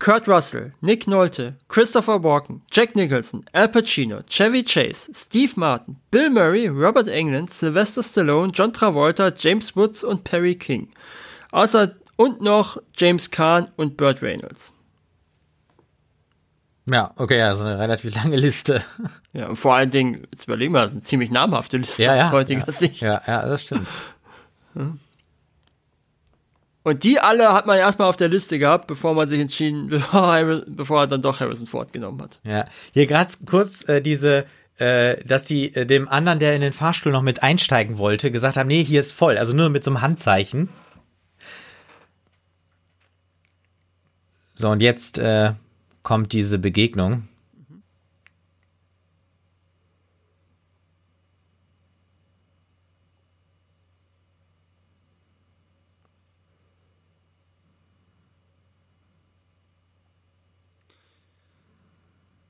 [0.00, 6.30] Kurt Russell, Nick Nolte, Christopher Walken, Jack Nicholson, Al Pacino, Chevy Chase, Steve Martin, Bill
[6.30, 10.90] Murray, Robert Englund, Sylvester Stallone, John Travolta, James Woods und Perry King.
[11.52, 14.72] Außer und noch James Kahn und Burt Reynolds.
[16.86, 18.82] Ja, okay, ja, so eine relativ lange Liste.
[19.32, 22.16] Ja, und vor allen Dingen, jetzt überlegen wir, das ist eine ziemlich namhafte Liste ja,
[22.16, 23.00] ja, aus heutiger ja, Sicht.
[23.00, 23.86] Ja, ja, das stimmt.
[26.82, 30.62] Und die alle hat man erstmal auf der Liste gehabt, bevor man sich entschieden, bevor,
[30.66, 32.40] bevor er dann doch Harrison Ford genommen hat.
[32.44, 34.46] Ja, hier gerade kurz äh, diese,
[34.78, 38.56] äh, dass sie äh, dem anderen, der in den Fahrstuhl noch mit einsteigen wollte, gesagt
[38.56, 40.70] haben, nee, hier ist voll, also nur mit so einem Handzeichen.
[44.54, 45.52] So, und jetzt äh,
[46.02, 47.28] kommt diese Begegnung.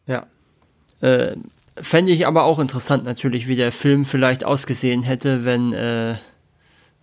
[0.07, 0.27] Ja.
[1.01, 1.37] Äh,
[1.77, 6.17] Fände ich aber auch interessant natürlich, wie der Film vielleicht ausgesehen hätte, wenn, äh,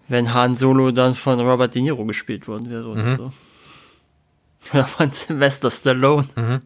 [0.08, 3.18] wenn Han Solo dann von Robert De Niro gespielt worden wäre oder mhm.
[3.18, 3.34] so.
[4.74, 6.28] Ja, von Sylvester Stallone.
[6.36, 6.62] Mhm.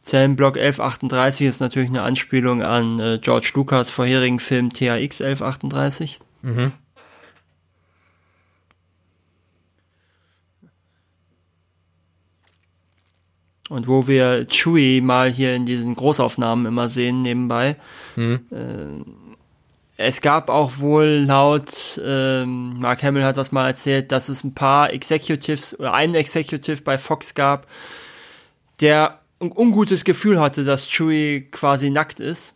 [0.00, 6.18] Zellenblock 1138 ist natürlich eine Anspielung an äh, George Lucas vorherigen Film THX 1138.
[6.40, 6.72] Mhm.
[13.68, 17.76] Und wo wir Chewie mal hier in diesen Großaufnahmen immer sehen nebenbei.
[18.16, 18.40] Mhm.
[18.50, 19.27] Äh,
[20.00, 24.54] es gab auch wohl laut, ähm, Mark Hamill hat das mal erzählt, dass es ein
[24.54, 27.66] paar Executives oder einen Executive bei Fox gab,
[28.80, 32.54] der ein ungutes Gefühl hatte, dass Chewie quasi nackt ist.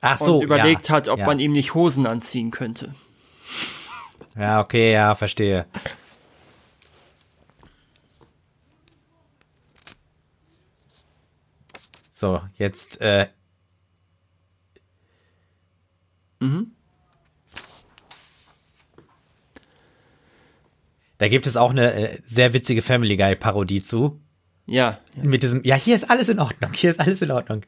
[0.00, 0.38] Ach so.
[0.38, 1.26] Und überlegt ja, hat, ob ja.
[1.26, 2.94] man ihm nicht Hosen anziehen könnte.
[4.34, 5.66] Ja, okay, ja, verstehe.
[12.10, 13.26] So, jetzt äh,
[16.44, 16.72] Mhm.
[21.18, 24.20] Da gibt es auch eine äh, sehr witzige Family Guy Parodie zu.
[24.66, 25.22] Ja, ja.
[25.22, 27.64] Mit diesem, ja, hier ist alles in Ordnung, hier ist alles in Ordnung.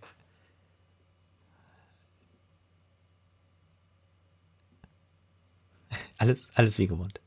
[6.19, 7.21] Alles, alles wie gewohnt.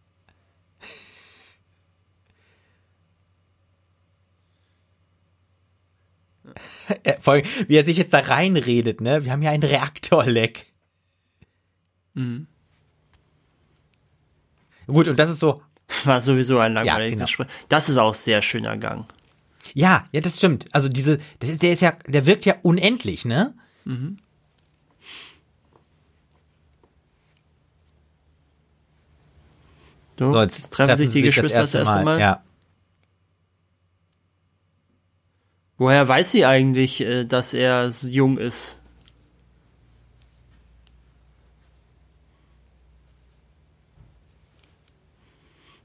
[7.03, 9.23] Äh, vor allem, wie er sich jetzt da reinredet, ne?
[9.23, 10.68] Wir haben ja einen Reaktorleck.
[12.13, 12.47] Mhm.
[14.87, 15.61] Gut, und das ist so.
[16.03, 17.25] War sowieso ein langweiliges ja, genau.
[17.25, 17.47] Gespräch.
[17.67, 19.05] Das ist auch ein sehr schöner Gang.
[19.73, 20.65] Ja, ja, das stimmt.
[20.71, 23.53] Also diese, ist, der ist ja, der wirkt ja unendlich, ne?
[23.85, 24.17] Mhm.
[30.17, 32.17] So, so, jetzt treffen, treffen sich die sich Geschwister das erste, das erste Mal.
[32.17, 32.19] Mal.
[32.19, 32.43] Ja.
[35.77, 38.78] Woher weiß sie eigentlich, äh, dass er jung ist?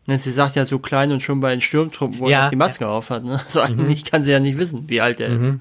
[0.06, 2.56] Ne, Sie sagt ja so klein und schon bei den Sturmtruppen, wo Ja, er die
[2.56, 3.24] Maske auf hat.
[3.24, 3.40] Ne?
[3.44, 5.52] Also eigentlich kann sie ja nicht wissen, wie alt er ist.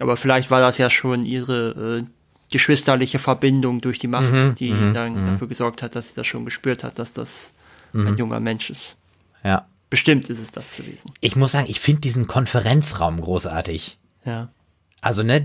[0.00, 2.04] Aber vielleicht war das ja schon ihre äh,
[2.50, 6.82] geschwisterliche Verbindung durch die Macht, die dann dafür gesorgt hat, dass sie das schon gespürt
[6.84, 7.52] hat, dass das
[7.94, 8.96] ein junger Mensch ist.
[9.44, 9.66] ja.
[9.90, 11.12] Bestimmt ist es das gewesen.
[11.20, 13.98] Ich muss sagen, ich finde diesen Konferenzraum großartig.
[14.24, 14.48] Ja.
[15.02, 15.44] Also, ne,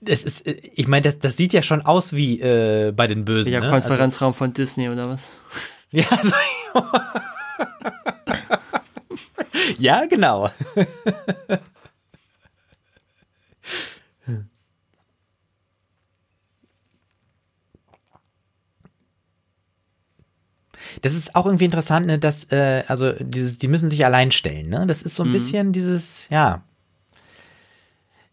[0.00, 3.26] das ist, äh, ich meine, das, das sieht ja schon aus wie äh, bei den
[3.26, 3.50] Bösen.
[3.50, 3.68] Der ne?
[3.68, 5.28] Konferenzraum von Disney oder was?
[5.92, 6.82] Ja, so,
[9.78, 10.50] ja, genau.
[21.02, 24.68] Das ist auch irgendwie interessant, ne, dass, äh, also dieses, die müssen sich allein stellen,
[24.68, 24.86] ne?
[24.86, 26.62] Das ist so ein bisschen dieses, ja.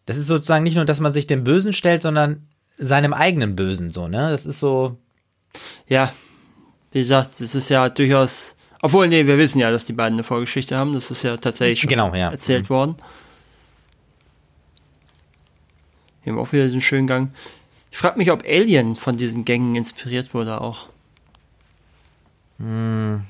[0.05, 2.47] Das ist sozusagen nicht nur, dass man sich dem Bösen stellt, sondern
[2.77, 4.29] seinem eigenen Bösen so, ne?
[4.29, 4.97] Das ist so,
[5.87, 6.13] Ja,
[6.93, 8.55] wie gesagt, es ist ja durchaus.
[8.81, 10.93] Obwohl, nee, wir wissen ja, dass die beiden eine Vorgeschichte haben.
[10.93, 12.29] Das ist ja tatsächlich schon Genau, ja.
[12.29, 12.95] erzählt worden.
[16.23, 17.33] Wir haben auch wieder diesen schönen Gang.
[17.91, 20.89] Ich frage mich, ob Alien von diesen Gängen inspiriert wurde auch.
[22.59, 23.23] Hm.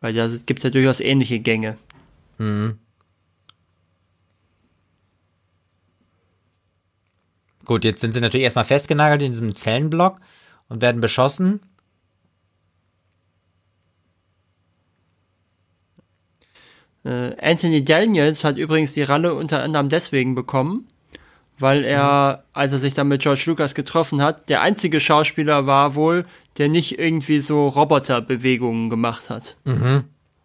[0.00, 1.76] Weil da gibt es ja durchaus ähnliche Gänge.
[7.64, 10.18] Gut, jetzt sind sie natürlich erstmal festgenagelt in diesem Zellenblock
[10.68, 11.60] und werden beschossen.
[17.04, 20.86] Äh, Anthony Daniels hat übrigens die Rolle unter anderem deswegen bekommen,
[21.58, 25.94] weil er, als er sich dann mit George Lucas getroffen hat, der einzige Schauspieler war
[25.94, 26.26] wohl,
[26.58, 29.56] der nicht irgendwie so Roboterbewegungen gemacht hat.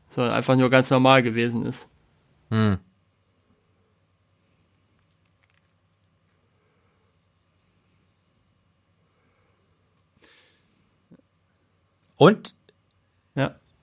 [0.10, 1.90] Sondern einfach nur ganz normal gewesen ist.
[12.18, 12.57] Und Ja.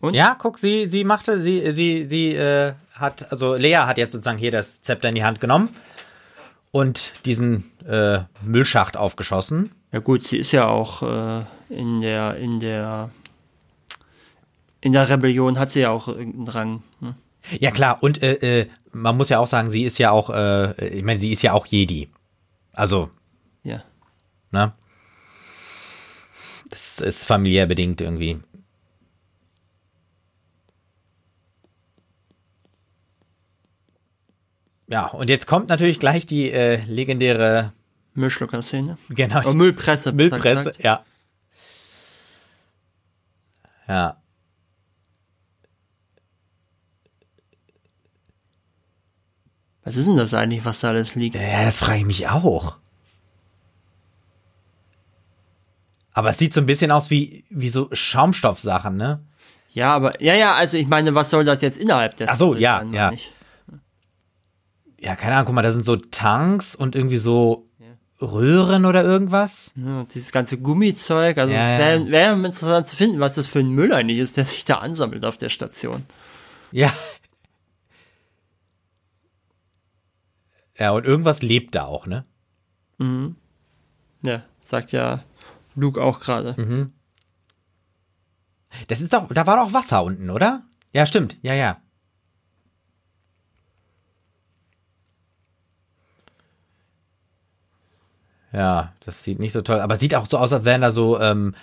[0.05, 0.15] Und?
[0.15, 4.37] ja, guck, sie, sie machte, sie, sie, sie äh, hat, also Lea hat jetzt sozusagen
[4.39, 5.71] hier das Zepter in die Hand genommen
[6.73, 9.73] und diesen äh, Müllschacht aufgeschossen.
[9.93, 13.11] Ja gut, sie ist ja auch äh, in der, in der,
[14.83, 16.83] in der Rebellion hat sie ja auch irgendeinen Rang.
[17.01, 17.15] Ne?
[17.61, 20.73] Ja klar, und äh, äh, man muss ja auch sagen, sie ist ja auch, äh,
[20.89, 22.11] ich meine, sie ist ja auch Jedi.
[22.73, 23.09] Also,
[23.63, 23.83] Ja.
[24.51, 24.73] ne?
[26.71, 28.41] Das ist familiär bedingt irgendwie.
[34.89, 37.73] Ja, und jetzt kommt natürlich gleich die äh, legendäre,
[38.15, 38.99] Müllschlucker-Szene.
[39.09, 40.13] genau, Oh, Müllpresse.
[40.13, 41.05] Müllpresse, ja.
[43.89, 44.17] Ja.
[49.85, 51.37] Was ist denn das eigentlich, was da alles liegt?
[51.37, 52.79] Ja, das frage ich mich auch.
[56.13, 59.21] Aber es sieht so ein bisschen aus wie, wie so Schaumstoffsachen, ne?
[59.73, 62.55] Ja, aber, ja, ja, also ich meine, was soll das jetzt innerhalb der Ach so,
[62.55, 63.11] ja, ja.
[63.11, 63.33] ich?
[65.05, 67.69] Ja, keine Ahnung, guck mal, da sind so Tanks und irgendwie so
[68.23, 69.71] Röhren oder irgendwas.
[69.77, 73.59] Ja, und dieses ganze Gummizeug, also Ja, wäre wär interessant zu finden, was das für
[73.59, 76.07] ein Müll eigentlich ist, der sich da ansammelt auf der Station.
[76.73, 76.91] Ja.
[80.79, 82.25] Ja, und irgendwas lebt da auch, ne?
[84.23, 85.23] Ja, sagt ja
[85.75, 86.55] Luke auch gerade.
[86.57, 86.93] Mhm.
[88.89, 90.63] Das ist doch, da war doch Wasser unten, oder?
[90.95, 91.37] Ja, stimmt.
[91.43, 91.81] Ja, ja.
[98.55, 101.21] Ja, das sieht nicht so toll, aber sieht auch so aus, als wären da so
[101.21, 101.55] ähm,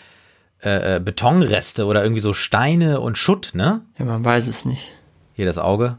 [0.61, 3.81] äh, äh, Betonreste oder irgendwie so Steine und Schutt, ne?
[3.97, 4.91] Ja, man weiß es nicht.
[5.33, 5.97] Hier das Auge.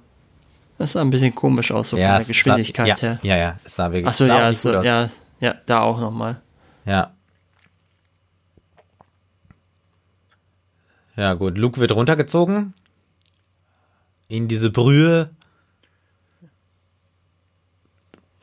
[0.76, 3.18] Das sah ein bisschen komisch aus, so ja, von der es Geschwindigkeit sah, ja, her.
[3.22, 4.84] Ja, ja, es sah wirklich Ach so, sah auch ja, nicht so, gut aus.
[4.84, 5.08] ja,
[5.40, 6.42] ja, da auch nochmal.
[6.84, 7.14] Ja.
[11.16, 11.56] Ja, gut.
[11.56, 12.74] Luke wird runtergezogen.
[14.28, 15.30] In diese Brühe.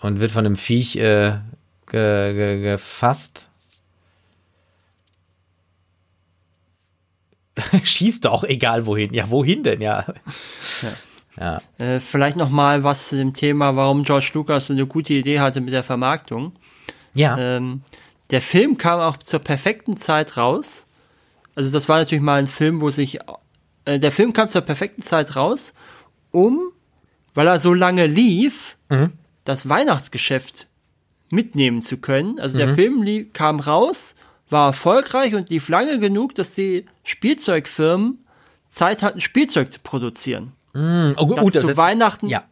[0.02, 1.40] Und wird von einem Viech äh,
[1.90, 3.50] ge, ge, gefasst.
[7.84, 9.14] Schießt doch, egal wohin.
[9.14, 10.06] Ja, wohin denn, ja.
[11.40, 11.62] Ja.
[11.78, 15.74] Äh, vielleicht nochmal was zu dem Thema, warum George Lucas eine gute Idee hatte mit
[15.74, 16.54] der Vermarktung.
[17.14, 17.38] Ja.
[17.38, 17.82] Ähm,
[18.32, 20.86] der Film kam auch zur perfekten Zeit raus.
[21.56, 23.20] Also das war natürlich mal ein Film, wo sich
[23.86, 25.74] äh, der Film kam zur perfekten Zeit raus,
[26.32, 26.60] um,
[27.34, 28.76] weil er so lange lief,
[29.46, 30.68] das Weihnachtsgeschäft
[31.32, 32.40] mitnehmen zu können.
[32.40, 34.16] Also der Film kam raus,
[34.50, 38.20] war erfolgreich und lief lange genug, dass die Spielzeugfirmen
[38.68, 40.54] Zeit hatten, Spielzeug zu produzieren.
[40.74, 42.44] Mm, oh, Das gut, zu das, Weihnachten ja.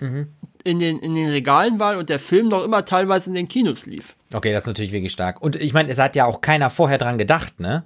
[0.00, 3.86] in, den, in den Regalen war und der Film noch immer teilweise in den Kinos
[3.86, 4.14] lief.
[4.32, 5.40] Okay, das ist natürlich wirklich stark.
[5.40, 7.84] Und ich meine, es hat ja auch keiner vorher dran gedacht, ne?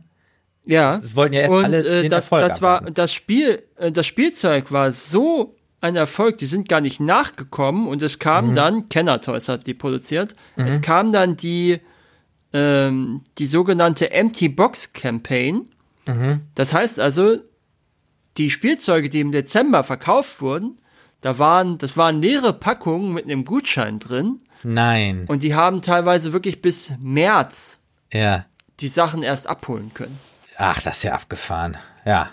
[0.64, 1.01] Ja.
[1.02, 3.90] Es wollten ja erst und alle äh, den das, Erfolg das war das Spiel, äh,
[3.90, 8.54] das Spielzeug war so ein Erfolg, die sind gar nicht nachgekommen und es kam Mhm.
[8.54, 11.80] dann, Kenner Toys hat die produziert, es kam dann die,
[12.52, 15.66] ähm, die sogenannte Empty Box Campaign.
[16.06, 16.42] Mhm.
[16.54, 17.36] Das heißt also,
[18.36, 20.78] die Spielzeuge, die im Dezember verkauft wurden,
[21.20, 25.24] da waren, das waren leere Packungen mit einem Gutschein drin Nein.
[25.28, 27.80] und die haben teilweise wirklich bis März
[28.12, 28.46] Ja.
[28.80, 30.18] die Sachen erst abholen können.
[30.56, 31.76] Ach, das ist ja abgefahren.
[32.04, 32.30] Ja.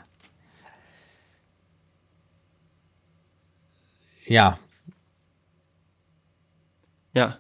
[4.30, 4.58] Ja,
[7.14, 7.38] Ja.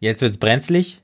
[0.00, 1.02] jetzt wird's brenzlig.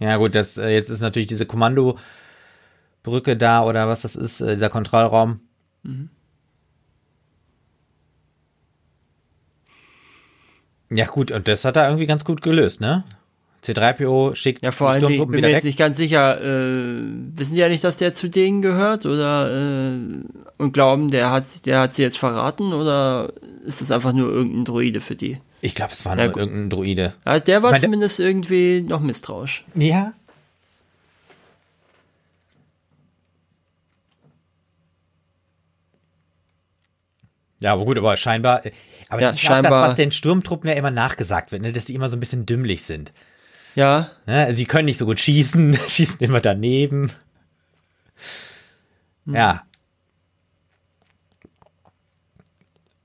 [0.00, 1.98] Ja, gut, das äh, jetzt ist natürlich diese Kommandobrücke
[3.36, 5.40] da oder was das ist, äh, dieser Kontrollraum.
[10.90, 13.04] Ja, gut, und das hat er irgendwie ganz gut gelöst, ne?
[13.64, 15.56] C3PO schickt Ja, vor die allem, ich Sturmtruppen bin wieder mir weg.
[15.58, 17.02] jetzt nicht ganz sicher, äh,
[17.34, 19.50] wissen die ja nicht, dass der zu denen gehört oder
[19.92, 19.96] äh,
[20.58, 23.32] und glauben, der hat, der hat sie jetzt verraten oder
[23.64, 25.38] ist das einfach nur irgendein Droide für die?
[25.60, 26.42] Ich glaube, es war Ja, nur gut.
[26.42, 27.14] irgendein Druide.
[27.26, 29.64] Ja, der war Meine- zumindest irgendwie noch misstrauisch.
[29.74, 30.12] Ja.
[37.60, 38.70] Ja, aber gut, aber scheinbar, äh,
[39.08, 41.72] aber Ja, das ist auch das, scheinbar- was den Sturmtruppen ja immer nachgesagt wird, ne,
[41.72, 43.12] dass die immer so ein bisschen dümmlich sind.
[43.78, 44.46] Ja, Ne?
[44.46, 47.12] Also, sie können nicht so gut schießen, schießen immer daneben.
[49.24, 49.62] Ja.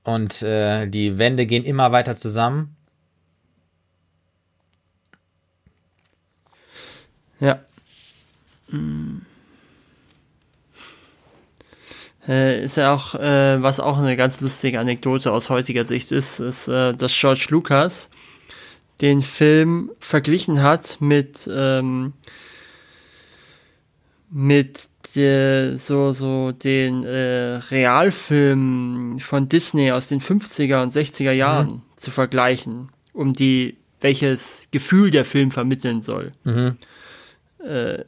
[0.02, 2.76] Und äh, die Wände gehen immer weiter zusammen.
[7.38, 7.60] ja.
[8.70, 9.22] Hm.
[12.26, 16.40] Äh, ist ja auch, äh, was auch eine ganz lustige Anekdote aus heutiger Sicht ist,
[16.40, 18.10] ist, äh, dass George Lucas
[19.00, 22.12] den Film verglichen hat mit, ähm,
[24.30, 31.82] mit der, so, so den äh, Realfilmen von Disney aus den 50er und 60er Jahren
[31.96, 36.32] zu vergleichen, um die, welches Gefühl der Film vermitteln soll.
[37.64, 38.04] Äh,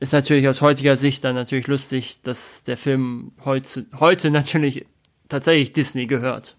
[0.00, 4.86] ist natürlich aus heutiger Sicht dann natürlich lustig, dass der Film heute, heute natürlich
[5.28, 6.56] tatsächlich Disney gehört.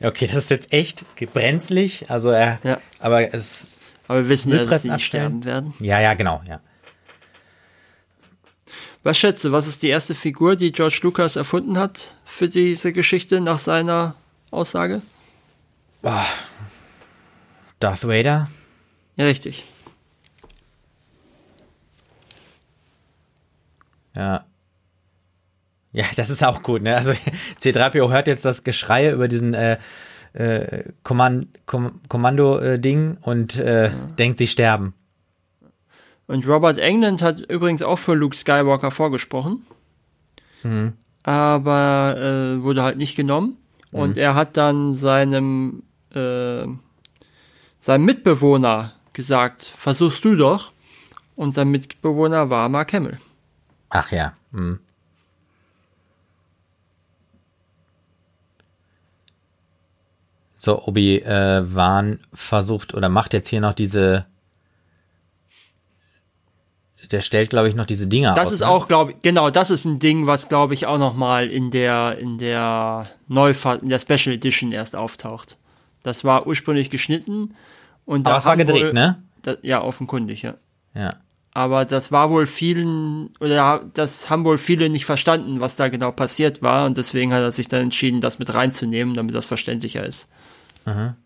[0.00, 2.10] Ja, okay, das ist jetzt echt brenzlig.
[2.10, 2.78] Also er, Ja.
[2.98, 5.74] aber es, Aber wir wissen ja, dass sie nicht sterben werden.
[5.78, 6.60] ja, ja, genau, ja.
[9.04, 13.40] Was schätze, was ist die erste Figur, die George Lucas erfunden hat für diese Geschichte
[13.40, 14.14] nach seiner
[14.50, 15.02] Aussage?
[17.80, 18.48] Darth Vader.
[19.16, 19.64] Ja, richtig.
[24.16, 24.44] Ja.
[25.92, 26.96] Ja, das ist auch gut, ne?
[26.96, 27.12] Also
[27.60, 29.78] C3PO hört jetzt das Geschrei über diesen äh,
[30.32, 34.94] äh, Kommand Kom Kommando-Ding und äh, denkt, sie sterben.
[36.26, 39.66] Und Robert England hat übrigens auch für Luke Skywalker vorgesprochen.
[41.24, 43.58] Aber äh, wurde halt nicht genommen.
[43.90, 45.82] Und er hat dann seinem,
[46.14, 46.64] äh,
[47.78, 50.72] seinem Mitbewohner gesagt, versuchst du doch.
[51.36, 53.18] Und sein Mitbewohner war Mark Hamill.
[53.90, 54.32] Ach ja.
[54.52, 54.78] Hm.
[60.64, 64.26] So, Obi-Wan versucht oder macht jetzt hier noch diese.
[67.10, 68.52] Der stellt, glaube ich, noch diese Dinger Das aus.
[68.52, 68.68] ist ne?
[68.68, 71.72] auch, glaube ich, genau, das ist ein Ding, was, glaube ich, auch noch mal in
[71.72, 75.56] der, in der Neufahrt, in der Special Edition erst auftaucht.
[76.04, 77.56] Das war ursprünglich geschnitten
[78.04, 79.20] und Aber da es war gedreht, wohl, ne?
[79.42, 80.54] Da, ja, offenkundig, ja.
[80.94, 81.16] Ja.
[81.54, 86.12] Aber das war wohl vielen, oder das haben wohl viele nicht verstanden, was da genau
[86.12, 86.86] passiert war.
[86.86, 90.28] Und deswegen hat er sich dann entschieden, das mit reinzunehmen, damit das verständlicher ist.
[90.84, 91.16] Aha.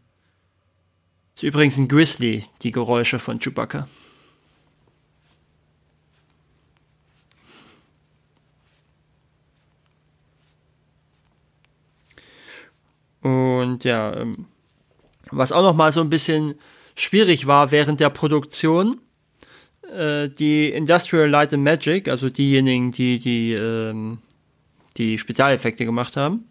[1.35, 3.89] Ist übrigens ein Grizzly, die Geräusche von Chewbacca.
[13.21, 14.47] Und ja, ähm,
[15.31, 16.55] was auch noch mal so ein bisschen
[16.95, 19.01] schwierig war während der Produktion,
[19.93, 24.19] äh, die Industrial Light and Magic, also diejenigen, die die, ähm,
[24.97, 26.45] die Spezialeffekte gemacht haben,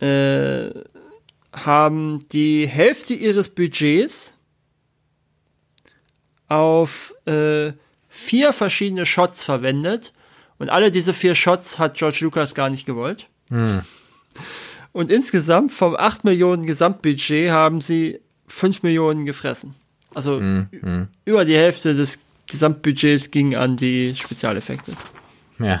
[0.00, 0.70] äh,
[1.52, 4.34] haben die Hälfte ihres Budgets
[6.48, 7.72] auf äh,
[8.08, 10.12] vier verschiedene Shots verwendet.
[10.58, 13.28] Und alle diese vier Shots hat George Lucas gar nicht gewollt.
[13.48, 13.82] Hm.
[14.92, 19.74] Und insgesamt vom 8 Millionen Gesamtbudget haben sie 5 Millionen gefressen.
[20.14, 21.08] Also hm, hm.
[21.24, 24.92] über die Hälfte des Gesamtbudgets ging an die Spezialeffekte.
[25.58, 25.80] Ja.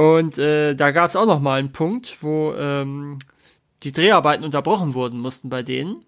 [0.00, 3.18] Und äh, da gab es auch noch mal einen Punkt, wo ähm,
[3.82, 6.06] die Dreharbeiten unterbrochen wurden mussten bei denen,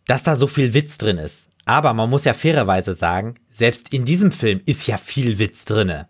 [0.07, 1.47] dass da so viel Witz drin ist.
[1.65, 6.07] Aber man muss ja fairerweise sagen, selbst in diesem Film ist ja viel Witz drinne.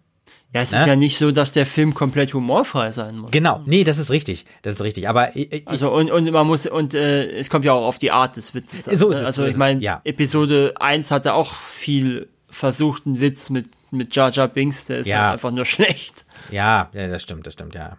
[0.53, 0.79] Ja, es ne?
[0.79, 3.31] ist ja nicht so, dass der Film komplett humorfrei sein muss.
[3.31, 5.07] Genau, nee, das ist richtig, das ist richtig.
[5.07, 8.09] Aber ich, also und und man muss und äh, es kommt ja auch auf die
[8.09, 8.97] Art des Witzes an.
[8.97, 9.21] So ist ne?
[9.21, 10.01] es, also ich meine, ja.
[10.05, 15.21] Episode 1 hatte auch viel versuchten Witz mit mit Jar Jar Binks, der ist ja.
[15.21, 16.25] halt einfach nur schlecht.
[16.49, 17.97] Ja, ja, das stimmt, das stimmt, ja.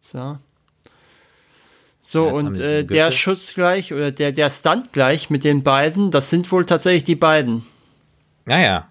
[0.00, 0.38] So.
[2.12, 6.10] So, ja, und äh, der Schuss gleich oder der, der Stunt gleich mit den beiden,
[6.10, 7.64] das sind wohl tatsächlich die beiden.
[8.44, 8.86] Naja.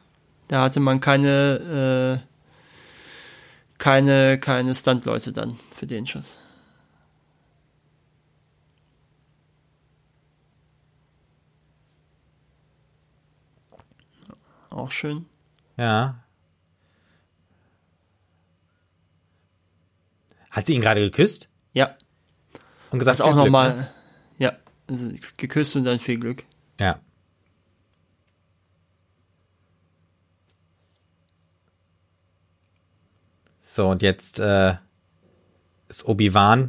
[0.48, 6.39] Da hatte man keine, äh, keine, keine Stunt-Leute dann für den Schuss.
[14.72, 15.27] Auch schön.
[15.77, 16.23] Ja.
[20.49, 21.49] Hat sie ihn gerade geküsst?
[21.73, 21.95] Ja.
[22.91, 23.89] Und gesagt, das auch nochmal, ne?
[24.38, 24.53] ja,
[24.88, 26.43] also geküsst und dann viel Glück.
[26.80, 26.99] Ja.
[33.61, 34.76] So, und jetzt äh,
[35.88, 36.68] ist Obi-Wan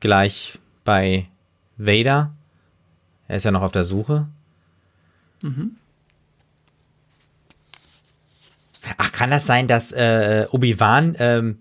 [0.00, 1.28] gleich bei
[1.76, 2.34] Vader.
[3.28, 4.28] Er ist ja noch auf der Suche.
[5.42, 5.76] Mhm.
[8.98, 11.60] Ach, kann das sein, dass äh, Obi-Wan ähm,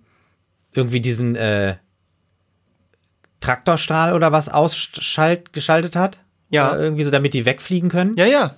[0.73, 1.77] irgendwie diesen äh,
[3.39, 6.19] Traktorstrahl oder was ausgeschaltet hat?
[6.49, 6.71] Ja.
[6.71, 8.15] Oder irgendwie so, damit die wegfliegen können?
[8.17, 8.55] Ja, ja.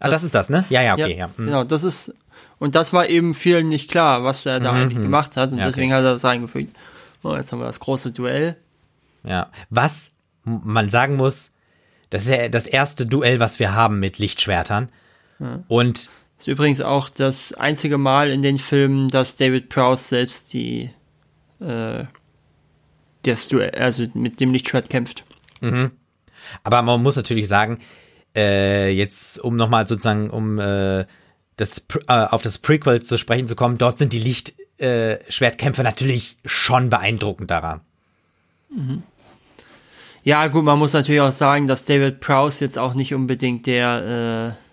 [0.00, 0.64] Ah, das, das ist das, ne?
[0.70, 1.26] Ja, ja, okay, ja.
[1.26, 1.30] ja.
[1.36, 1.46] Hm.
[1.46, 2.14] Genau, das ist,
[2.58, 5.04] und das war eben vielen nicht klar, was er da mhm, eigentlich mhm.
[5.04, 5.98] gemacht hat, und ja, deswegen okay.
[5.98, 6.74] hat er das eingefügt.
[7.22, 8.56] Oh, jetzt haben wir das große Duell.
[9.24, 10.10] Ja, was
[10.44, 11.50] man sagen muss,
[12.10, 14.90] das ist ja das erste Duell, was wir haben mit Lichtschwertern.
[15.40, 15.62] Ja.
[15.68, 20.52] Und das ist übrigens auch das einzige Mal in den Filmen, dass David Prowse selbst
[20.52, 20.90] die
[21.60, 22.04] äh,
[23.22, 25.24] das Duell, also mit dem Lichtschwert kämpft.
[25.60, 25.90] Mhm.
[26.64, 27.78] Aber man muss natürlich sagen,
[28.36, 31.04] äh, jetzt um nochmal sozusagen um äh,
[31.56, 36.36] das äh, auf das Prequel zu sprechen zu kommen, dort sind die Lichtschwertkämpfe äh, natürlich
[36.44, 37.80] schon beeindruckend daran.
[38.70, 39.02] Mhm.
[40.22, 44.54] Ja, gut, man muss natürlich auch sagen, dass David Prowse jetzt auch nicht unbedingt der
[44.54, 44.68] äh,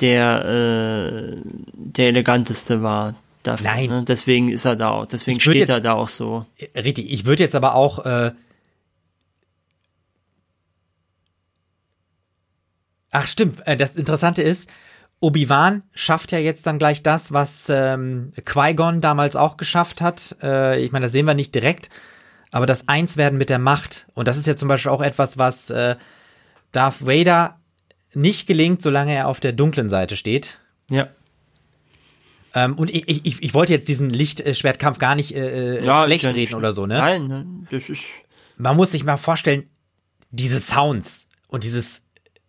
[0.00, 1.36] der äh,
[1.72, 3.70] der eleganteste war dafür.
[3.70, 3.88] Nein.
[3.88, 4.04] Ne?
[4.06, 6.46] Deswegen ist er da auch, deswegen steht jetzt, er da auch so.
[6.74, 8.32] Richtig, ich würde jetzt aber auch äh,
[13.10, 14.68] Ach stimmt, äh, das Interessante ist,
[15.20, 20.36] Obi-Wan schafft ja jetzt dann gleich das, was ähm, Qui-Gon damals auch geschafft hat.
[20.42, 21.88] Äh, ich meine, das sehen wir nicht direkt,
[22.52, 24.06] aber das Einswerden mit der Macht.
[24.14, 25.96] Und das ist ja zum Beispiel auch etwas, was äh,
[26.70, 27.58] Darth Vader
[28.14, 30.60] nicht gelingt, solange er auf der dunklen Seite steht.
[30.88, 31.08] Ja.
[32.54, 36.24] Ähm, und ich, ich, ich wollte jetzt diesen Lichtschwertkampf gar nicht äh, äh ja, schlecht
[36.24, 36.98] ja reden oder so, ne?
[36.98, 38.02] Nein, das ist.
[38.56, 39.68] Man muss sich mal vorstellen,
[40.30, 42.02] diese Sounds und dieses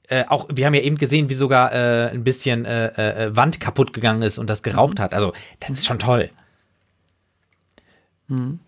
[0.09, 3.59] äh, auch, wir haben ja eben gesehen, wie sogar äh, ein bisschen äh, äh, Wand
[3.59, 5.03] kaputt gegangen ist und das geraubt mhm.
[5.03, 5.13] hat.
[5.13, 6.29] Also, das ist schon toll.
[8.27, 8.59] Mhm.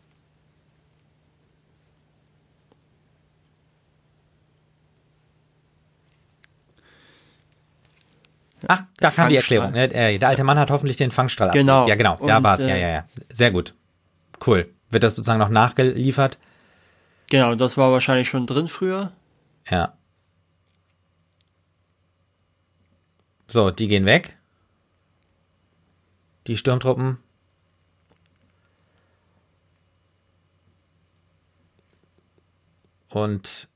[8.67, 9.71] Ach, da kam die Erklärung.
[9.71, 9.91] Ne?
[9.93, 11.87] Äh, der alte Mann hat hoffentlich den Fangstrahl Genau.
[11.87, 12.17] Ja, genau.
[12.25, 12.61] Da war es.
[12.61, 13.05] Ja, äh, ja, ja.
[13.29, 13.73] Sehr gut.
[14.45, 14.69] Cool.
[14.89, 16.37] Wird das sozusagen noch nachgeliefert?
[17.29, 19.11] Genau, das war wahrscheinlich schon drin früher.
[19.69, 19.93] Ja.
[23.47, 24.37] So, die gehen weg.
[26.47, 27.17] Die Sturmtruppen.
[33.09, 33.67] Und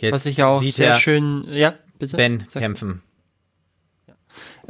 [0.00, 2.16] jetzt Was ich auch sieht sehr er schön, ja, bitte.
[2.16, 2.62] Ben Sag.
[2.62, 3.02] kämpfen.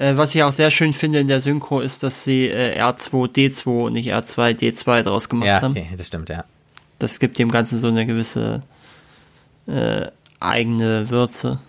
[0.00, 3.66] Äh, was ich auch sehr schön finde in der Synchro ist, dass sie äh, R2D2
[3.66, 5.72] und nicht R2D2 draus gemacht Ja, haben.
[5.76, 6.44] okay, das stimmt, ja.
[6.98, 8.62] Das gibt dem Ganzen so eine gewisse
[9.66, 10.06] äh,
[10.40, 11.60] eigene Würze.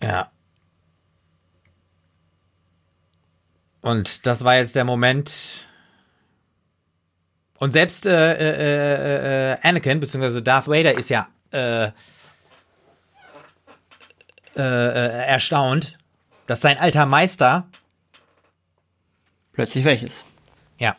[0.00, 0.30] Ja.
[3.80, 5.66] Und das war jetzt der Moment.
[7.58, 11.90] Und selbst äh, äh, äh, Anakin, beziehungsweise Darth Vader, ist ja äh, äh,
[14.56, 15.94] äh, erstaunt,
[16.50, 17.68] dass sein alter Meister,
[19.52, 20.24] Plötzlich welches?
[20.78, 20.96] ja,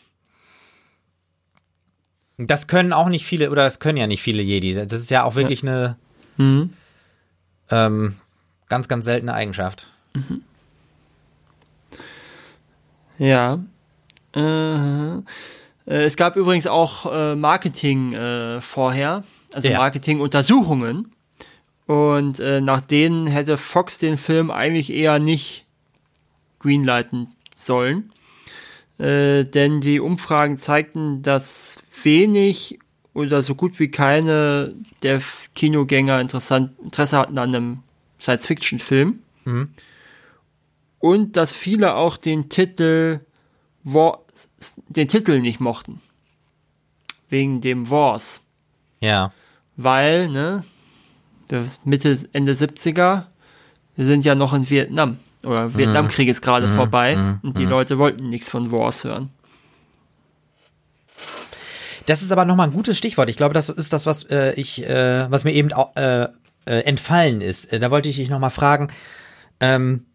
[2.37, 4.73] das können auch nicht viele, oder das können ja nicht viele Jedi.
[4.73, 5.97] Das ist ja auch wirklich eine
[6.37, 6.73] Mhm.
[7.69, 8.15] ähm,
[8.69, 9.91] ganz, ganz seltene Eigenschaft.
[13.17, 13.59] Ja.
[14.35, 14.39] Äh,
[15.17, 15.21] äh,
[15.85, 19.23] es gab übrigens auch äh, Marketing äh, vorher,
[19.53, 19.77] also Ja.
[19.77, 21.11] Marketinguntersuchungen.
[21.91, 25.65] Und äh, nach denen hätte Fox den Film eigentlich eher nicht
[26.59, 28.13] greenlighten sollen.
[28.97, 32.79] Äh, denn die Umfragen zeigten, dass wenig
[33.13, 34.73] oder so gut wie keine
[35.03, 35.21] der
[35.53, 36.69] Kinogänger Interesse
[37.17, 37.79] hatten an einem
[38.21, 39.19] Science-Fiction-Film.
[40.99, 43.19] Und dass viele auch den Titel
[43.83, 44.21] War,
[44.87, 45.99] den Titel nicht mochten.
[47.27, 48.43] Wegen dem Wars.
[49.01, 49.33] Ja.
[49.75, 50.63] Weil, ne,
[51.83, 53.23] Mitte, Ende 70er,
[53.95, 55.17] wir sind ja noch in Vietnam.
[55.43, 59.29] Oder Vietnamkrieg ist gerade vorbei und die Leute wollten nichts von Wars hören.
[62.05, 63.29] Das ist aber nochmal ein gutes Stichwort.
[63.29, 66.27] Ich glaube, das ist das, was äh, ich, äh, was mir eben äh, äh,
[66.65, 67.71] entfallen ist.
[67.71, 68.89] Äh, da wollte ich dich nochmal fragen,
[69.59, 70.05] ähm,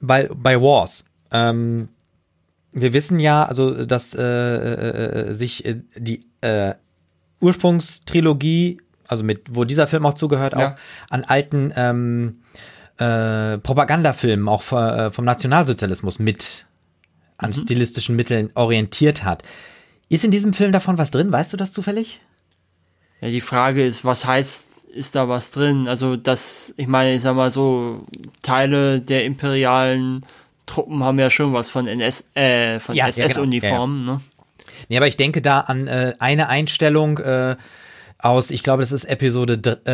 [0.00, 1.04] bei, bei Wars.
[1.30, 1.88] Ähm,
[2.72, 6.74] wir wissen ja, also, dass äh, äh, äh, sich äh, die äh,
[7.40, 8.80] Ursprungstrilogie,
[9.10, 10.72] also mit, wo dieser Film auch zugehört, Ja.
[10.72, 10.74] auch
[11.10, 12.42] an alten ähm,
[12.98, 16.66] äh, Propagandafilmen auch vom, äh, vom Nationalsozialismus mit
[17.38, 19.42] an stilistischen Mitteln orientiert hat.
[20.10, 21.32] Ist in diesem Film davon was drin?
[21.32, 22.20] Weißt du das zufällig?
[23.20, 25.88] Ja, die Frage ist, was heißt, ist da was drin?
[25.88, 28.04] Also, das, ich meine, ich sag mal so,
[28.42, 30.24] Teile der imperialen
[30.66, 33.26] Truppen haben ja schon was von NS, äh, von Ja, ja, genau.
[33.28, 34.20] SS-Uniformen, ne?
[34.88, 37.56] Nee, aber ich denke da an äh, eine Einstellung äh,
[38.22, 39.90] aus, ich glaube, das ist Episode äh,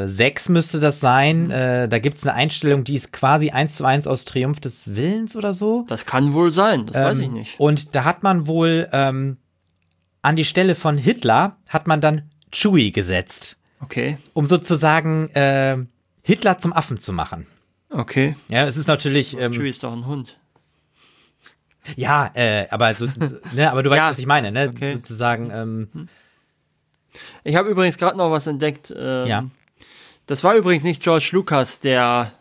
[0.00, 1.50] äh, äh, 6 müsste das sein.
[1.50, 5.36] Äh, da gibt's eine Einstellung, die ist quasi eins zu eins aus Triumph des Willens
[5.36, 5.84] oder so.
[5.88, 7.60] Das kann wohl sein, das weiß ich Ähm, nicht.
[7.60, 9.36] Und da hat man wohl ähm,
[10.22, 15.76] an die Stelle von Hitler hat man dann Chewie gesetzt, Okay, um sozusagen äh,
[16.24, 17.46] Hitler zum Affen zu machen.
[17.90, 18.36] okay.
[18.48, 20.36] Ja, es ist natürlich ähm, Chewie ist doch ein Hund.
[21.96, 23.06] Ja, äh, aber so,
[23.54, 24.72] ne, aber du weißt, Ja, was ich meine, ne?
[24.74, 24.94] okay.
[24.94, 26.08] Sozusagen, ähm,
[27.44, 28.92] Ich habe übrigens gerade noch was entdeckt.
[28.96, 29.44] Ähm, Ja.
[30.26, 32.32] Das war übrigens nicht George Lucas, der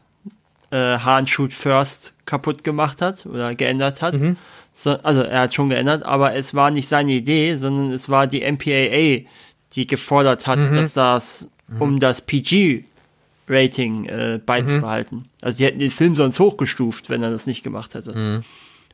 [0.72, 4.14] äh, Han Shoot First kaputt gemacht hat oder geändert hat.
[4.14, 4.36] Mhm.
[4.74, 8.28] So, also er hat schon geändert, aber es war nicht seine Idee, sondern es war
[8.28, 9.26] die MPAA,
[9.74, 10.76] die gefordert hat, Mhm.
[10.76, 11.50] dass das,
[11.80, 15.24] um das PG-Rating äh, beizubehalten.
[15.42, 18.44] Also die hätten den Film sonst hochgestuft, wenn er das nicht gemacht hätte.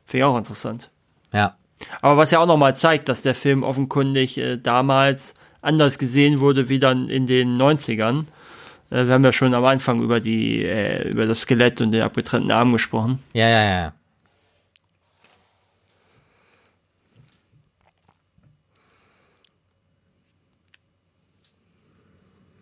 [0.06, 0.10] Mhm.
[0.10, 0.90] Finde ich auch interessant.
[1.32, 1.56] ja.
[2.00, 6.70] Aber was ja auch nochmal zeigt, dass der Film offenkundig äh, damals anders gesehen wurde
[6.70, 8.24] wie dann in den 90ern.
[8.90, 12.00] Äh, wir haben ja schon am Anfang über die, äh, über das Skelett und den
[12.02, 13.22] abgetrennten Arm gesprochen.
[13.34, 13.92] Ja, ja, ja.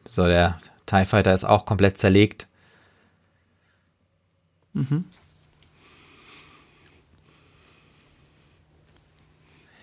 [0.08, 2.46] So, der TIE Fighter ist auch komplett zerlegt.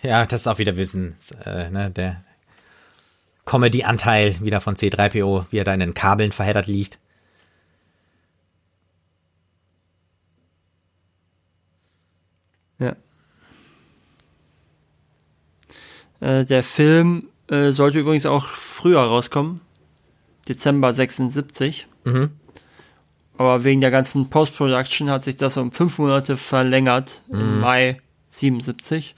[0.01, 1.15] Ja, das ist auch wieder Wissen,
[1.45, 2.23] äh, ne, der
[3.45, 6.99] Comedy-Anteil wieder von C3PO, wie er da in den Kabeln verheddert liegt.
[12.79, 12.95] Ja.
[16.19, 19.61] Äh, der Film äh, sollte übrigens auch früher rauskommen.
[20.47, 21.87] Dezember 76.
[22.05, 22.31] Mhm.
[23.37, 29.15] Aber wegen der ganzen Post-Production hat sich das um fünf Monate verlängert im Mai 77.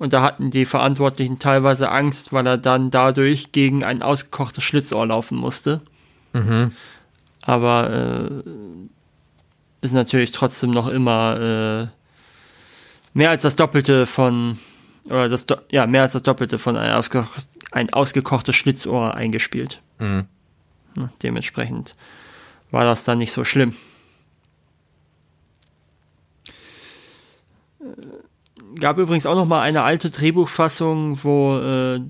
[0.00, 5.06] Und da hatten die Verantwortlichen teilweise Angst, weil er dann dadurch gegen ein ausgekochtes Schlitzohr
[5.06, 5.82] laufen musste.
[7.42, 8.42] Aber äh,
[9.82, 11.86] ist natürlich trotzdem noch immer äh,
[13.12, 14.58] mehr als das Doppelte von,
[15.04, 17.28] oder das, ja, mehr als das Doppelte von ein, ausge,
[17.70, 19.82] ein ausgekochtes Schlitzohr eingespielt.
[19.98, 20.24] Mhm.
[21.22, 21.94] Dementsprechend
[22.70, 23.76] war das dann nicht so schlimm.
[28.78, 32.00] Gab übrigens auch noch mal eine alte Drehbuchfassung, wo äh,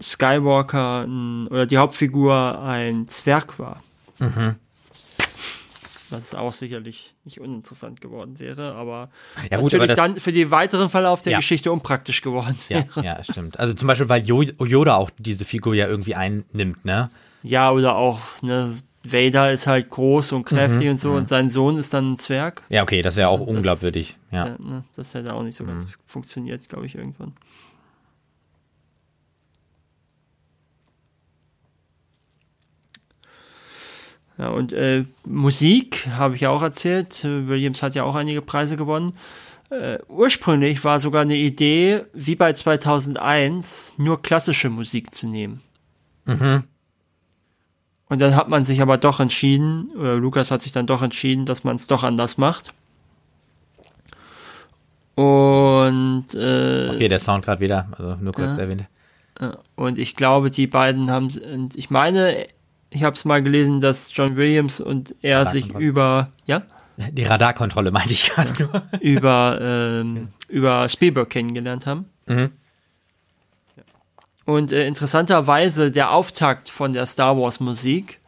[0.00, 1.06] Skywalker
[1.50, 3.82] oder die Hauptfigur ein Zwerg war.
[4.18, 4.56] Mhm.
[6.10, 9.10] Was auch sicherlich nicht uninteressant geworden wäre, aber
[9.50, 11.38] ja, gut, natürlich aber dann für den weiteren Verlauf der ja.
[11.38, 12.86] Geschichte unpraktisch geworden wäre.
[12.96, 13.60] Ja, ja, stimmt.
[13.60, 17.10] Also zum Beispiel, weil Yoda auch diese Figur ja irgendwie einnimmt, ne?
[17.42, 21.16] Ja, oder auch, ne, Vader ist halt groß und kräftig mhm, und so mhm.
[21.16, 22.62] und sein Sohn ist dann ein Zwerg.
[22.68, 24.16] Ja, okay, das wäre auch das, unglaubwürdig.
[24.30, 24.56] Ja.
[24.58, 25.90] Ne, das hätte auch nicht so ganz mhm.
[26.06, 27.32] funktioniert, glaube ich, irgendwann.
[34.36, 37.24] Ja, und äh, Musik habe ich ja auch erzählt.
[37.24, 39.14] Williams hat ja auch einige Preise gewonnen.
[39.70, 45.60] Äh, ursprünglich war sogar eine Idee, wie bei 2001, nur klassische Musik zu nehmen.
[46.24, 46.64] Mhm.
[48.08, 51.44] Und dann hat man sich aber doch entschieden, oder Lukas hat sich dann doch entschieden,
[51.44, 52.72] dass man es doch anders macht.
[55.14, 58.84] Und äh, okay, der Sound gerade wieder, also nur kurz ja, erwähnt.
[59.76, 61.28] Und ich glaube, die beiden haben,
[61.74, 62.46] ich meine,
[62.90, 66.62] ich habe es mal gelesen, dass John Williams und er sich über, ja?
[66.96, 68.82] Die Radarkontrolle meinte ich gerade nur.
[69.00, 72.06] über, ähm, über Spielberg kennengelernt haben.
[72.26, 72.50] Mhm.
[74.48, 78.18] Und äh, interessanterweise der Auftakt von der Star Wars Musik,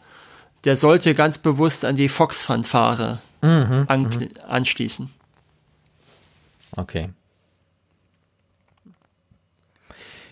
[0.64, 4.28] der sollte ganz bewusst an die Fox-Fanfare mhm, an mhm.
[4.46, 5.08] anschließen.
[6.76, 7.08] Okay.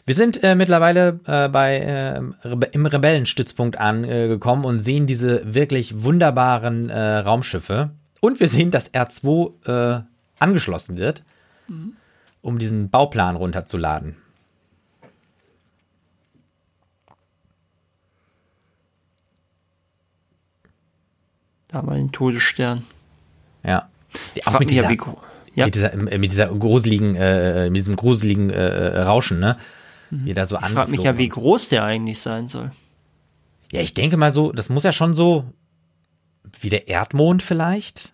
[0.05, 2.21] Wir sind äh, mittlerweile äh, bei äh,
[2.73, 7.93] im Rebellenstützpunkt angekommen und sehen diese wirklich wunderbaren äh, Raumschiffe.
[8.21, 10.03] Und wir sehen, dass R2 äh,
[10.39, 11.23] angeschlossen wird,
[11.67, 11.95] mhm.
[12.43, 14.17] um diesen Bauplan runterzuladen.
[21.69, 22.85] Da wir den Todesstern.
[23.63, 23.89] Ja.
[24.47, 24.91] Auch mit dieser,
[25.55, 29.59] ja, mit dieser, mit dieser gruseligen, äh, mit diesem gruseligen äh, Rauschen, ne?
[30.11, 30.25] Mhm.
[30.25, 32.73] Wie da so ich frage mich ja, wie groß der eigentlich sein soll.
[33.71, 35.45] Ja, ich denke mal so, das muss ja schon so
[36.61, 38.13] wie der Erdmond vielleicht.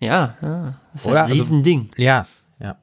[0.00, 1.24] Ja, ja das ist Oder?
[1.24, 1.90] ein also Riesending.
[1.92, 2.26] Also, ja,
[2.58, 2.76] ja.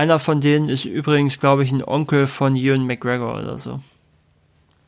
[0.00, 3.80] Einer von denen ist übrigens, glaube ich, ein Onkel von Ewan McGregor oder so.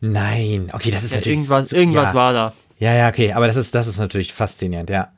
[0.00, 1.40] Nein, okay, das ist ja, natürlich.
[1.40, 2.14] Irgendwas, irgendwas ja.
[2.14, 2.52] war da.
[2.78, 5.12] Ja, ja, okay, aber das ist, das ist natürlich faszinierend, ja.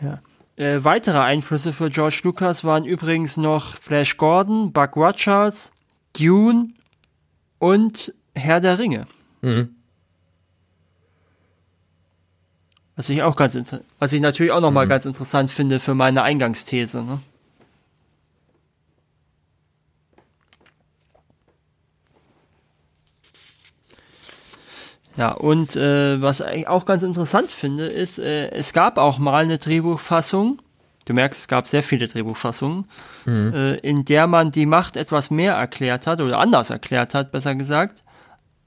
[0.00, 0.20] Ja.
[0.54, 5.72] Äh, weitere Einflüsse für George Lucas waren übrigens noch Flash Gordon, Buck Rogers,
[6.12, 6.74] Dune
[7.58, 9.08] und Herr der Ringe.
[9.42, 9.74] Mhm.
[12.96, 13.56] Was ich auch ganz
[13.98, 14.90] was ich natürlich auch nochmal mhm.
[14.90, 17.02] ganz interessant finde für meine Eingangsthese.
[17.02, 17.20] Ne?
[25.16, 29.44] Ja, und äh, was ich auch ganz interessant finde, ist, äh, es gab auch mal
[29.44, 30.60] eine Drehbuchfassung,
[31.06, 32.86] du merkst, es gab sehr viele Drehbuchfassungen,
[33.24, 33.52] mhm.
[33.54, 37.54] äh, in der man die Macht etwas mehr erklärt hat, oder anders erklärt hat, besser
[37.54, 38.04] gesagt,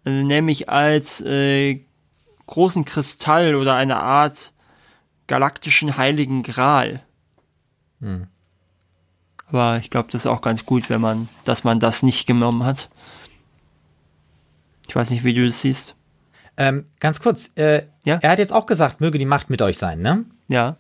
[0.06, 1.82] äh, nämlich als äh,
[2.50, 4.54] großen Kristall oder eine Art
[5.28, 7.02] galaktischen heiligen Gral.
[8.02, 8.28] Hm.
[9.48, 12.64] Aber ich glaube, das ist auch ganz gut, wenn man, dass man das nicht genommen
[12.64, 12.90] hat.
[14.88, 15.96] Ich weiß nicht, wie du das siehst.
[16.58, 18.18] Ähm, ganz kurz, äh, ja?
[18.22, 20.26] er hat jetzt auch gesagt, möge die Macht mit euch sein, ne?
[20.48, 20.78] Ja.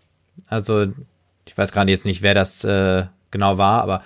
[0.47, 0.87] Also,
[1.45, 4.03] ich weiß gerade jetzt nicht, wer das äh, genau war, aber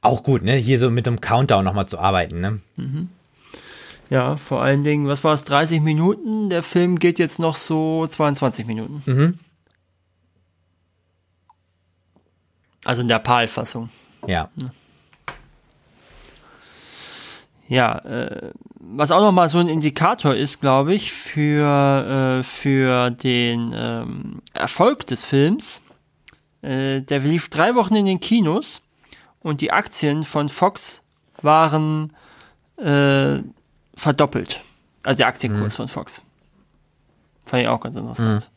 [0.00, 0.54] auch gut, ne?
[0.56, 2.60] Hier so mit dem Countdown nochmal zu arbeiten, ne?
[2.76, 3.10] Mhm.
[4.08, 6.48] Ja, vor allen Dingen, was war es, 30 Minuten?
[6.48, 9.02] Der Film geht jetzt noch so 22 Minuten.
[9.06, 9.38] Mhm.
[12.84, 13.90] Also in der PAL-Fassung.
[14.26, 14.48] Ja.
[17.68, 23.74] Ja, äh, was auch nochmal so ein Indikator ist, glaube ich, für, äh, für den
[23.76, 25.80] ähm, Erfolg des Films.
[26.62, 28.82] Äh, der lief drei Wochen in den Kinos
[29.40, 31.02] und die Aktien von Fox
[31.42, 32.12] waren
[32.76, 33.38] äh,
[33.96, 34.60] verdoppelt.
[35.04, 35.76] Also der Aktienkurs mhm.
[35.76, 36.22] von Fox.
[37.44, 38.48] Fand ich auch ganz interessant.
[38.50, 38.56] Mhm.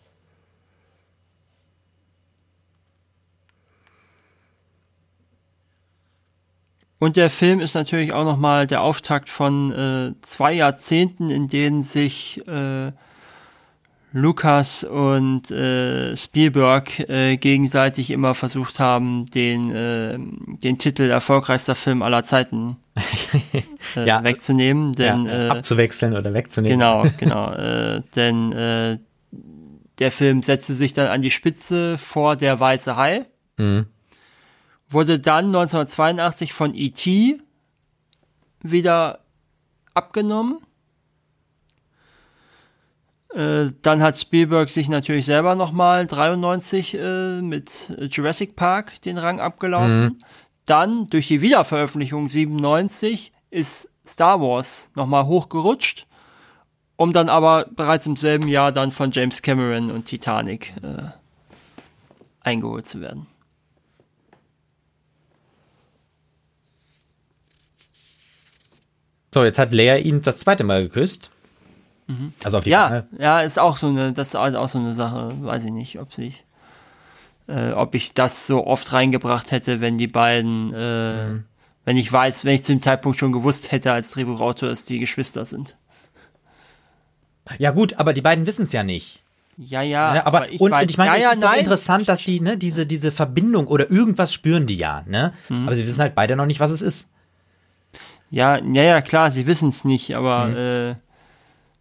[7.01, 11.81] Und der Film ist natürlich auch nochmal der Auftakt von äh, zwei Jahrzehnten, in denen
[11.81, 12.91] sich äh,
[14.11, 22.01] Lucas und äh, Spielberg äh, gegenseitig immer versucht haben, den, äh, den Titel erfolgreichster Film
[22.01, 22.77] aller Zeiten
[23.95, 24.93] äh, ja, wegzunehmen.
[24.93, 26.79] Denn, ja, äh, abzuwechseln oder wegzunehmen.
[26.79, 27.53] Genau, genau.
[27.53, 28.97] äh, denn äh,
[29.99, 33.25] der Film setzte sich dann an die Spitze vor Der Weiße Hai.
[33.57, 33.85] Mhm.
[34.89, 37.39] Wurde dann 1982 von E.T.
[38.63, 39.19] wieder
[39.93, 40.68] abgenommen äh,
[43.33, 50.03] dann hat Spielberg sich natürlich selber nochmal 93 äh, mit Jurassic Park den Rang abgelaufen.
[50.03, 50.19] Mhm.
[50.65, 56.07] Dann durch die Wiederveröffentlichung 97 ist Star Wars nochmal hochgerutscht,
[56.95, 61.11] um dann aber bereits im selben Jahr dann von James Cameron und Titanic äh,
[62.41, 63.27] eingeholt zu werden.
[69.31, 71.29] So, jetzt hat Lea ihn das zweite Mal geküsst.
[72.09, 72.33] Mhm.
[72.43, 73.07] Also auf die ja, Kanal.
[73.19, 75.31] ja, ist auch so eine, das ist auch so eine Sache.
[75.41, 76.43] Weiß ich nicht, ob sich,
[77.47, 81.43] äh, ob ich das so oft reingebracht hätte, wenn die beiden, äh, mhm.
[81.85, 84.97] wenn ich weiß, wenn ich zu dem Zeitpunkt schon gewusst hätte als Drehbuchautor, dass die
[84.97, 85.77] Geschwister sind.
[87.59, 89.21] Ja gut, aber die beiden wissen es ja nicht.
[89.57, 90.15] Ja, ja.
[90.15, 91.51] ja aber, aber ich und, und, ich meine, ja, es ja, ist nein.
[91.51, 95.33] doch interessant, dass die, ne, diese, diese Verbindung oder irgendwas spüren die ja, ne?
[95.49, 95.67] Mhm.
[95.67, 97.07] Aber sie wissen halt beide noch nicht, was es ist.
[98.31, 100.55] Ja, ja, ja, klar, sie wissen es nicht, aber mhm.
[100.55, 100.95] äh,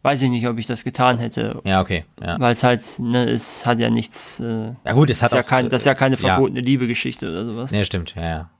[0.08, 1.60] weiß ich nicht, ob ich das getan hätte.
[1.64, 2.06] Ja, okay.
[2.24, 2.40] Ja.
[2.40, 4.40] Weil es halt, ne, es hat ja nichts.
[4.40, 6.64] Äh, ja, gut, es hat ja kein, das ist ja keine verbotene ja.
[6.64, 7.70] Liebegeschichte oder sowas.
[7.70, 8.50] Nee, stimmt, ja,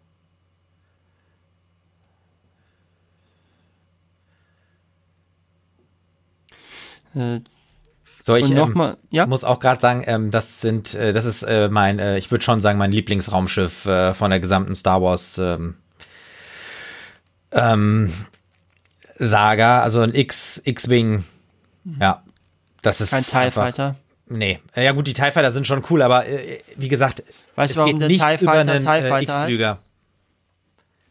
[7.15, 7.37] ja.
[7.37, 7.41] Äh,
[8.23, 9.27] so, ich ähm, mal, ja?
[9.27, 12.45] muss auch gerade sagen, ähm, das sind, äh, das ist äh, mein, äh, ich würde
[12.45, 15.77] schon sagen, mein Lieblingsraumschiff äh, von der gesamten Star Wars ähm,
[17.53, 18.13] ähm,
[19.15, 21.25] Saga, also ein X, X-Wing.
[22.01, 22.23] Ja,
[22.83, 23.11] das ist.
[23.11, 23.97] Kein TIE Fighter.
[24.27, 27.23] Nee, ja gut, die TIE Fighter sind schon cool, aber äh, wie gesagt,
[27.57, 29.79] weißt es warum geht der TIE Fighter, über einen TIE äh, X-Flüger.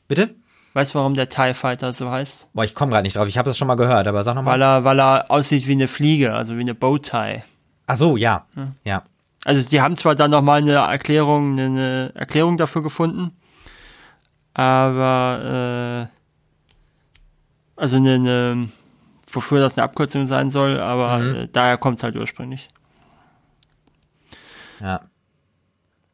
[0.08, 0.36] Bitte?
[0.74, 2.49] Weißt du, warum der TIE Fighter so heißt?
[2.54, 3.28] Boah, ich komme gerade nicht drauf.
[3.28, 4.54] Ich habe das schon mal gehört, aber sag nochmal.
[4.54, 7.41] Weil er, weil er aussieht wie eine Fliege, also wie eine Bowtie.
[7.88, 8.45] Ach so, ja.
[8.56, 8.72] ja.
[8.84, 9.04] ja.
[9.44, 13.32] Also die haben zwar dann nochmal eine Erklärung, eine Erklärung dafür gefunden,
[14.54, 18.70] aber äh, also eine, eine,
[19.30, 21.36] wofür das eine Abkürzung sein soll, aber mhm.
[21.36, 22.70] äh, daher kommt es halt ursprünglich.
[24.80, 25.02] Ja.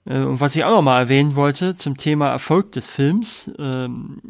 [0.06, 3.52] Äh, und was ich auch noch mal erwähnen wollte zum Thema Erfolg des Films.
[3.58, 4.22] Ähm,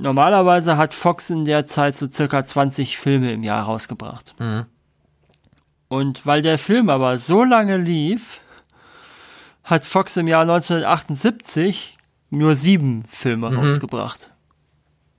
[0.00, 4.34] normalerweise hat Fox in der Zeit so circa 20 Filme im Jahr rausgebracht.
[4.38, 4.66] Mhm.
[5.88, 8.40] Und weil der Film aber so lange lief,
[9.62, 11.96] hat Fox im Jahr 1978
[12.30, 13.58] nur sieben Filme mhm.
[13.58, 14.32] rausgebracht.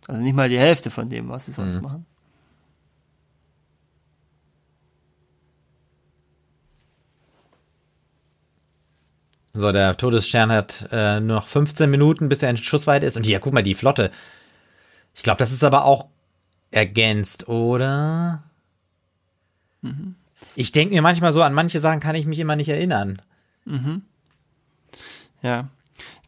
[0.08, 1.82] Also nicht mal die Hälfte von dem, was sie sonst mhm.
[1.82, 2.06] machen.
[9.56, 13.16] So, der Todesstern hat äh, nur noch 15 Minuten, bis er in Schussweite ist.
[13.16, 14.12] Und hier, guck mal, die Flotte.
[15.16, 16.08] Ich glaube, das ist aber auch
[16.72, 18.44] ergänzt, oder?
[19.82, 20.16] Mhm.
[20.56, 23.22] Ich denke mir manchmal so, an manche Sachen kann ich mich immer nicht erinnern.
[23.64, 24.02] Mhm.
[25.42, 25.70] Ja.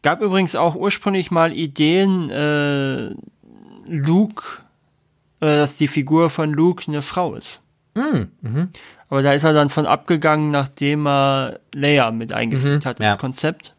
[0.02, 3.10] Gab übrigens auch ursprünglich mal Ideen, äh,
[3.86, 4.42] Luke,
[5.40, 7.62] äh, dass die Figur von Luke eine Frau ist.
[7.94, 8.68] Mm, mhm.
[9.08, 13.06] Aber da ist er dann von abgegangen, nachdem er Leia mit eingefügt mhm, hat ins
[13.06, 13.16] ja.
[13.16, 13.74] Konzept.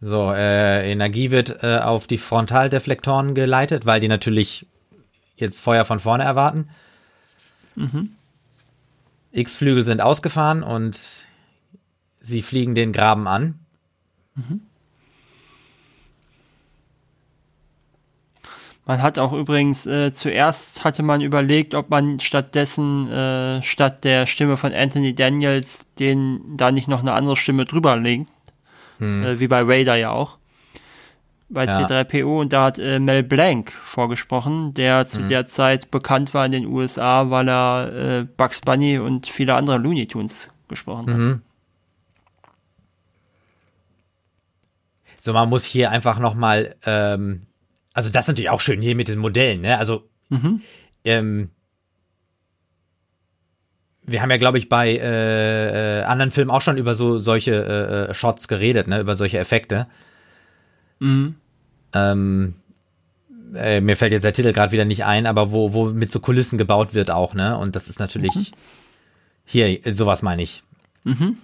[0.00, 4.66] So, äh, Energie wird äh, auf die Frontaldeflektoren geleitet, weil die natürlich
[5.36, 6.68] jetzt Feuer von vorne erwarten.
[7.74, 8.10] Mhm.
[9.32, 10.98] X-Flügel sind ausgefahren und
[12.20, 13.58] sie fliegen den Graben an.
[14.34, 14.62] Mhm.
[18.88, 24.26] Man hat auch übrigens, äh, zuerst hatte man überlegt, ob man stattdessen, äh, statt der
[24.26, 28.30] Stimme von Anthony Daniels, den da nicht noch eine andere Stimme drüber legt.
[28.96, 29.22] Hm.
[29.22, 30.38] Äh, wie bei Raider ja auch.
[31.50, 31.86] Bei ja.
[31.86, 35.28] C3PO und da hat äh, Mel Blanc vorgesprochen, der zu hm.
[35.28, 39.76] der Zeit bekannt war in den USA, weil er äh, Bugs Bunny und viele andere
[39.76, 41.16] Looney Tunes gesprochen hat.
[41.18, 41.42] Mhm.
[45.20, 47.42] So, man muss hier einfach noch mal, ähm,
[47.98, 49.76] also das ist natürlich auch schön hier mit den Modellen, ne?
[49.76, 50.60] Also, mhm.
[51.04, 51.50] ähm,
[54.06, 57.50] wir haben ja, glaube ich, bei äh, äh, anderen Filmen auch schon über so solche
[57.56, 59.00] äh, äh, Shots geredet, ne?
[59.00, 59.88] Über solche Effekte.
[61.00, 61.34] Mhm.
[61.92, 62.54] Ähm,
[63.56, 66.20] äh, mir fällt jetzt der Titel gerade wieder nicht ein, aber wo, wo mit so
[66.20, 67.58] Kulissen gebaut wird auch, ne?
[67.58, 68.46] Und das ist natürlich mhm.
[69.44, 70.62] hier, sowas meine ich.
[71.02, 71.36] Mhm.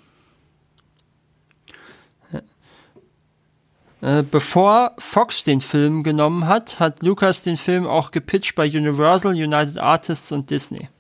[4.05, 9.33] Äh, bevor Fox den Film genommen hat, hat Lucas den Film auch gepitcht bei Universal,
[9.33, 10.91] United Artists und Disney.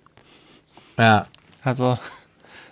[0.97, 1.27] Ja.
[1.63, 1.99] Also,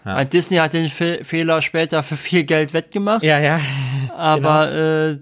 [0.07, 0.25] ja.
[0.25, 3.23] Disney hat den Fe Fehler später für viel Geld wettgemacht.
[3.23, 3.61] Ja, ja.
[4.17, 4.79] Aber genau.
[4.79, 5.19] äh,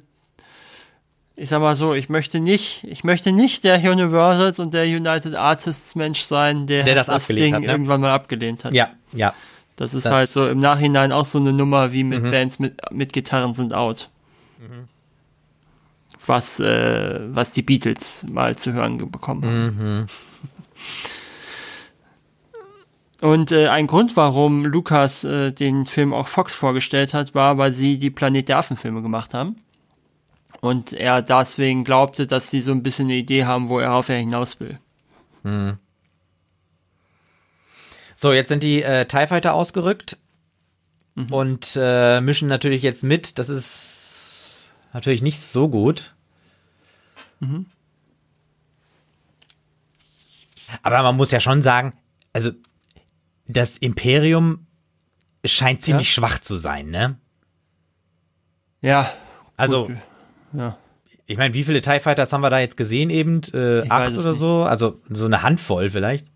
[1.34, 5.34] ich sag mal so, ich möchte nicht, ich möchte nicht der Universals und der United
[5.34, 7.66] Artists Mensch sein, der, der das, das Ding hat, ne?
[7.66, 8.74] irgendwann mal abgelehnt hat.
[8.74, 9.34] Ja, ja.
[9.74, 12.30] Das ist das halt so im Nachhinein auch so eine Nummer wie mit mhm.
[12.30, 14.08] Bands mit, mit Gitarren sind out.
[14.60, 14.89] Mhm
[16.26, 19.64] was, äh, was die Beatles mal zu hören bekommen haben.
[20.00, 20.06] Mhm.
[23.20, 27.72] Und äh, ein Grund, warum Lukas äh, den Film auch Fox vorgestellt hat, war, weil
[27.72, 29.56] sie die Planet der Affen-Filme gemacht haben.
[30.60, 34.60] Und er deswegen glaubte, dass sie so ein bisschen eine Idee haben, worauf er hinaus
[34.60, 34.78] will.
[35.42, 35.78] Mhm.
[38.16, 40.18] So, jetzt sind die äh, TIE Fighter ausgerückt
[41.14, 41.32] mhm.
[41.32, 43.38] und äh, mischen natürlich jetzt mit.
[43.38, 43.89] Das ist
[44.92, 46.14] natürlich nicht so gut.
[47.40, 47.66] Mhm.
[50.82, 51.94] Aber man muss ja schon sagen,
[52.32, 52.52] also
[53.46, 54.66] das Imperium
[55.44, 56.14] scheint ziemlich ja.
[56.14, 57.16] schwach zu sein, ne?
[58.80, 59.12] Ja.
[59.56, 59.96] Also, gut.
[60.52, 60.76] ja.
[61.26, 63.40] Ich meine, wie viele TIE Fighters haben wir da jetzt gesehen eben?
[63.52, 64.38] Äh, acht oder nicht.
[64.38, 64.62] so?
[64.64, 66.26] Also so eine Handvoll vielleicht?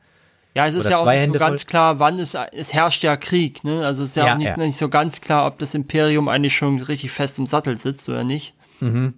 [0.54, 1.68] Ja, es ist ja auch nicht so ganz voll.
[1.68, 3.84] klar, wann es, es herrscht ja Krieg, ne?
[3.84, 4.56] Also es ist ja, ja auch nicht, ja.
[4.56, 8.22] nicht so ganz klar, ob das Imperium eigentlich schon richtig fest im Sattel sitzt oder
[8.22, 8.54] nicht.
[8.78, 9.14] Mhm.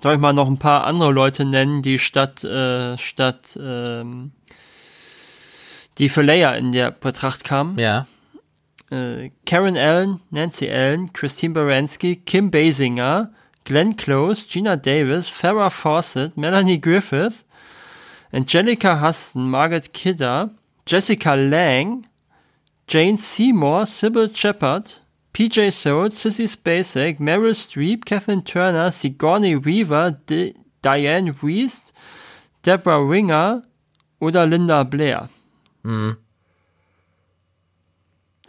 [0.00, 4.32] Soll ich mal noch ein paar andere Leute nennen, die statt, äh, statt ähm,
[5.98, 7.78] die für Leia in der Betracht kamen?
[7.78, 8.06] Ja.
[8.90, 13.32] Äh, Karen Allen, Nancy Allen, Christine Baranski, Kim Basinger,
[13.64, 17.44] Glenn Close, Gina Davis, Farrah Fawcett, Melanie Griffith,
[18.32, 20.50] Angelica Huston, Margaret Kidder,
[20.86, 22.06] Jessica Lang,
[22.86, 24.92] Jane Seymour, Sybil Shepard,
[25.32, 31.92] PJ Soul, Sissy Spacek, Meryl Streep, Kathleen Turner, Sigourney Weaver, D Diane Wiest,
[32.62, 33.62] Deborah Winger
[34.20, 35.30] oder Linda Blair.
[35.82, 36.16] Mhm.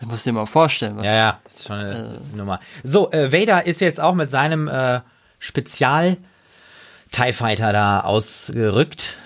[0.05, 1.01] Das musst du dir mal vorstellen.
[1.01, 2.59] ja, ja, ist schon eine äh, Nummer.
[2.83, 5.01] So, äh, Vader ist jetzt auch mit seinem äh,
[5.39, 6.17] Spezial
[7.11, 9.17] TIE Fighter da ausgerückt.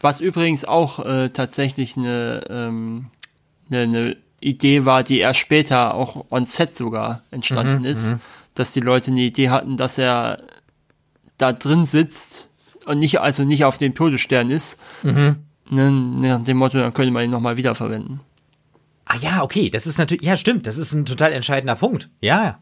[0.00, 3.10] Was übrigens auch äh, tatsächlich eine, ähm,
[3.70, 8.20] eine, eine Idee war, die erst später auch on set sogar entstanden mhm, ist, mhm.
[8.54, 10.42] dass die Leute eine Idee hatten, dass er
[11.36, 12.48] da drin sitzt
[12.86, 14.78] und nicht, also nicht auf dem Todesstern ist.
[15.02, 15.36] Mhm.
[15.68, 18.20] Ne, nach dem Motto, dann könnte man ihn nochmal wiederverwenden.
[19.06, 22.10] Ah ja, okay, das ist natürlich, ja stimmt, das ist ein total entscheidender Punkt.
[22.20, 22.60] Ja,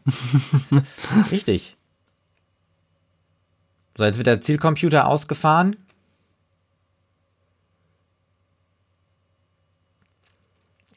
[1.31, 1.77] richtig.
[3.97, 5.77] So, jetzt wird der Zielcomputer ausgefahren.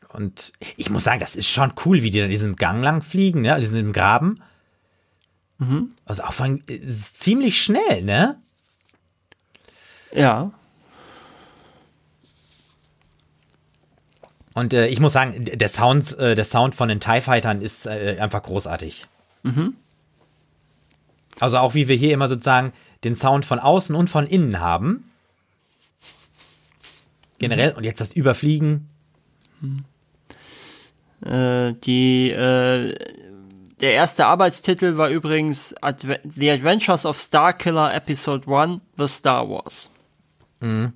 [0.10, 3.42] Und ich muss sagen, das ist schon cool, wie die da diesen Gang lang fliegen,
[3.42, 3.58] ne?
[3.60, 4.42] Die sind im Graben.
[5.60, 5.92] Mhm.
[6.06, 6.62] Also auch von,
[7.14, 8.38] ziemlich schnell, ne?
[10.12, 10.52] Ja.
[14.58, 17.86] Und äh, ich muss sagen, der Sound, äh, der Sound von den TIE Fightern ist
[17.86, 19.06] äh, einfach großartig.
[19.44, 19.76] Mhm.
[21.40, 22.74] Also auch wie wir hier immer sozusagen
[23.04, 25.12] den Sound von außen und von innen haben.
[27.38, 27.74] Generell.
[27.74, 27.78] Mhm.
[27.78, 28.90] Und jetzt das Überfliegen.
[29.62, 29.84] Mhm.
[31.84, 32.96] Die, äh,
[33.80, 39.92] der erste Arbeitstitel war übrigens Adve The Adventures of Starkiller Episode 1, The Star Wars.
[40.62, 40.94] Mhm.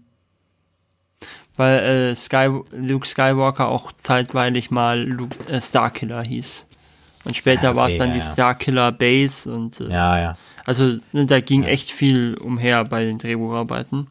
[1.61, 6.65] Weil äh, Sky, Luke Skywalker auch zeitweilig mal Luke, äh, Starkiller hieß.
[7.23, 10.37] Und später okay, war es dann ja, die Starkiller Base und äh, ja, ja.
[10.65, 11.69] Also ne, da ging ja.
[11.69, 14.07] echt viel umher bei den Drehbucharbeiten.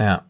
[0.00, 0.24] Ja.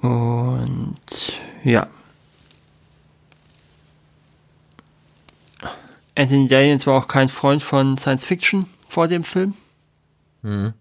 [0.00, 0.96] Und
[1.64, 1.86] ja.
[6.14, 9.54] Anthony Daniels war auch kein Freund von Science Fiction vor dem Film.
[10.42, 10.74] Mhm.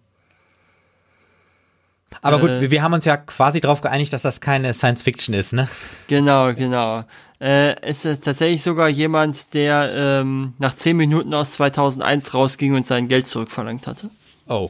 [2.21, 5.33] Aber gut, äh, wir haben uns ja quasi darauf geeinigt, dass das keine Science Fiction
[5.33, 5.67] ist, ne?
[6.07, 7.03] Genau, genau.
[7.39, 12.85] Äh, es ist tatsächlich sogar jemand, der ähm, nach zehn Minuten aus 2001 rausging und
[12.85, 14.11] sein Geld zurückverlangt hatte.
[14.47, 14.69] Oh.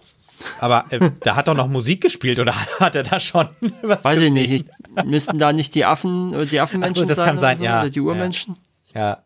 [0.59, 3.49] Aber äh, da hat doch noch Musik gespielt oder hat er da schon
[3.81, 4.37] was Weiß gesehen?
[4.37, 4.65] ich nicht.
[5.05, 7.27] Müssten da nicht die Affen oder die Affenmenschen so, das sein?
[7.27, 7.81] Kann sein so, ja.
[7.81, 8.55] Oder die Urmenschen?
[8.93, 9.01] Ja.
[9.01, 9.23] Ja.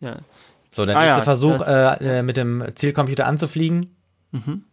[0.00, 0.18] Ja.
[0.70, 3.96] So, der ah, nächste ja, Versuch, das, äh, mit dem Zielcomputer anzufliegen.
[4.32, 4.64] Mhm.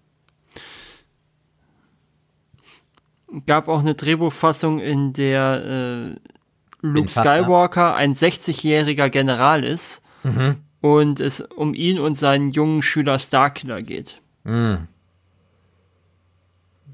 [3.46, 6.20] Gab auch eine Drehbuchfassung, in der äh,
[6.82, 10.58] Luke Skywalker ein 60-jähriger General ist mhm.
[10.82, 14.22] und es um ihn und seinen jungen Schüler Starkiller geht.
[14.44, 14.90] Mhm.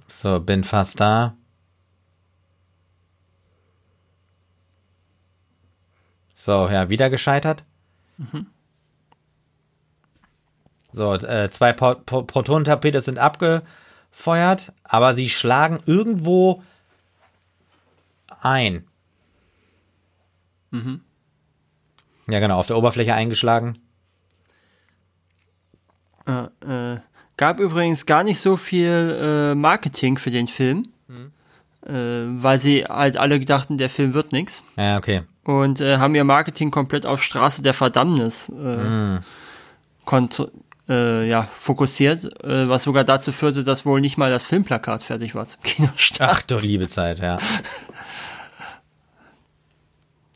[0.07, 1.35] So, bin fast da.
[6.35, 7.65] So, ja, wieder gescheitert.
[8.19, 8.47] Mhm.
[10.91, 16.63] So, äh, zwei po po Protonentorpedos sind abgefeuert, aber sie schlagen irgendwo
[18.41, 18.85] ein.
[20.71, 21.01] Mhm.
[22.27, 23.79] Ja, genau, auf der Oberfläche eingeschlagen.
[26.27, 26.99] Äh, äh,
[27.37, 31.31] gab übrigens gar nicht so viel äh, Marketing für den Film, mhm.
[32.43, 34.63] weil sie halt alle dachten, der Film wird nichts.
[34.75, 35.23] Ja, okay.
[35.49, 39.21] Und äh, haben ihr Marketing komplett auf Straße der Verdammnis mhm.
[40.87, 45.61] ja, fokussiert, was sogar dazu führte, dass wohl nicht mal das Filmplakat fertig war zum
[45.63, 46.29] Kinostart.
[46.31, 47.39] Ach du liebe Zeit, ja.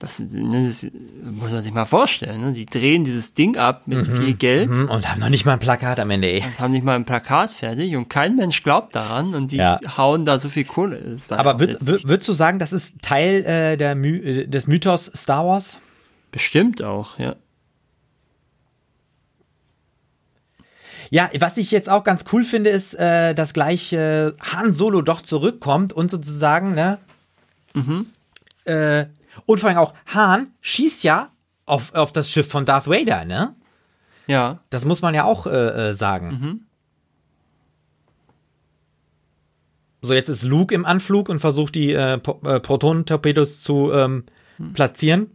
[0.03, 0.85] Das, ne, das,
[1.23, 2.41] muss man sich mal vorstellen.
[2.41, 2.51] Ne?
[2.51, 4.69] Die drehen dieses Ding ab mit mhm, viel Geld.
[4.69, 6.41] Mhm, und haben noch nicht mal ein Plakat am Ende.
[6.43, 9.79] Und haben nicht mal ein Plakat fertig und kein Mensch glaubt daran und die ja.
[9.95, 11.17] hauen da so viel Kohle.
[11.29, 15.79] Aber würd, würdest du sagen, das ist Teil äh, der My des Mythos Star Wars?
[16.31, 17.37] Bestimmt auch, ja.
[21.11, 25.01] Ja, was ich jetzt auch ganz cool finde, ist, äh, dass gleich äh, Han Solo
[25.01, 26.97] doch zurückkommt und sozusagen, ne?
[27.73, 28.07] Mhm.
[28.65, 29.05] Äh,
[29.45, 31.29] und vor allem auch, Han schießt ja
[31.65, 33.55] auf, auf das Schiff von Darth Vader, ne?
[34.27, 34.59] Ja.
[34.69, 36.27] Das muss man ja auch äh, äh, sagen.
[36.27, 36.65] Mhm.
[40.01, 44.25] So, jetzt ist Luke im Anflug und versucht die äh, äh Protonentorpedos zu ähm,
[44.57, 44.73] mhm.
[44.73, 45.31] platzieren.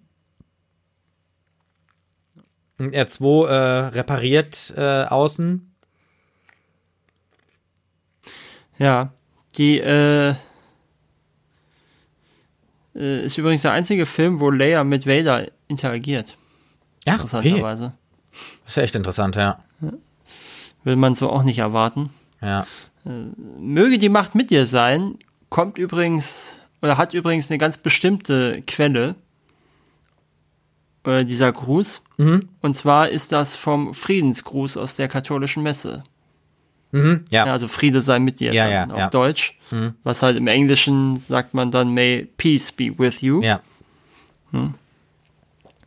[2.79, 3.55] R2 äh,
[3.89, 5.75] repariert äh, außen.
[8.79, 9.13] Ja,
[9.57, 10.35] die äh,
[12.99, 16.37] äh, ist übrigens der einzige Film, wo Leia mit Vader interagiert.
[17.07, 17.85] Ja, interessanterweise.
[17.85, 18.39] Okay.
[18.67, 19.59] ist echt interessant, ja.
[20.85, 22.11] Will man so auch nicht erwarten.
[22.43, 22.67] Ja.
[23.07, 23.11] Äh,
[23.59, 25.19] möge die Macht mit dir sein,
[25.49, 29.17] kommt übrigens oder hat übrigens eine ganz bestimmte Quelle,
[31.05, 32.03] äh, dieser Gruß.
[32.19, 32.49] Mhm.
[32.61, 36.05] Und zwar ist das vom Friedensgruß aus der katholischen Messe.
[36.91, 37.47] Mhm, ja.
[37.47, 37.53] ja.
[37.53, 39.11] Also Friede sei mit dir ja, ja, auf.
[39.11, 39.59] Deutsch.
[39.71, 39.95] Mhm.
[40.05, 43.43] Was halt im Englischen sagt man dann May Peace be with you.
[43.43, 43.61] Ja.
[44.53, 44.75] Hm.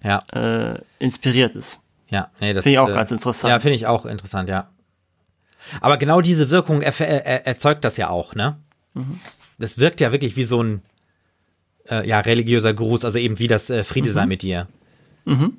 [0.04, 0.20] Ja.
[0.34, 1.80] Äh, inspiriert ist.
[2.10, 3.52] Ja, nee, das finde ich auch äh, ganz interessant.
[3.52, 4.70] Ja, finde ich auch interessant, ja.
[5.80, 8.58] Aber genau diese Wirkung er, er, erzeugt das ja auch, ne?
[8.94, 9.20] Mhm.
[9.58, 10.82] Das wirkt ja wirklich wie so ein
[11.90, 14.14] äh, ja, religiöser Gruß, also eben wie das äh, Friede mhm.
[14.14, 14.68] sei mit dir.
[15.26, 15.58] Mhm.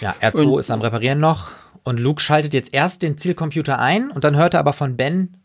[0.00, 1.50] Ja, R2 Und, ist am Reparieren noch.
[1.84, 5.36] Und Luke schaltet jetzt erst den Zielcomputer ein und dann hört er aber von Ben,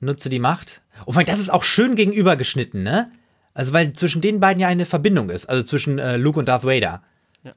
[0.00, 0.82] nutze die Macht.
[1.06, 3.10] Und das ist auch schön gegenüber geschnitten, ne?
[3.54, 6.64] Also weil zwischen den beiden ja eine Verbindung ist, also zwischen äh, Luke und Darth
[6.64, 7.02] Vader.
[7.44, 7.52] Ja.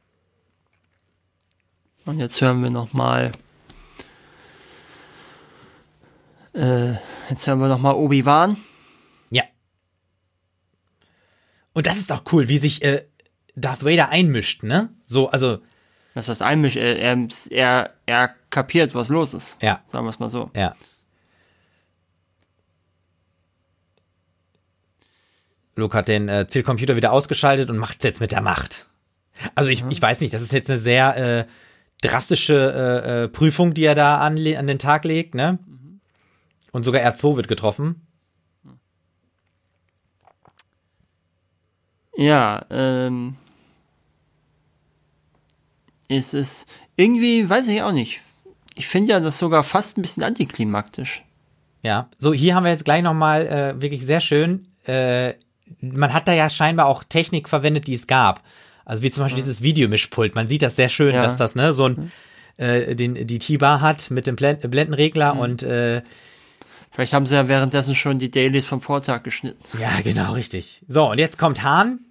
[2.06, 3.32] Und jetzt hören wir noch mal
[6.54, 6.94] äh,
[7.30, 8.58] jetzt hören wir noch mal Obi-Wan.
[9.30, 9.44] Ja.
[11.74, 13.06] Und das ist auch cool, wie sich äh,
[13.56, 14.90] Darth Vader einmischt, ne?
[15.08, 15.60] So, also
[16.16, 16.78] was heißt einmisch?
[16.78, 19.62] Er, er, er, er kapiert, was los ist.
[19.62, 19.82] Ja.
[19.92, 20.50] Sagen wir es mal so.
[20.56, 20.76] Ja.
[25.76, 28.86] Luke hat den äh, Zielcomputer wieder ausgeschaltet und macht es jetzt mit der Macht.
[29.56, 29.92] Also ich, mhm.
[29.92, 31.46] ich weiß nicht, das ist jetzt eine sehr äh,
[32.02, 32.54] drastische
[33.06, 35.60] äh, äh, Prüfung, die er da an, an den Tag legt, ne?
[35.66, 36.00] Mhm.
[36.72, 38.08] Und sogar R2 wird getroffen.
[42.16, 43.36] Ja, ähm,
[46.08, 46.66] ist es
[46.96, 48.22] irgendwie, weiß ich auch nicht.
[48.76, 51.24] Ich finde ja das sogar fast ein bisschen antiklimaktisch.
[51.82, 54.68] Ja, so hier haben wir jetzt gleich nochmal äh, wirklich sehr schön.
[54.86, 55.34] Äh,
[55.82, 58.44] man hat da ja scheinbar auch Technik verwendet, die es gab.
[58.86, 59.46] Also wie zum Beispiel ja.
[59.46, 60.36] dieses Videomischpult.
[60.36, 61.24] Man sieht das sehr schön, ja.
[61.24, 62.12] dass das ne so ein
[62.58, 65.40] äh, den die T-Bar hat mit dem Blend Blendenregler mhm.
[65.40, 66.02] und äh,
[66.96, 69.62] Vielleicht haben sie ja währenddessen schon die Dailies vom Vortag geschnitten.
[69.78, 70.82] Ja, genau, richtig.
[70.88, 72.05] So, und jetzt kommt Hahn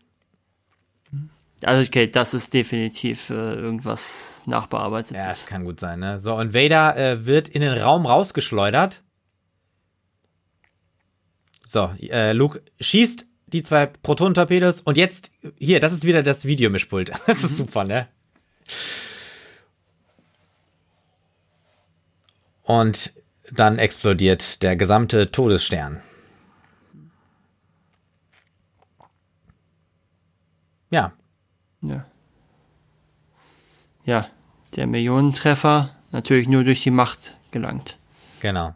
[1.62, 5.16] also okay, das ist definitiv äh, irgendwas nachbearbeitet.
[5.16, 6.18] Ja, das kann gut sein, ne?
[6.18, 9.02] So, und Vader äh, wird in den Raum rausgeschleudert.
[11.66, 17.12] So, äh, Luke schießt die zwei Protonentorpedos und jetzt, hier, das ist wieder das Videomischpult.
[17.26, 17.64] Das ist mhm.
[17.64, 18.08] super, ne?
[22.62, 23.12] Und
[23.52, 26.02] dann explodiert der gesamte Todesstern.
[30.90, 31.12] Ja,
[31.88, 32.04] ja.
[34.04, 34.26] Ja,
[34.76, 37.96] der Millionentreffer natürlich nur durch die Macht gelangt.
[38.40, 38.74] Genau.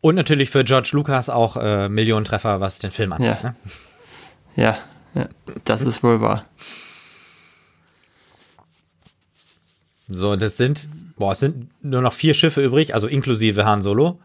[0.00, 3.38] Und natürlich für George Lucas auch äh, Millionentreffer, was den Film angeht.
[3.42, 3.50] Ja.
[3.50, 3.56] Ne?
[4.56, 4.78] Ja,
[5.14, 5.28] ja
[5.64, 6.44] das ist wohl wahr.
[10.08, 14.20] So, das sind, boah, es sind nur noch vier Schiffe übrig, also inklusive Han Solo.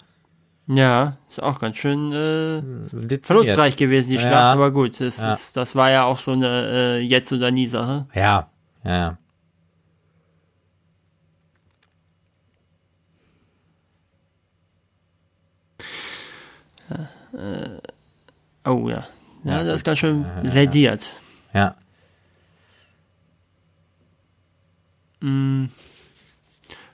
[0.67, 4.53] Ja, ist auch ganz schön äh, verlustreich gewesen, die Schlacht, ja.
[4.53, 5.33] aber gut, das, ja.
[5.33, 8.05] ist, das war ja auch so eine äh, Jetzt- oder Nie-Sache.
[8.13, 8.49] Ja,
[8.85, 9.17] ja.
[17.33, 19.05] Äh, oh ja.
[19.43, 21.15] Ja, das ist ganz schön ja, lädiert.
[21.53, 21.75] Ja.
[25.21, 25.69] Hm.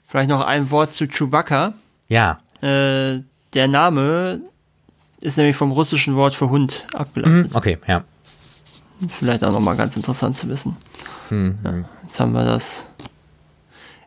[0.06, 1.74] Vielleicht noch ein Wort zu Chewbacca.
[2.08, 2.40] Ja.
[2.62, 3.20] Äh,
[3.54, 4.40] der Name
[5.20, 7.50] ist nämlich vom russischen Wort für Hund abgeleitet.
[7.50, 8.04] Mhm, okay, ja.
[9.08, 10.76] Vielleicht auch nochmal ganz interessant zu wissen.
[11.30, 11.58] Mhm.
[11.64, 12.90] Ja, jetzt haben wir das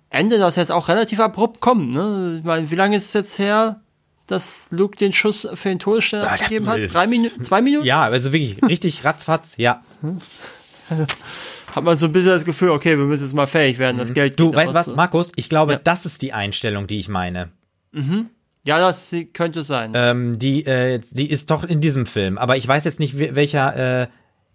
[0.10, 1.92] Ende, das jetzt auch relativ abrupt kommt.
[1.92, 2.38] Ne?
[2.40, 3.80] Ich meine, wie lange ist es jetzt her,
[4.28, 6.80] dass Luke den Schuss für den Todesstern ja, abgegeben hat?
[6.94, 7.42] Drei Minuten?
[7.44, 7.86] Zwei Minuten?
[7.86, 9.82] Ja, also wirklich richtig ratzfatz, ja.
[11.74, 14.10] hat man so ein bisschen das Gefühl, okay, wir müssen jetzt mal fähig werden, das
[14.10, 14.16] mhm.
[14.16, 14.40] Geld.
[14.40, 15.32] Du weißt was, Markus?
[15.38, 15.80] Ich glaube, ja.
[15.82, 17.50] das ist die Einstellung, die ich meine.
[17.94, 18.30] Mhm.
[18.64, 19.94] Ja, das könnte sein.
[19.96, 24.04] Ähm, die, äh, die ist doch in diesem Film, aber ich weiß jetzt nicht, welcher.
[24.04, 24.08] Äh,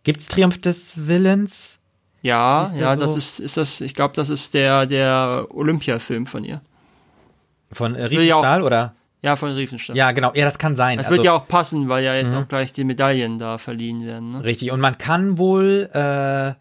[0.05, 1.78] gibt's Triumph des Willens?
[2.23, 3.03] Ja, ja, so?
[3.03, 3.81] das ist, ist das.
[3.81, 6.61] Ich glaube, das ist der der Olympia-Film von ihr.
[7.73, 8.95] Von äh, Riefenstahl oder?
[9.23, 9.97] Ja, von Riefenstahl.
[9.97, 10.33] Ja, genau.
[10.35, 10.99] Ja, das kann sein.
[10.99, 12.39] Das also, wird ja auch passen, weil ja jetzt mhm.
[12.39, 14.33] auch gleich die Medaillen da verliehen werden.
[14.33, 14.45] Ne?
[14.45, 14.70] Richtig.
[14.70, 15.89] Und man kann wohl.
[15.93, 16.55] Äh,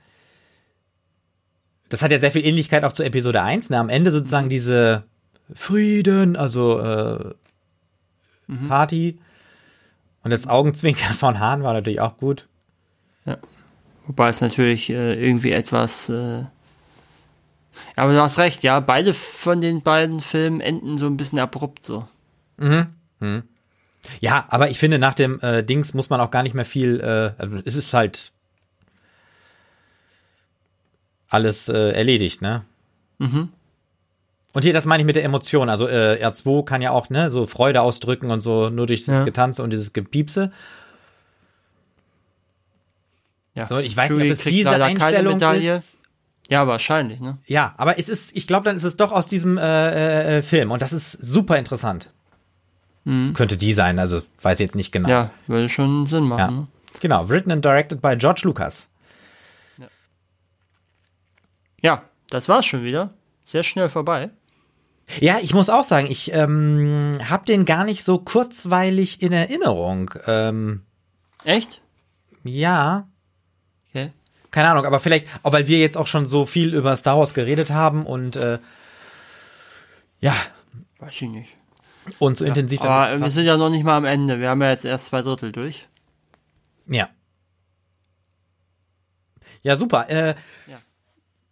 [1.90, 3.78] das hat ja sehr viel Ähnlichkeit auch zu Episode 1, ne?
[3.78, 5.04] Am Ende sozusagen diese
[5.54, 7.34] Frieden, also äh,
[8.48, 8.68] mhm.
[8.68, 9.20] Party.
[10.24, 12.48] Und das Augenzwinkern von Hahn war natürlich auch gut.
[13.26, 13.38] Ja.
[14.08, 16.10] Wobei es natürlich äh, irgendwie etwas.
[16.10, 16.46] Äh
[17.96, 18.80] aber du hast recht, ja.
[18.80, 22.08] Beide von den beiden Filmen enden so ein bisschen abrupt so.
[22.58, 22.88] Mhm.
[23.20, 23.44] mhm.
[24.20, 27.00] Ja, aber ich finde, nach dem äh, Dings muss man auch gar nicht mehr viel.
[27.00, 28.32] Äh, also es ist halt
[31.28, 32.64] alles äh, erledigt, ne?
[33.18, 33.50] Mhm.
[34.56, 35.68] Und hier, das meine ich mit der Emotion.
[35.68, 39.16] Also äh, R2 kann ja auch ne, so Freude ausdrücken und so nur durch dieses
[39.16, 39.26] ja.
[39.26, 40.50] Getanze und dieses Gepiepse.
[43.54, 43.68] Ja.
[43.68, 45.98] So, ich weiß nicht, ob es diese Einstellung ist.
[46.48, 47.38] Ja, wahrscheinlich, ne?
[47.48, 50.72] Ja, aber es ist, ich glaube, dann ist es doch aus diesem äh, äh, Film
[50.72, 52.10] und das ist super interessant.
[53.04, 53.34] Mhm.
[53.34, 55.10] könnte die sein, also weiß jetzt nicht genau.
[55.10, 56.40] Ja, würde schon Sinn machen.
[56.40, 56.52] Ja.
[56.52, 56.68] Ne?
[57.02, 58.88] Genau, written and directed by George Lucas.
[59.78, 59.88] Ja.
[61.82, 63.10] ja, das war's schon wieder.
[63.44, 64.30] Sehr schnell vorbei.
[65.20, 70.12] Ja, ich muss auch sagen, ich ähm, habe den gar nicht so kurzweilig in Erinnerung.
[70.26, 70.82] Ähm,
[71.44, 71.82] Echt?
[72.44, 73.08] Ja.
[73.90, 74.12] Okay.
[74.52, 77.34] Keine Ahnung, aber vielleicht, auch weil wir jetzt auch schon so viel über Star Wars
[77.34, 78.60] geredet haben und äh,
[80.20, 80.36] ja.
[81.00, 81.54] Weiß ich nicht.
[82.20, 82.82] Und so ja, intensiv.
[82.82, 84.40] Aber wir sind ja noch nicht mal am Ende.
[84.40, 85.88] Wir haben ja jetzt erst zwei Drittel durch.
[86.88, 87.10] Ja.
[89.64, 90.10] Ja, super.
[90.10, 90.36] Äh,
[90.68, 90.78] ja.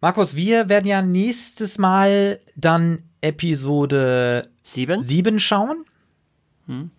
[0.02, 5.86] Markus, wir werden ja nächstes Mal dann Episode 7, 7 schauen.
[6.68, 6.92] Hm.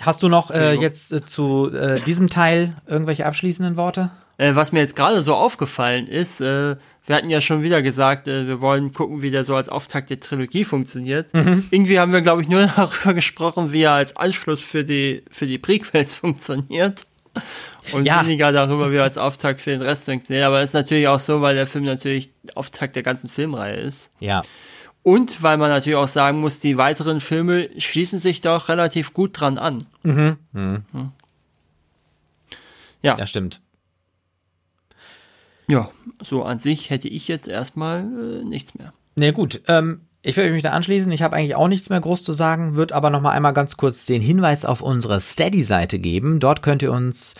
[0.00, 4.10] Hast du noch äh, jetzt äh, zu äh, diesem Teil irgendwelche abschließenden Worte?
[4.38, 6.76] Äh, was mir jetzt gerade so aufgefallen ist, äh,
[7.06, 10.10] wir hatten ja schon wieder gesagt, äh, wir wollen gucken, wie der so als Auftakt
[10.10, 11.32] der Trilogie funktioniert.
[11.32, 11.66] Mhm.
[11.70, 15.46] Irgendwie haben wir, glaube ich, nur darüber gesprochen, wie er als Anschluss für die, für
[15.46, 17.06] die Prequels funktioniert.
[17.92, 18.22] Und ja.
[18.24, 20.46] weniger darüber, wie er als Auftakt für den Rest funktioniert.
[20.46, 24.10] Aber es ist natürlich auch so, weil der Film natürlich Auftakt der ganzen Filmreihe ist.
[24.20, 24.42] Ja.
[25.06, 29.38] Und weil man natürlich auch sagen muss, die weiteren Filme schließen sich doch relativ gut
[29.38, 29.86] dran an.
[30.02, 30.36] Mhm.
[30.50, 30.82] mhm.
[33.02, 33.16] Ja.
[33.16, 33.60] Ja, stimmt.
[35.68, 38.92] Ja, so an sich hätte ich jetzt erstmal äh, nichts mehr.
[39.14, 41.12] Na nee, gut, ähm, ich würde mich da anschließen.
[41.12, 43.76] Ich habe eigentlich auch nichts mehr groß zu sagen, würde aber noch mal einmal ganz
[43.76, 46.40] kurz den Hinweis auf unsere Steady-Seite geben.
[46.40, 47.34] Dort könnt ihr uns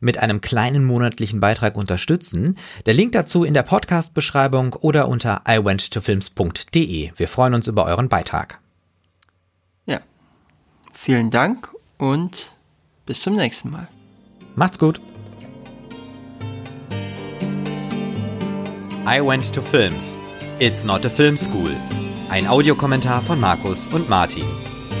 [0.00, 2.56] mit einem kleinen monatlichen Beitrag unterstützen.
[2.86, 7.12] Der Link dazu in der Podcast-Beschreibung oder unter iwenttofilms.de.
[7.16, 8.60] Wir freuen uns über euren Beitrag.
[9.86, 10.00] Ja,
[10.92, 12.54] vielen Dank und
[13.06, 13.88] bis zum nächsten Mal.
[14.54, 15.00] Macht's gut.
[19.06, 20.18] I Went to Films.
[20.58, 21.70] It's not a film school.
[22.28, 24.44] Ein Audiokommentar von Markus und Martin.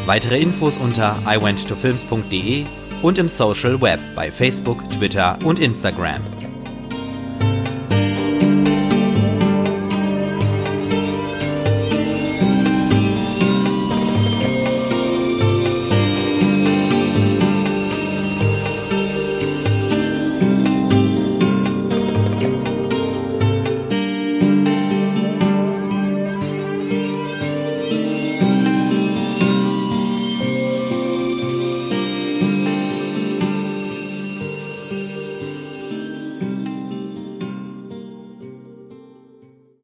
[0.06, 2.64] Weitere Infos unter iwenttofilms.de
[3.02, 6.20] und im Social Web bei Facebook, Twitter und Instagram.